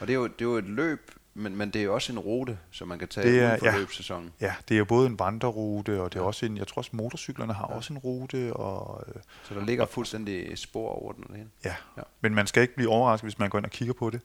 [0.00, 2.12] Og det er jo, det er jo et løb, men, men det er jo også
[2.12, 3.76] en rute, som man kan tage Det er- for ja.
[3.76, 4.32] løbssæsonen.
[4.40, 6.26] ja, det er jo både en vandrerute, og det er Ja.
[6.26, 7.76] også en, jeg tror også motorcyklerne har Ja.
[7.76, 9.14] også en rute, og øh,
[9.44, 11.24] Så der ligger fuldstændig spor over den.
[11.30, 11.36] og.
[11.36, 11.42] Ja.
[11.64, 11.74] Ja.
[11.96, 14.20] ja, men man skal ikke blive overrasket, hvis man går ind og kigger på det.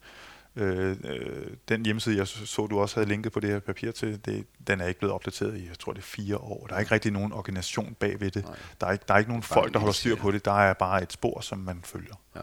[0.59, 4.25] Øh, øh, den hjemmeside, jeg så, du også havde linket på det her papir til,
[4.25, 6.67] det, den er ikke blevet opdateret i, jeg tror det er fire år.
[6.67, 8.45] Der er ikke rigtig nogen organisation bag ved det.
[8.45, 8.55] Nej.
[8.81, 10.45] Der er ikke, der er ikke nogen er folk, der holder styr på det.
[10.45, 12.15] Der er bare et spor, som man følger.
[12.35, 12.41] Ja.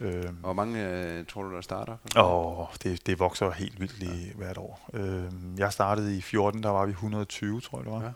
[0.00, 1.96] Øh, hvor mange øh, tror du, der starter?
[2.16, 4.90] og det, det vokser helt vildt lige hvert år.
[4.94, 5.24] Øh,
[5.56, 8.02] jeg startede i 14, der var vi 120, tror jeg det var.
[8.02, 8.10] Ja.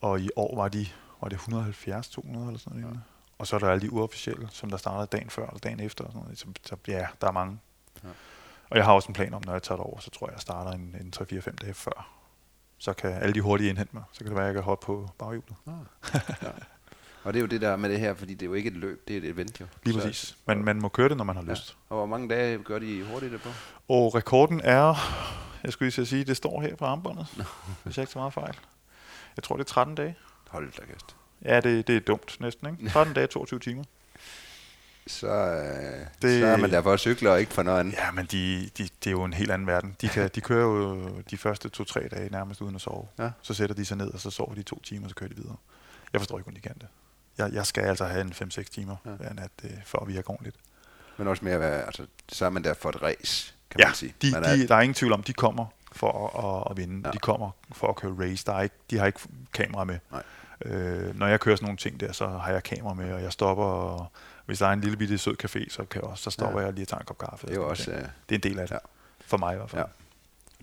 [0.00, 0.86] Og i år var de
[1.20, 2.94] var det 170, 200 eller sådan noget.
[2.94, 3.00] Ja.
[3.38, 6.04] Og så er der alle de uofficielle, som der startede dagen før eller dagen efter.
[6.04, 6.38] Og sådan noget.
[6.38, 7.58] Så, så ja, der er mange.
[8.04, 8.08] Ja.
[8.70, 10.32] Og jeg har også en plan om, når jeg tager det over, så tror jeg,
[10.32, 12.08] jeg starter en, en 3-4-5 dage før.
[12.78, 14.02] Så kan alle de hurtige indhente mig.
[14.12, 15.54] Så kan det være, at jeg kan hoppe på baghjulet.
[15.66, 16.20] Ah.
[16.42, 16.48] ja.
[17.24, 18.76] Og det er jo det der med det her, fordi det er jo ikke et
[18.76, 19.66] løb, det er et event jo.
[19.84, 20.36] Lige præcis.
[20.46, 21.50] Men man må køre det, når man har Ja.
[21.50, 21.76] lyst.
[21.88, 23.48] Og hvor mange dage gør de hurtigt det på?
[23.88, 24.94] Og rekorden er,
[25.64, 27.26] jeg skulle lige sige, det står her på armbåndet,
[27.84, 28.54] hvis jeg ikke så meget fejl.
[29.36, 30.16] Jeg tror, det er 13 dage.
[30.48, 31.16] Hold da kæft.
[31.44, 32.88] Ja, det, det er dumt næsten, ikke?
[32.90, 33.84] 13 dage, 22 timer.
[35.06, 36.40] Så, øh, det...
[36.40, 37.92] Så er man der for at cykle og ikke for noget andet.
[37.92, 39.96] Ja, men de, de, det er jo en helt anden verden.
[40.00, 43.06] De, kan, de kører jo de første to-tre dage nærmest uden at sove.
[43.18, 43.30] Ja.
[43.42, 45.36] Så sætter de sig ned, og så sover de to timer, og så kører de
[45.36, 45.56] videre.
[46.12, 46.86] Jeg forstår ikke, hvordan de kan det.
[47.38, 49.10] Jeg, jeg skal altså have en 5-6 timer Ja.
[49.10, 50.56] hver nat, øh, for at virke ordentligt.
[51.16, 53.86] Men også med at være, altså, så er man der for et race, kan Ja,
[53.86, 54.14] man sige.
[54.22, 56.76] de, man er, de, der er ingen tvivl om, de kommer for at, at, at
[56.76, 57.08] vinde.
[57.08, 57.12] Ja.
[57.12, 58.44] De kommer for at køre race.
[58.46, 59.20] Der er ikke, de har ikke
[59.52, 59.98] kamera med.
[60.12, 60.22] Nej.
[60.64, 63.32] Øh, når jeg kører sådan nogle ting der, så har jeg kamera med, og jeg
[63.32, 63.64] stopper.
[63.64, 64.06] Og
[64.46, 66.66] hvis der er en lille bitte sød café, så, kan jeg også, så stopper Ja.
[66.66, 67.46] jeg lige og tager en kop kaffe.
[67.46, 68.14] det er sådan også, nogle øh, ting.
[68.28, 68.74] det er en del af det.
[68.74, 68.78] ja.
[69.26, 69.82] For mig i hvert fald.
[69.82, 69.86] Ja.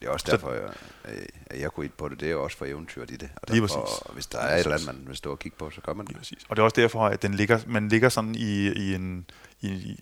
[0.02, 0.70] det er også Så- derfor, jeg,
[1.06, 2.20] øh, at jeg kunne ind på det.
[2.20, 3.30] Det er også for eventyret i det.
[3.36, 4.14] Og Lige derfor, præcis.
[4.14, 5.94] Hvis der er Lige et eller andet, man vil stå og kigge på, så gør
[5.94, 6.18] man Lige det.
[6.18, 6.40] præcis.
[6.50, 9.26] Og det er også derfor, at den ligger, man ligger sådan i, i, en,
[9.62, 10.00] i,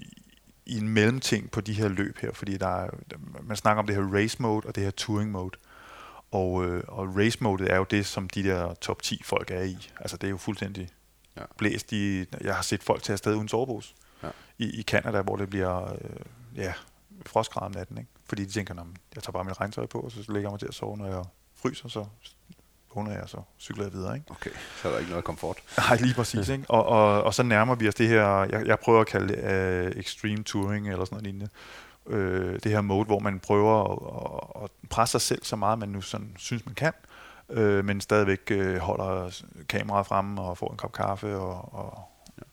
[0.65, 2.89] i en mellemting på de her løb her, fordi der er,
[3.43, 5.57] man snakker om det her race mode og det her touring mode.
[6.31, 9.61] Og, øh, og race mode er jo det, som de der top 10 folk er
[9.61, 9.89] i.
[9.99, 10.89] Altså det er jo fuldstændig
[11.41, 11.45] Ja.
[11.57, 12.25] blæst i...
[12.41, 14.29] Jeg har set folk tage afsted uden sovepose Ja.
[14.57, 16.09] i, i Canada, hvor det bliver øh,
[16.55, 16.73] ja,
[17.25, 17.97] frostgrader om natten.
[17.97, 18.09] Ikke?
[18.25, 20.51] Fordi de tænker, "Nå, men jeg tager bare mit regntøj på, og så lægger jeg
[20.51, 21.23] mig til at sove, når jeg
[21.55, 22.05] fryser, så
[22.95, 24.15] vågner jeg, og så cykler jeg videre.
[24.15, 24.31] Ikke?
[24.31, 24.49] Okay,
[24.81, 25.57] så er der ikke noget komfort.
[25.89, 26.49] Nej, lige præcis.
[26.49, 26.63] Ikke?
[26.69, 29.91] Og, og, og så nærmer vi os det her, jeg, jeg prøver at kalde det
[29.93, 31.49] uh, extreme touring eller sådan noget lignende.
[32.07, 35.79] Øh, det her mode, hvor man prøver at, at, at presse sig selv så meget,
[35.79, 36.93] man nu sådan, synes, man kan,
[37.51, 41.99] øh, men stadigvæk øh, holder kameraet fremme og får en kop kaffe og, og,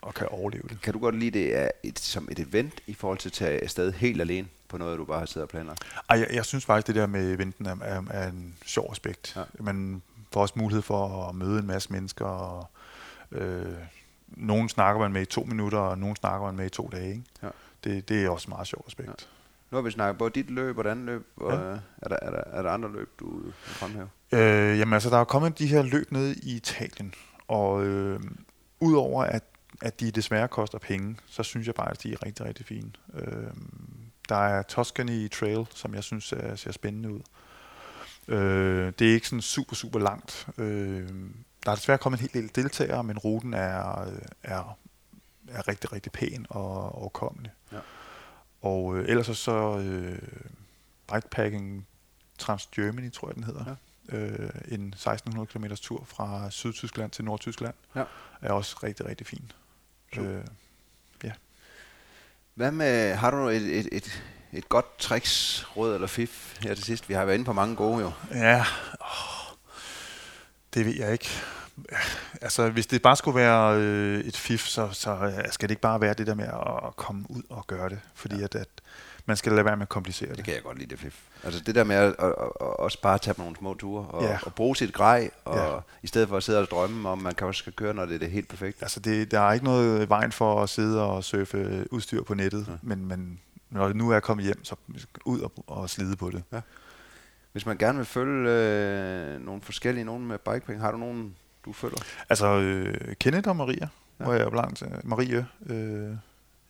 [0.03, 0.81] og kan overleve det.
[0.83, 3.63] Kan du godt lide det er et, som et event i forhold til at tage
[3.63, 5.85] afsted helt alene på noget, du bare har siddet og planlagt?
[6.11, 9.37] Ej, jeg, jeg synes faktisk, det der med eventen er, er, er en sjov aspekt.
[9.37, 9.43] Ja.
[9.61, 12.25] Man får også mulighed for at møde en masse mennesker.
[12.25, 12.71] Og,
[13.33, 13.75] øh,
[14.29, 17.11] nogen snakker man med i to minutter, og nogen snakker man med i to dage.
[17.11, 17.23] Ikke?
[17.43, 17.49] Ja.
[17.85, 19.09] Det, det er også meget sjovt aspekt.
[19.09, 19.38] Ja.
[19.71, 21.27] Nu har vi snakket både dit løb og et andet løb.
[21.37, 21.59] Og ja.
[21.99, 24.09] er, der, er, der, er der andre løb, du vil fremhæve?
[24.33, 27.15] Øh, jamen altså, der er kommet de her løb ned i Italien,
[27.49, 28.21] og øh,
[28.81, 29.45] udover at,
[29.81, 32.91] at de desværre koster penge, så synes jeg bare, at de er rigtig, rigtig fine.
[33.15, 33.51] Øh,
[34.29, 37.21] der er Tuscany Trail, som jeg synes er, ser spændende ud.
[38.29, 40.49] Øh, det er ikke sådan super, super langt.
[40.59, 41.09] Øh,
[41.65, 44.05] der er desværre kommet en hel del deltagere, men ruten er,
[44.43, 44.79] er,
[45.49, 47.53] er rigtig, rigtig pæn og overkommelig.
[47.73, 47.79] Ja.
[48.63, 50.19] Og øh, ellers så, så øh,
[51.13, 51.87] bikepacking
[52.39, 53.65] Trans Germany, tror jeg den hedder.
[53.67, 54.17] Ja.
[54.17, 57.75] Øh, en 1600 km tur fra Sydtyskland til Nordtyskland.
[57.95, 58.05] Ja.
[58.43, 59.53] Er også rigtig, rigtig fin.
[60.19, 60.45] Øh,
[61.25, 61.33] ja.
[62.55, 66.85] Hvad med, har du et, et, et, et godt tricks, råd eller fif her til
[66.85, 67.09] sidst?
[67.09, 68.13] Vi har været inde på mange gode jo.
[68.31, 68.65] Ja,
[69.01, 69.57] oh,
[70.75, 71.31] det ved jeg ikke.
[72.43, 75.83] Altså, hvis det bare skulle være øh, et fif, så, så øh, skal det ikke
[75.83, 76.45] bare være det der med
[76.87, 78.01] at komme ud og gøre det.
[78.15, 78.45] Fordi ja.
[78.45, 78.69] at, at
[79.27, 80.37] man skal lade være med at komplicere det.
[80.37, 81.21] Det kan jeg godt lide, det fif.
[81.45, 84.23] Altså det der med at, at, at, også bare tage på nogle små ture og,
[84.23, 84.39] ja.
[84.43, 85.79] og bruge sit grej, og ja.
[86.03, 88.15] i stedet for at sidde og drømme om, man kan også skal køre, når det
[88.15, 88.83] er det helt perfekt.
[88.83, 92.67] Altså det, der er ikke noget vejen for at sidde og surfe udstyr på nettet,
[92.69, 92.73] ja.
[92.83, 94.77] men, men når det nu er kommet hjem, så
[95.25, 96.43] ud og, og slide på det.
[96.53, 96.61] Ja.
[97.53, 101.37] Hvis man gerne vil følge øh, nogle forskellige, nogen med bikepacking, har du nogen
[101.69, 101.99] du følger?
[102.29, 103.89] Altså, øh, Kenneth og Maria,
[104.21, 104.25] ja.
[104.25, 106.17] hvor jeg er blandt uh, Marie, øh,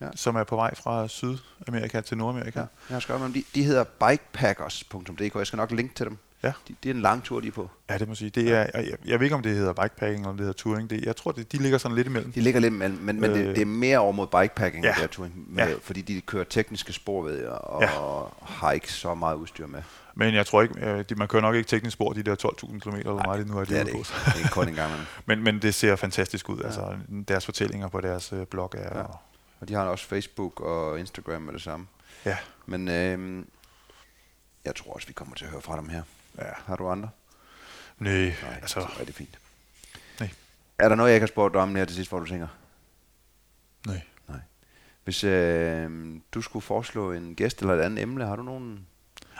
[0.01, 0.07] ja.
[0.15, 2.59] som er på vej fra Sydamerika til Nordamerika.
[2.59, 2.65] Ja.
[2.89, 5.35] Jeg skrevet om de, de hedder bikepackers.dk.
[5.35, 6.17] Jeg skal nok linke til dem.
[6.43, 6.51] Ja.
[6.67, 7.69] De, det er en lang tur, de er på.
[7.89, 8.29] Ja, det må sige.
[8.29, 10.89] Det er, jeg, jeg ved ikke, om det hedder bikepacking eller om det hedder touring.
[10.89, 12.31] Det, jeg tror, det, de ligger sådan lidt imellem.
[12.31, 14.95] De ligger lidt imellem, men, men øh, det, det, er mere over mod bikepacking, ja.
[15.01, 15.75] der touring, med, ja.
[15.81, 17.99] fordi de kører tekniske spor ved og, ja.
[17.99, 19.81] og har ikke så meget udstyr med.
[20.19, 22.79] Men jeg tror ikke, øh, de, man kører nok ikke teknisk spor, de der 12.000
[22.79, 24.09] km, eller hvor meget det nu er, det, er det, ikke.
[24.25, 24.91] det er kun en gang.
[25.25, 26.59] men, men det ser fantastisk ud.
[26.59, 26.65] Ja.
[26.65, 26.97] Altså,
[27.27, 28.97] deres fortællinger på deres øh, blog er...
[28.97, 29.05] Ja.
[29.59, 31.87] Og, de har også Facebook og Instagram med det samme.
[32.25, 32.37] Ja.
[32.65, 33.45] Men øh,
[34.65, 36.03] jeg tror også, vi kommer til at høre fra dem her.
[36.37, 36.43] Ja.
[36.65, 37.09] Har du andre?
[37.97, 38.79] Nej, Nej altså...
[38.79, 39.39] Så er det fint.
[40.19, 40.29] Nej.
[40.79, 42.47] Er der noget, jeg ikke har spurgt dig om her til sidst, hvor du tænker?
[43.87, 44.01] Nej.
[44.27, 44.39] Nej.
[45.03, 45.91] Hvis øh,
[46.31, 48.87] du skulle foreslå en gæst eller et andet emne, har du nogen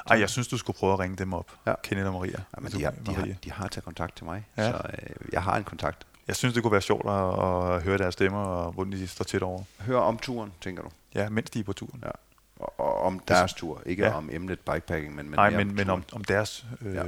[0.08, 1.52] ej, jeg synes, du skulle prøve at ringe dem op.
[1.68, 1.74] Ja.
[1.84, 2.32] Kenneth og Maria.
[2.32, 4.72] Ja, men de, har, de, har, de har taget kontakt til mig, ja.
[4.72, 6.08] så øh, jeg har en kontakt.
[6.28, 9.24] Jeg synes, det kunne være sjovt at, at høre deres stemmer, og hvordan de står
[9.24, 9.64] tæt over.
[9.80, 10.90] Hør om turen, tænker du?
[11.16, 12.04] Ja, mens de er på turen.
[12.06, 12.12] Ja.
[12.56, 14.14] Og, og om deres tur, ikke ja.
[14.14, 17.04] om emnet bikepacking, men, men Nej, men, om, men om, om deres øh, ja.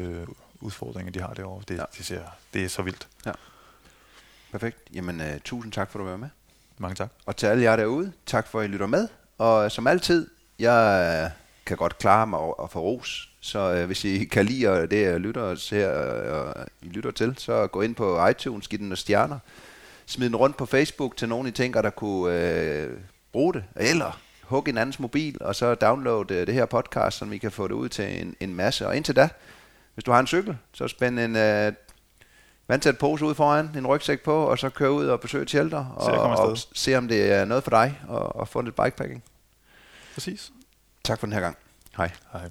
[0.61, 1.63] udfordringer, de har derovre.
[1.67, 1.83] Det, ja.
[1.97, 2.21] det, ser,
[2.53, 3.07] det er så vildt.
[3.25, 3.31] Ja.
[4.51, 4.77] Perfekt.
[4.93, 6.29] Jamen, uh, tusind tak for at du var med.
[6.77, 7.09] Mange tak.
[7.25, 9.07] Og til alle jer derude, tak for at I lytter med.
[9.37, 10.29] Og som altid,
[10.59, 11.31] jeg
[11.71, 13.29] kan godt klare mig og, og få ros.
[13.41, 17.35] Så øh, hvis I kan lide det, jeg lytter os her, og I lytter til,
[17.37, 19.39] så gå ind på iTunes, giv den nogle stjerner.
[20.05, 22.89] Smid den rundt på Facebook til nogen, I tænker, der kunne øh,
[23.31, 23.63] bruge det.
[23.75, 27.51] Eller hug en andens mobil, og så download øh, det her podcast, så I kan
[27.51, 28.87] få det ud til en, en masse.
[28.87, 29.29] Og indtil da,
[29.93, 31.73] hvis du har en cykel, så spænd en øh,
[32.67, 36.21] vandtæt pose ud foran, en rygsæk på, og så kør ud og besøg shelter, og,
[36.21, 39.23] og se om det er noget for dig, og, og få lidt bikepacking.
[40.13, 40.51] Præcis.
[41.03, 41.57] Tak for den her gang.
[41.97, 42.11] Hej.
[42.31, 42.49] Hej.